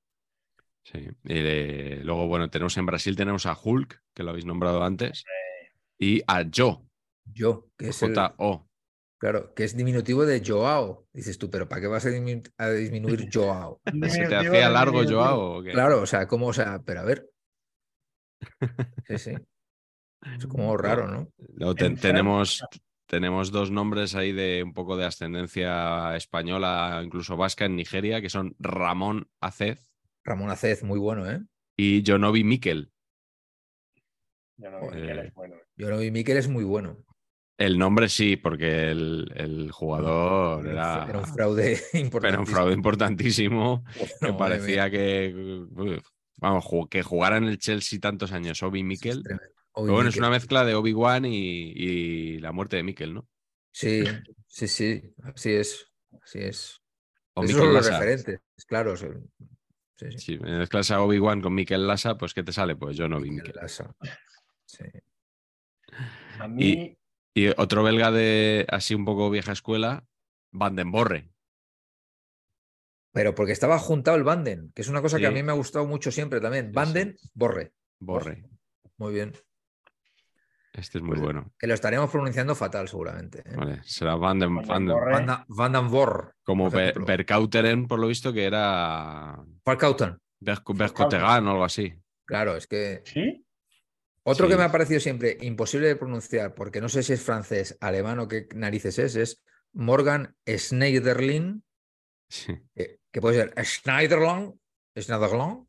[0.83, 0.99] sí.
[0.99, 5.25] Y eh, luego, bueno, tenemos en Brasil, tenemos a Hulk, que lo habéis nombrado antes,
[5.97, 6.77] y a Joe,
[7.33, 8.67] Yo, que es el- J-O.
[9.17, 11.05] claro, que es diminutivo de Joao.
[11.13, 13.81] Dices tú, pero ¿para qué vas a, a disminuir Joao?
[13.85, 15.03] ¿Se te hacía largo.
[15.03, 15.71] Joao o qué?
[15.71, 16.47] Claro, o sea, ¿cómo?
[16.47, 17.29] O sea, pero a ver.
[19.07, 19.31] Sí, sí.
[20.37, 21.27] Es como raro, ¿no?
[21.55, 22.63] Luego te- tenemos,
[23.09, 28.29] tenemos dos nombres ahí de un poco de ascendencia española, incluso vasca en Nigeria, que
[28.29, 29.91] son Ramón Acez
[30.23, 31.41] Ramón Acez, muy bueno, ¿eh?
[31.75, 32.91] y Jonovi Mikel.
[34.57, 35.55] Yo no, Miquel es bueno.
[35.75, 36.97] Yo no vi Miquel es muy bueno.
[37.57, 42.27] El nombre sí, porque el, el jugador era, Era un fraude importante.
[42.27, 43.83] era un fraude importantísimo.
[44.21, 45.33] que parecía que,
[45.71, 46.05] uf,
[46.37, 49.23] vamos, que jugara en el Chelsea tantos años Obi Mikel.
[49.75, 53.27] Bueno, es una mezcla de Obi-Wan y, y la muerte de Mikel, ¿no?
[53.71, 54.03] Sí,
[54.47, 55.85] sí, sí, así es.
[56.21, 56.81] Así es.
[57.35, 57.99] O Esos son los Lassa.
[57.99, 58.97] referentes, claro.
[58.97, 59.07] Sí,
[59.95, 60.17] sí.
[60.17, 62.75] Si mezclas a Obi-Wan con Mikel Lassa, pues ¿qué te sale?
[62.75, 63.53] Pues yo no vi Mikel.
[63.55, 63.95] Lassa.
[64.65, 64.85] Sí.
[66.39, 66.97] A mí,
[67.33, 70.05] Y otro belga de así un poco vieja escuela,
[70.51, 71.29] Van den Borre.
[73.11, 75.55] Pero porque estaba juntado el Banden, que es una cosa que a mí me ha
[75.55, 76.67] gustado mucho siempre también.
[76.67, 77.73] Sí, Banden, Borre.
[77.99, 78.45] Borre.
[78.97, 79.33] Muy bien.
[80.79, 81.51] Este es muy Pues, bueno.
[81.57, 83.39] Que lo estaríamos pronunciando fatal seguramente.
[83.45, 83.55] ¿eh?
[83.55, 85.11] Vale, será Van den, Van den Van den- Borre.
[85.47, 85.89] Van, den
[86.43, 87.05] como por.
[87.05, 90.17] Berkauteren, por lo visto, que era Falcauten.
[90.41, 91.93] Berk- Berkotegan o algo así.
[92.25, 93.45] Claro, es que ¿sí?
[94.23, 94.51] Otro Sí.
[94.51, 98.19] que me ha parecido siempre imposible de pronunciar, porque no sé si es francés, alemán
[98.19, 99.43] o qué narices es, es
[99.73, 101.63] Morgan Schneiderlin,
[102.29, 102.53] Sí.
[102.75, 104.59] que, que puede ser Schneiderlin,
[104.95, 105.67] Schneiderlin,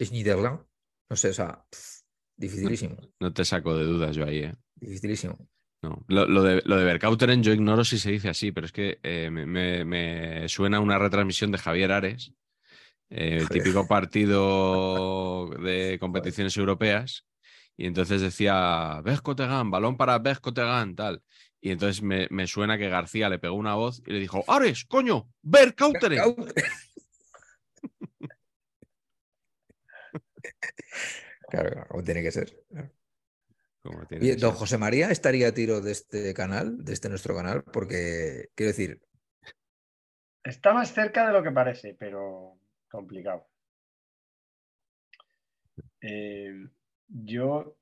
[0.00, 0.60] Schneiderlin,
[1.08, 1.64] no sé, o sea,
[2.36, 4.54] dificilísimo, No te saco de dudas yo ahí, ¿eh?
[4.76, 5.36] dificilísimo.
[5.82, 6.02] No.
[6.08, 8.98] Lo, lo de, lo de Berkauteren yo ignoro si se dice así, pero es que
[9.02, 12.32] eh, me, me- me suena una retransmisión de Javier Ares,
[13.10, 17.26] eh, el típico partido de competiciones europeas,
[17.76, 21.22] y entonces decía Berkotegan, balón para Berkotegan, tal.
[21.60, 24.84] Y entonces me, me suena que García le pegó una voz y le dijo, Ares,
[24.86, 26.20] coño, Berkauteren.
[31.48, 32.64] Claro, claro, como tiene que ser.
[32.68, 32.90] claro.
[33.82, 34.54] Como tiene Oye, que don ser.
[34.54, 39.02] José María estaría a tiro de este canal, de este nuestro canal, porque quiero decir,
[40.44, 42.58] Está más cerca de lo que parece, pero
[42.88, 43.46] complicado.
[46.00, 46.68] Eh,
[47.08, 47.76] yo,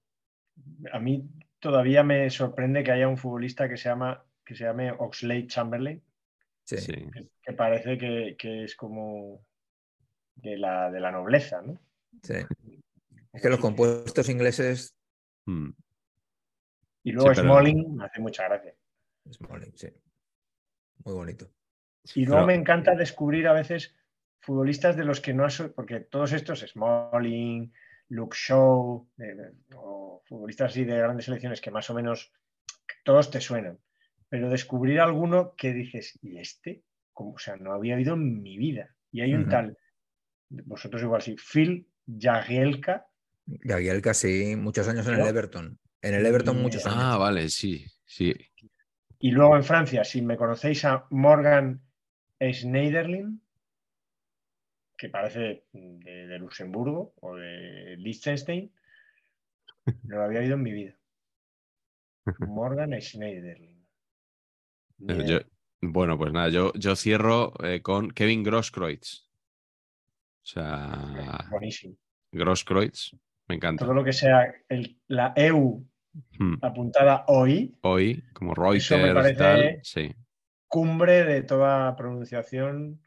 [0.92, 1.28] a mí
[1.58, 6.02] todavía me sorprende que haya un futbolista que se llama que se llame Oxlade Chamberlain,
[6.64, 6.92] sí, Sí.
[7.12, 9.46] que, que parece que, que es como
[10.36, 11.80] de la, de la nobleza, ¿no?
[12.22, 12.34] sí.
[13.32, 14.96] Es que los compuestos ingleses,
[15.44, 15.70] Mm.
[17.02, 18.74] Y luego Sí, pero- Smalling me hace mucha gracia.
[19.28, 19.88] Smalling, sí.
[21.04, 21.50] Muy bonito.
[22.14, 23.92] Y luego Pero- me encanta descubrir a veces
[24.40, 27.72] futbolistas de los que no has, porque todos estos, Smalling,
[28.10, 32.32] Luke Shaw, eh, o futbolistas así de grandes selecciones que más o menos
[33.02, 33.80] todos te suenan.
[34.28, 36.84] Pero descubrir alguno que dices, ¿y este?
[37.12, 38.94] Como, o sea, no había oído en mi vida.
[39.10, 39.76] Y hay un tal,
[40.48, 43.08] vosotros igual sí, Phil Jagielka,
[43.46, 45.78] Gabriel casi muchos años en el Everton.
[46.00, 46.92] En el Everton muchos idea.
[46.92, 47.04] años.
[47.04, 48.34] Ah, vale, sí, sí.
[49.18, 51.80] y luego en Francia, si me conocéis a Morgan
[52.40, 53.40] Schneiderlin,
[54.96, 58.72] que parece de, de Luxemburgo o de Liechtenstein,
[60.04, 60.96] no lo había oído en mi vida.
[62.48, 63.84] Morgan Schneiderlin.
[64.98, 65.40] Yo-
[65.84, 69.28] bueno, pues nada, yo, yo cierro eh, con Kevin Grosskreutz.
[70.44, 71.96] O sea, Buenísimo.
[72.30, 73.16] Grosskreutz,
[73.48, 73.84] me encanta.
[73.84, 75.84] Todo lo que sea el- la EU
[76.38, 76.54] Mm.
[76.62, 80.14] apuntada hoy, Hoy, como Eso me Reuters, parece- tal, sí.
[80.68, 83.00] cumbre de toda pronunciación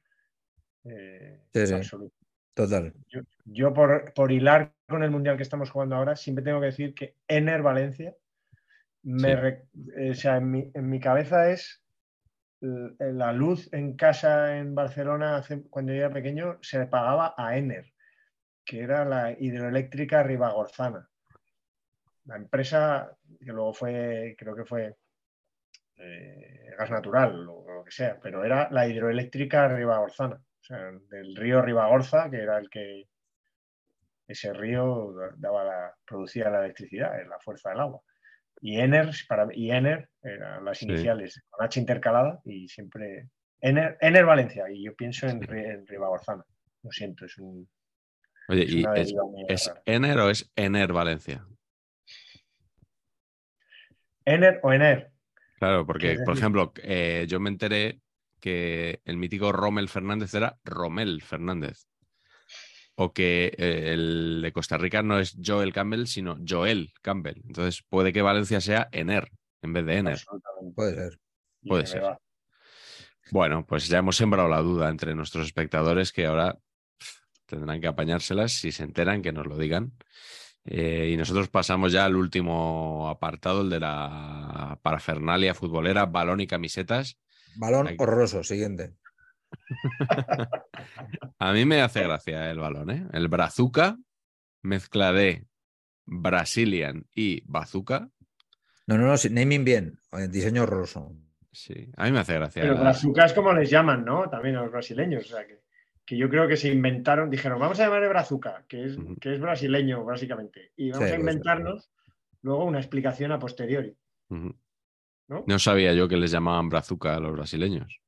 [0.87, 1.73] eh, Sí, sí.
[1.73, 2.15] absoluta.
[2.53, 2.93] Total.
[3.09, 6.67] Yo, yo por, por hilar con el mundial que estamos jugando ahora, siempre tengo que
[6.67, 8.15] decir que Ener Valencia,
[9.03, 9.35] me Sí.
[9.35, 9.65] re-
[9.97, 11.81] eh, o sea, en mi, en mi cabeza es
[12.61, 17.57] la luz en casa en Barcelona hace- cuando yo era pequeño se le pagaba a
[17.57, 17.93] Ener,
[18.65, 21.07] que era la hidroeléctrica Ribagorzana.
[22.25, 24.95] La empresa que luego fue, creo que fue
[25.97, 31.35] eh, gas natural o lo que sea, pero era la hidroeléctrica Ribagorzana, o sea, del
[31.35, 33.07] río Ribagorza, que era el que
[34.27, 38.01] ese río daba la, producía la electricidad, es la fuerza del agua.
[38.61, 40.85] Y Ener, para, y Ener eran las Sí.
[40.85, 43.29] iniciales con H intercalada y siempre
[43.61, 46.43] Ener, Ener Valencia, y yo pienso en, en Ribagorzana.
[46.81, 47.69] Lo siento, es, un,
[48.47, 49.13] Oye, es ¿y es,
[49.47, 49.73] es.
[49.85, 51.45] Ener o es Ener Valencia?
[54.25, 55.11] Ener o Ener.
[55.59, 58.01] Claro, porque, por ejemplo, eh, yo me enteré
[58.39, 61.87] que el mítico Rommel Fernández era Romel Fernández.
[62.95, 67.41] O que eh, el de Costa Rica no es Joel Campbell, sino Joel Campbell.
[67.45, 69.31] Entonces puede que Valencia sea Ener
[69.61, 70.19] en vez de Ener.
[70.75, 71.19] Puede ser.
[71.67, 72.03] Puede ser.
[73.31, 76.57] Bueno, pues ya hemos sembrado la duda entre nuestros espectadores que ahora
[77.45, 79.93] tendrán que apañárselas si se enteran, que nos lo digan.
[80.65, 86.47] Eh, y nosotros pasamos ya al último apartado, el de la parafernalia futbolera, balón y
[86.47, 87.17] camisetas.
[87.57, 87.97] Balón Aquí.
[87.99, 88.43] horroroso.
[88.43, 88.95] Siguiente.
[91.39, 93.07] A mí me hace gracia el balón, ¿eh?
[93.13, 93.97] El brazuca,
[94.61, 95.45] mezcla de
[96.05, 98.09] Brazilian y bazooka.
[98.87, 99.17] No, no, no.
[99.17, 99.99] sí, Naming bien.
[100.13, 101.11] eh, Diseño horroroso.
[101.51, 102.61] Sí, a mí me hace gracia.
[102.61, 104.29] Pero las- brazucas como les llaman, ¿no?
[104.29, 105.25] También a los brasileños.
[105.25, 105.59] O sea, que,
[106.05, 109.39] que yo creo que se inventaron, dijeron, vamos a llamarle brazuca, que es, que es
[109.39, 110.71] brasileño, básicamente.
[110.75, 111.91] Y vamos Sí, a inventarnos
[112.41, 113.95] luego una explicación a posteriori.
[114.29, 115.43] ¿no?
[115.47, 117.99] No sabía yo que les llamaban brazuca a los brasileños.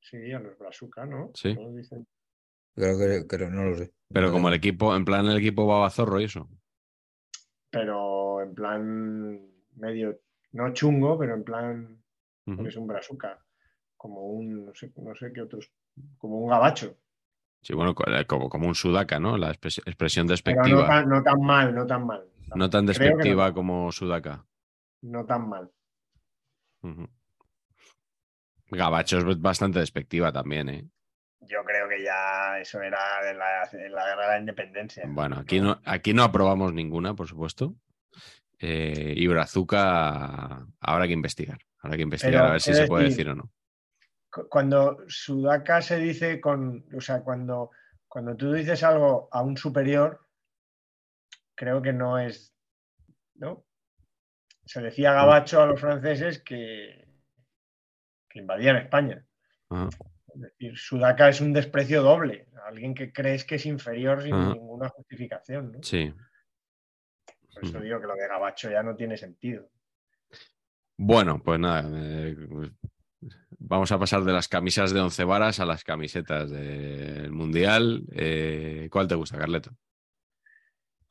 [0.00, 1.30] Sí, a los brazuca, ¿no?
[1.34, 1.56] Sí.
[1.74, 2.06] Dicen-
[2.74, 3.92] Creo que, creo- no lo sé.
[4.12, 6.48] Pero No como el equipo, en plan el equipo Babazorro y eso.
[7.70, 9.40] Pero en plan
[9.76, 10.20] medio,
[10.52, 12.02] no chungo, pero en plan,
[12.66, 13.38] es un brazuca,
[13.96, 15.70] como un, no sé, no sé qué otros,
[16.18, 16.96] como un gabacho.
[17.62, 19.36] Sí, bueno, eh, como, como un sudaca, ¿no?
[19.36, 20.80] La expres- expresión Pero despectiva.
[20.82, 22.24] no tan, no tan mal, no tan mal.
[22.54, 24.44] No tan despectiva no, como sudaca.
[25.02, 25.70] no tan mal.
[28.70, 30.88] Gabacho es bastante despectiva también, ¿eh?
[31.40, 35.04] Yo creo que ya eso era de la, de la guerra de la independencia.
[35.06, 37.74] Bueno, aquí no, aquí no aprobamos ninguna, por supuesto.
[38.58, 41.58] Eh, y Brazuca habrá que investigar.
[41.80, 43.50] Habrá que investigar Pero, a ver si se puede decir o no.
[44.30, 47.70] Cu- cuando Sudaka se dice con, o sea, cuando,
[48.08, 50.26] cuando tú dices algo a un superior,
[51.54, 52.54] creo que no es,
[53.34, 53.64] ¿no?
[54.64, 57.08] Se decía gabacho a los franceses que,
[58.28, 59.24] que invadían España.
[59.68, 59.88] Ajá.
[60.32, 64.88] Es decir, Sudaka es un desprecio doble, alguien que crees que es inferior sin ninguna
[64.88, 65.82] justificación, ¿no?
[65.82, 66.14] Sí.
[67.52, 69.68] Por eso digo que lo de gabacho ya no tiene sentido.
[70.96, 71.82] Bueno, pues nada.
[71.92, 72.36] eh,
[73.58, 78.04] vamos a pasar de las camisas de once varas a las camisetas del Mundial.
[78.12, 79.70] Eh, ¿Cuál te gusta, Carleto?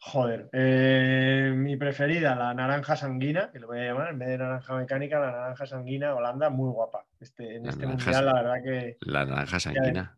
[0.01, 4.37] Joder, eh, mi preferida, la naranja sanguina, que lo voy a llamar, en vez de
[4.37, 7.05] naranja mecánica, la naranja sanguina, Holanda, muy guapa.
[7.19, 10.17] Este, en La este mundial, la verdad que La naranja sanguina.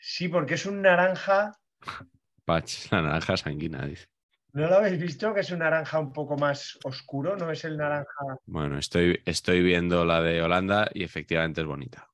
[0.00, 1.52] sí, porque es un naranja,
[2.44, 4.06] Patch, la naranja sanguina, dice.
[4.54, 5.34] ¿No lo habéis visto?
[5.34, 9.62] Que es un naranja un poco más oscuro, no es el naranja, Bueno, estoy, estoy
[9.62, 12.08] viendo la de Holanda y efectivamente es bonita.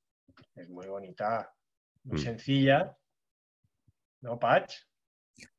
[0.55, 1.55] es muy bonita,
[2.05, 2.23] muy Mm.
[2.23, 2.97] sencilla,
[4.23, 4.75] ¿no, Patch?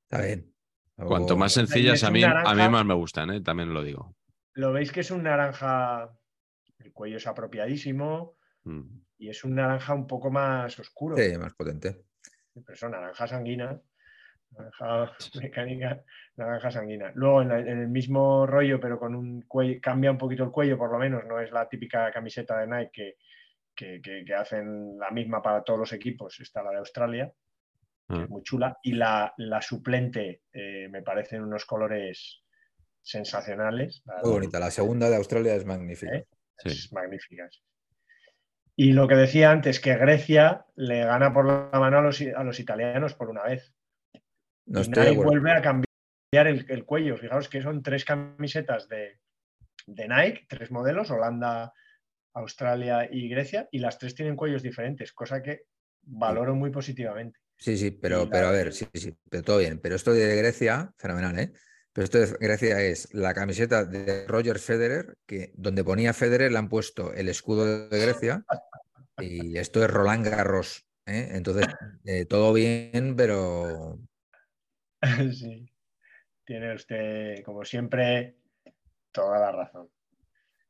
[0.03, 0.53] Está bien.
[0.95, 3.41] Cuanto más sencillas es a mí, a mí más me gustan, ¿eh?
[3.41, 4.15] también lo digo.
[4.53, 6.11] Lo veis que es un naranja,
[6.79, 9.01] el cuello es apropiadísimo Mm.
[9.17, 11.15] y es un naranja un poco más oscuro.
[11.17, 12.03] Sí, más potente.
[12.53, 13.81] pero eso, naranja sanguina,
[14.51, 16.03] naranja mecánica,
[16.35, 17.11] naranja sanguina.
[17.15, 20.51] Luego, en, la- en el mismo rollo, pero con un cuello, cambia un poquito el
[20.51, 23.15] cuello, por lo menos, no es la típica camiseta de Nike que,
[23.75, 27.31] que- que- que hacen la misma para todos los equipos, está la de Australia,
[28.07, 28.23] que Ah.
[28.23, 32.43] es muy chula, y la, la suplente eh, me parecen unos colores
[33.01, 34.03] sensacionales.
[34.05, 34.59] la Muy bonita.
[34.59, 36.15] La segunda de Australia es magnífica.
[36.15, 36.27] ¿Eh?
[36.57, 36.69] Sí.
[36.69, 37.61] es magníficas.
[38.75, 42.43] Y lo que decía antes, que Grecia le gana por la mano a los, a
[42.43, 43.73] los italianos por una vez.
[44.65, 45.87] No estoy Nike vuelve a cambiar
[46.33, 47.17] el, el cuello.
[47.17, 49.19] Fijaos que son tres camisetas de,
[49.87, 51.73] de Nike, tres modelos, Holanda,
[52.33, 55.63] Australia y Grecia, y las tres tienen cuellos diferentes, cosa que
[56.03, 57.39] valoro muy positivamente.
[57.57, 59.79] Sí, sí, pero, pero a ver, sí, sí, pero todo bien.
[59.79, 61.51] Pero esto de Grecia, fenomenal, ¿eh?
[61.93, 66.57] Pero esto de Grecia es la camiseta de Roger Federer, que donde ponía Federer le
[66.57, 68.45] han puesto el escudo de Grecia,
[69.19, 71.31] y esto es Roland Garros, ¿eh?
[71.33, 71.67] Entonces,
[72.05, 73.99] eh, todo bien, pero
[75.33, 75.71] sí,
[76.45, 78.35] tiene usted, como siempre,
[79.11, 79.89] toda la razón.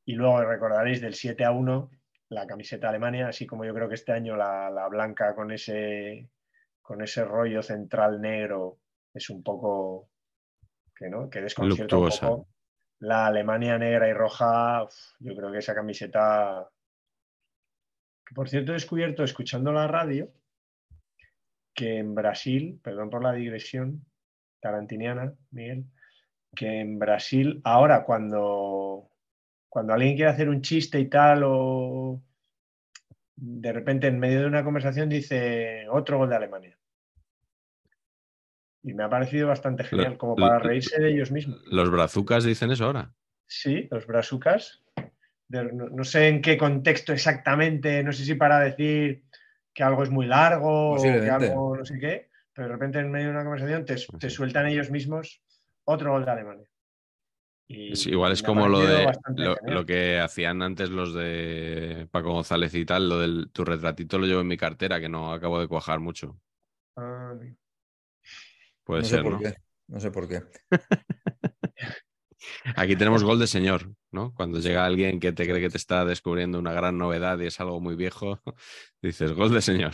[0.05, 1.91] Y luego recordaréis del 7 a 1
[2.29, 6.29] la camiseta Alemania, así como yo creo que este año la, la blanca con ese,
[6.81, 8.79] con ese rollo central negro
[9.13, 10.09] es un poco
[10.95, 12.47] que no, que desconcierta un poco.
[12.99, 16.69] La Alemania negra y roja, uf, yo creo que esa camiseta,
[18.25, 20.31] que por cierto he descubierto escuchando la radio
[21.73, 24.05] que en Brasil, perdón por la digresión
[24.61, 25.85] tarantiniana, Miguel,
[26.55, 29.09] que en Brasil ahora cuando,
[29.67, 32.21] cuando alguien quiere hacer un chiste y tal o
[33.35, 36.77] de repente en medio de una conversación dice otro gol de Alemania.
[38.83, 41.61] Y me ha parecido bastante genial, como para reírse de ellos mismos.
[41.67, 43.13] Los brazucas dicen eso ahora.
[43.47, 44.81] Sí, los brazucas.
[45.47, 49.23] De- no, no sé en qué contexto exactamente, no sé si para decir
[49.73, 53.11] que algo es muy largo o que algo no sé qué, pero de repente en
[53.11, 55.41] medio de una conversación te, te sueltan ellos mismos
[55.83, 56.65] otro gol de Alemania.
[57.67, 59.09] Y Es igual es como lo de
[59.65, 64.25] lo, que hacían antes los de Paco González y tal, lo del tu retratito lo
[64.25, 66.37] llevo en mi cartera, que no acabo de cuajar mucho.
[66.97, 67.33] Ah.
[68.83, 69.39] Puede no ser, sé por ¿no?
[69.39, 69.55] qué.
[69.87, 70.41] No sé por qué.
[72.75, 74.33] Aquí tenemos gol de señor, ¿no?
[74.33, 77.59] Cuando llega alguien que te cree que te está descubriendo una gran novedad y es
[77.61, 78.41] algo muy viejo,
[79.01, 79.93] dices gol de señor.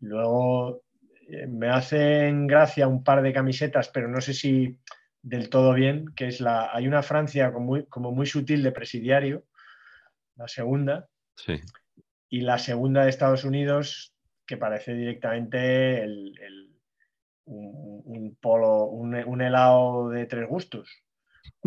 [0.00, 0.82] Luego
[1.48, 4.78] me hacen gracia un par de camisetas, pero no sé si
[5.22, 6.70] del todo bien, que es la.
[6.74, 9.44] Hay una Francia como muy, como muy sutil de presidiario,
[10.36, 11.60] la segunda, Sí.
[12.28, 14.14] y la segunda de Estados Unidos,
[14.46, 16.70] que parece directamente el, el-
[17.46, 20.88] un, un polo, un, un helado de tres gustos.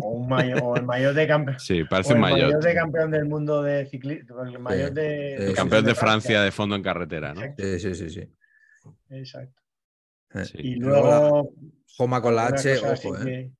[0.00, 1.58] O, un mayo- o el mayor de campeón.
[1.60, 4.42] Sí, parece el de campeón del mundo de ciclismo.
[4.44, 5.54] El maillot de, sí, de sí.
[5.56, 7.42] Campeón de Francia de fondo en carretera, ¿no?
[7.56, 8.32] Sí, sí, sí, sí.
[9.10, 9.62] Exacto.
[10.34, 10.58] Eh, Sí.
[10.60, 11.54] Y luego luego,
[11.96, 13.24] Joma con la H, ojo, ¿eh?
[13.24, 13.52] que,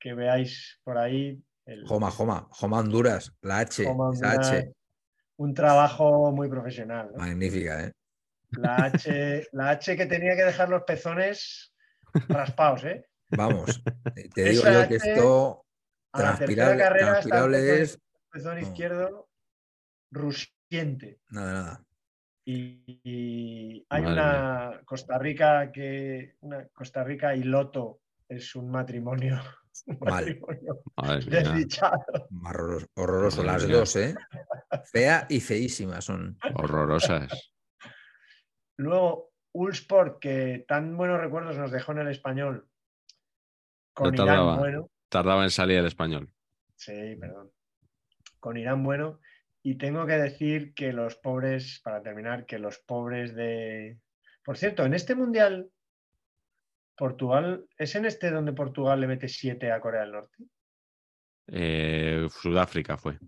[0.00, 1.42] que veáis por ahí.
[1.66, 4.72] el- Joma, Joma, Joma Honduras, la H, Joma esa Honduras, H,
[5.36, 7.10] un trabajo muy profesional.
[7.12, 7.18] ¿no?
[7.18, 7.92] magnífica, ¿eh?
[8.52, 11.72] La H, la H que tenía que dejar los pezones
[12.28, 13.04] raspados, ¿eh?
[13.30, 13.82] Vamos,
[14.34, 15.66] te digo Esa yo que H, esto
[16.12, 17.98] la transpirable, carrera está el transpirable pezón, es
[18.30, 18.60] pezón no.
[18.60, 19.28] izquierdo
[20.10, 21.18] rusiente.
[21.30, 21.84] nada, nada.
[22.46, 28.70] Y, y hay Madre una Costa Rica que una Costa Rica y Loto es un
[28.70, 29.40] matrimonio,
[29.86, 30.10] un Mal.
[30.26, 30.82] matrimonio
[31.26, 32.04] desdichado.
[32.44, 33.76] Horroroso, horroroso Madre las mía.
[33.78, 34.14] dos, ¿eh?
[34.92, 36.38] Fea y feísima son.
[36.54, 37.52] Horrorosas.
[38.76, 42.68] Luego, Ulsport, que tan buenos recuerdos nos dejó en el español.
[43.94, 44.58] Con No Irán tardaba.
[44.58, 44.90] bueno.
[45.08, 46.30] Tardaba en salir el español.
[46.76, 47.52] Sí, perdón.
[48.40, 49.20] Con Irán bueno.
[49.66, 53.98] Y tengo que decir que los pobres, para terminar, que los pobres de.
[54.44, 55.70] Por cierto, en este mundial,
[56.94, 60.36] Portugal, ¿es en este donde Portugal le mete 7 a Corea del Norte?
[61.46, 63.18] Eh, Sudáfrica fue.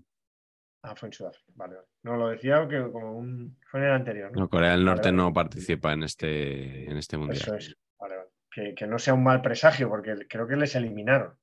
[0.82, 1.52] Ah, fue en Sudáfrica.
[1.54, 1.88] Vale, vale.
[2.02, 3.58] No, lo decía que como un.
[3.70, 4.40] Fue en el anterior, ¿no?
[4.40, 5.16] No, Corea del Norte vale.
[5.16, 7.40] no participa en este, en este mundial.
[7.40, 7.74] Eso es.
[7.98, 8.28] Vale, vale.
[8.50, 11.34] Que, que no sea un mal presagio, porque creo que les eliminaron.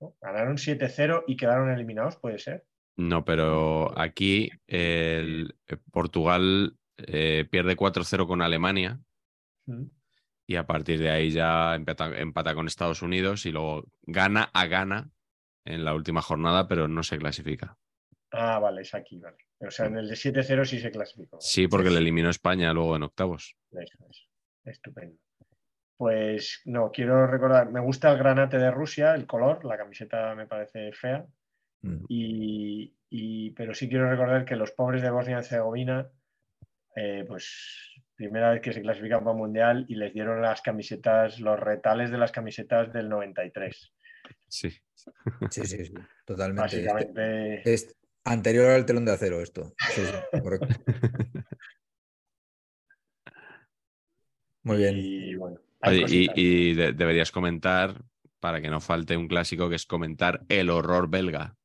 [0.00, 0.16] ¿no?
[0.22, 2.64] Ganaron 7-0 y quedaron eliminados, puede ser.
[2.96, 9.00] No, pero aquí el, eh, Portugal eh, pierde 4-0 con Alemania
[9.66, 9.84] Mm.
[10.46, 14.66] y a partir de ahí ya empata, empata con Estados Unidos y luego gana a
[14.66, 15.10] gana
[15.64, 17.76] en la última jornada, pero no se clasifica.
[18.32, 19.36] Ah, vale, es aquí, vale.
[19.60, 21.38] O sea, en el de 7-0 sí se clasificó.
[21.40, 23.54] Sí, porque le eliminó España luego en octavos.
[23.70, 24.26] Eso es.
[24.64, 25.16] Estupendo.
[25.96, 30.46] Pues no, quiero recordar, me gusta el granate de Rusia, el color, la camiseta me
[30.46, 31.26] parece fea,
[31.82, 32.04] Mm.
[32.08, 36.08] y, y- pero sí quiero recordar que los pobres de Bosnia y Herzegovina,
[36.96, 41.40] eh, pues primera vez que se clasifican para el Mundial y les dieron las camisetas,
[41.40, 43.92] los retales de las camisetas del 93.
[44.48, 44.70] Sí.
[45.50, 45.94] Sí, sí, sí,
[46.26, 46.76] totalmente.
[46.76, 49.72] Este- Básicamente, es anterior al telón de acero esto.
[49.94, 50.68] Sí, sí, correcto.
[54.62, 54.94] Muy bien.
[54.98, 55.58] y bueno.
[55.80, 56.34] hay Oye, y, cositas.
[56.36, 58.02] y de- deberías comentar,
[58.40, 61.56] para que no falte un clásico, que es comentar el horror belga.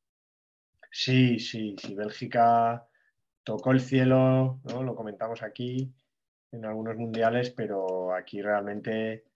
[0.98, 2.88] Sí, sí, sí, Bélgica
[3.44, 4.82] tocó el cielo, ¿no?
[4.82, 5.94] Lo comentamos aquí
[6.50, 9.26] en algunos mundiales, pero aquí realmente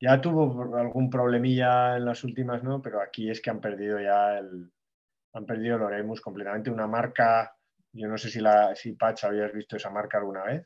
[0.00, 2.80] ya tuvo algún problemilla en las últimas, ¿no?
[2.80, 4.70] Pero aquí es que han perdido ya el,
[5.32, 7.56] han perdido el Oremus completamente, una marca,
[7.92, 10.64] yo no sé si la, si Pach habías visto esa marca alguna vez,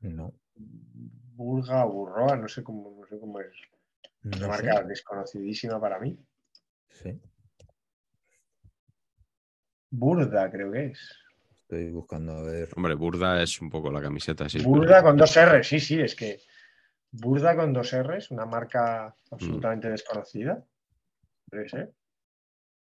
[0.00, 0.32] No,
[1.36, 3.54] Burga o Burroa, no sé cómo, no sé cómo es,
[4.22, 4.64] no una sé.
[4.64, 6.18] marca desconocidísima para mí.
[6.88, 7.20] Sí,
[9.90, 11.18] Burda creo que es.
[11.62, 12.68] estoy buscando a ver.
[12.76, 14.60] Hombre, burda es un poco la camiseta, sí.
[14.62, 16.40] Burda con dos R, sí, sí, es que
[17.10, 20.62] Burda con dos R's, una marca absolutamente desconocida.
[21.50, 21.92] Puede ser.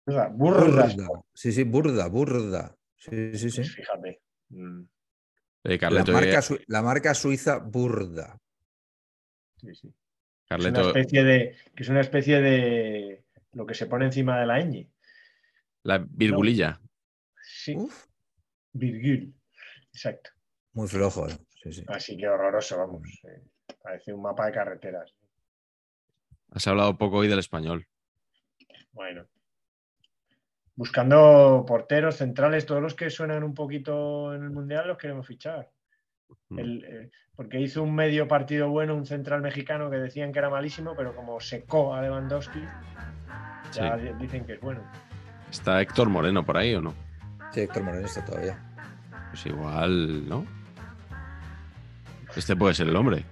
[0.05, 1.07] Burda, Burda, Burda.
[1.33, 2.75] Sí, sí, burda, burda.
[2.97, 3.57] Sí, sí, sí.
[3.61, 4.21] pues fíjate.
[4.49, 4.81] Mm,
[5.63, 8.37] Eh, La Carleto, marca, eh, la marca suiza burda.
[9.57, 9.93] sí, sí.
[10.49, 13.23] Es una especie de, que es una especie de
[13.53, 14.89] lo que se pone encima de la ñ.
[15.83, 16.81] la virgulilla.
[17.63, 18.05] Sí, Uf,
[18.73, 19.33] virgül.
[19.91, 20.29] Exacto.
[20.73, 21.27] muy flojo.
[21.27, 21.37] ¿eh?
[21.63, 21.83] Sí, sí.
[21.87, 23.01] Así que horroroso, vamos.
[23.25, 23.43] eh,
[23.81, 25.13] Parece un mapa de carreteras.
[26.51, 27.85] Has hablado poco hoy del español.
[28.91, 29.25] Bueno.
[30.75, 35.69] Buscando porteros centrales, todos los que suenan un poquito en el Mundial los queremos fichar.
[36.49, 36.59] Mm.
[36.59, 40.49] El, eh, porque hizo un medio partido bueno un central mexicano que decían que era
[40.49, 42.61] malísimo, pero como secó a Lewandowski,
[43.73, 44.05] ya Sí.
[44.19, 44.81] dicen que es bueno.
[45.49, 46.93] ¿Está Héctor Moreno por ahí o no?
[47.53, 48.57] Sí, Héctor Moreno está todavía.
[49.29, 50.45] Pues igual, ¿no?
[52.35, 53.25] Este puede ser el hombre.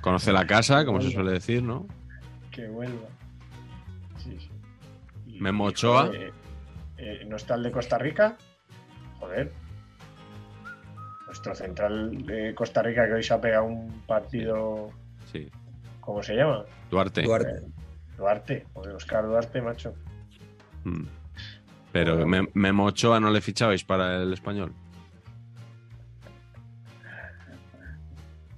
[0.00, 1.86] Conoce la casa, como se suele decir, ¿no?
[2.50, 3.08] Que vuelva.
[4.18, 4.50] Sí, sí.
[5.26, 6.10] Y- Memo Ochoa.
[6.98, 8.36] eh, ¿No está el de Costa Rica?
[9.18, 9.52] Joder.
[11.26, 14.90] Nuestro central de Costa Rica que hoy se ha pegado un partido.
[15.32, 15.50] Sí.
[16.00, 16.64] ¿Cómo se llama?
[16.90, 17.22] Duarte.
[17.22, 17.62] Duarte.
[18.16, 18.66] Duarte.
[18.74, 19.94] Joder, Oscar Duarte, macho.
[20.84, 21.04] Mm.
[21.92, 24.72] Pero Me- Memo Ochoa no le fichabais para el español.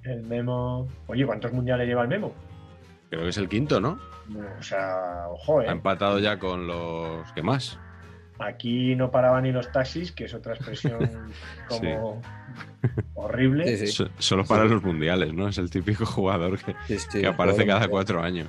[0.03, 0.89] El Memo.
[1.07, 2.35] Oye, ¿cuántos mundiales lleva el Memo?
[3.09, 3.99] Creo que es el quinto, ¿no?
[4.59, 5.71] O sea, ojo, Ha ¿eh?
[5.71, 7.79] empatado ya con los que más.
[8.39, 11.09] Aquí no paraban ni los taxis, que es otra expresión
[11.69, 12.21] como
[13.15, 13.77] horrible.
[13.77, 13.93] Sí, sí.
[13.93, 15.49] So- Solo para los mundiales, ¿no?
[15.49, 18.49] Es el típico jugador que, Sí, sí, que aparece cada cuatro años.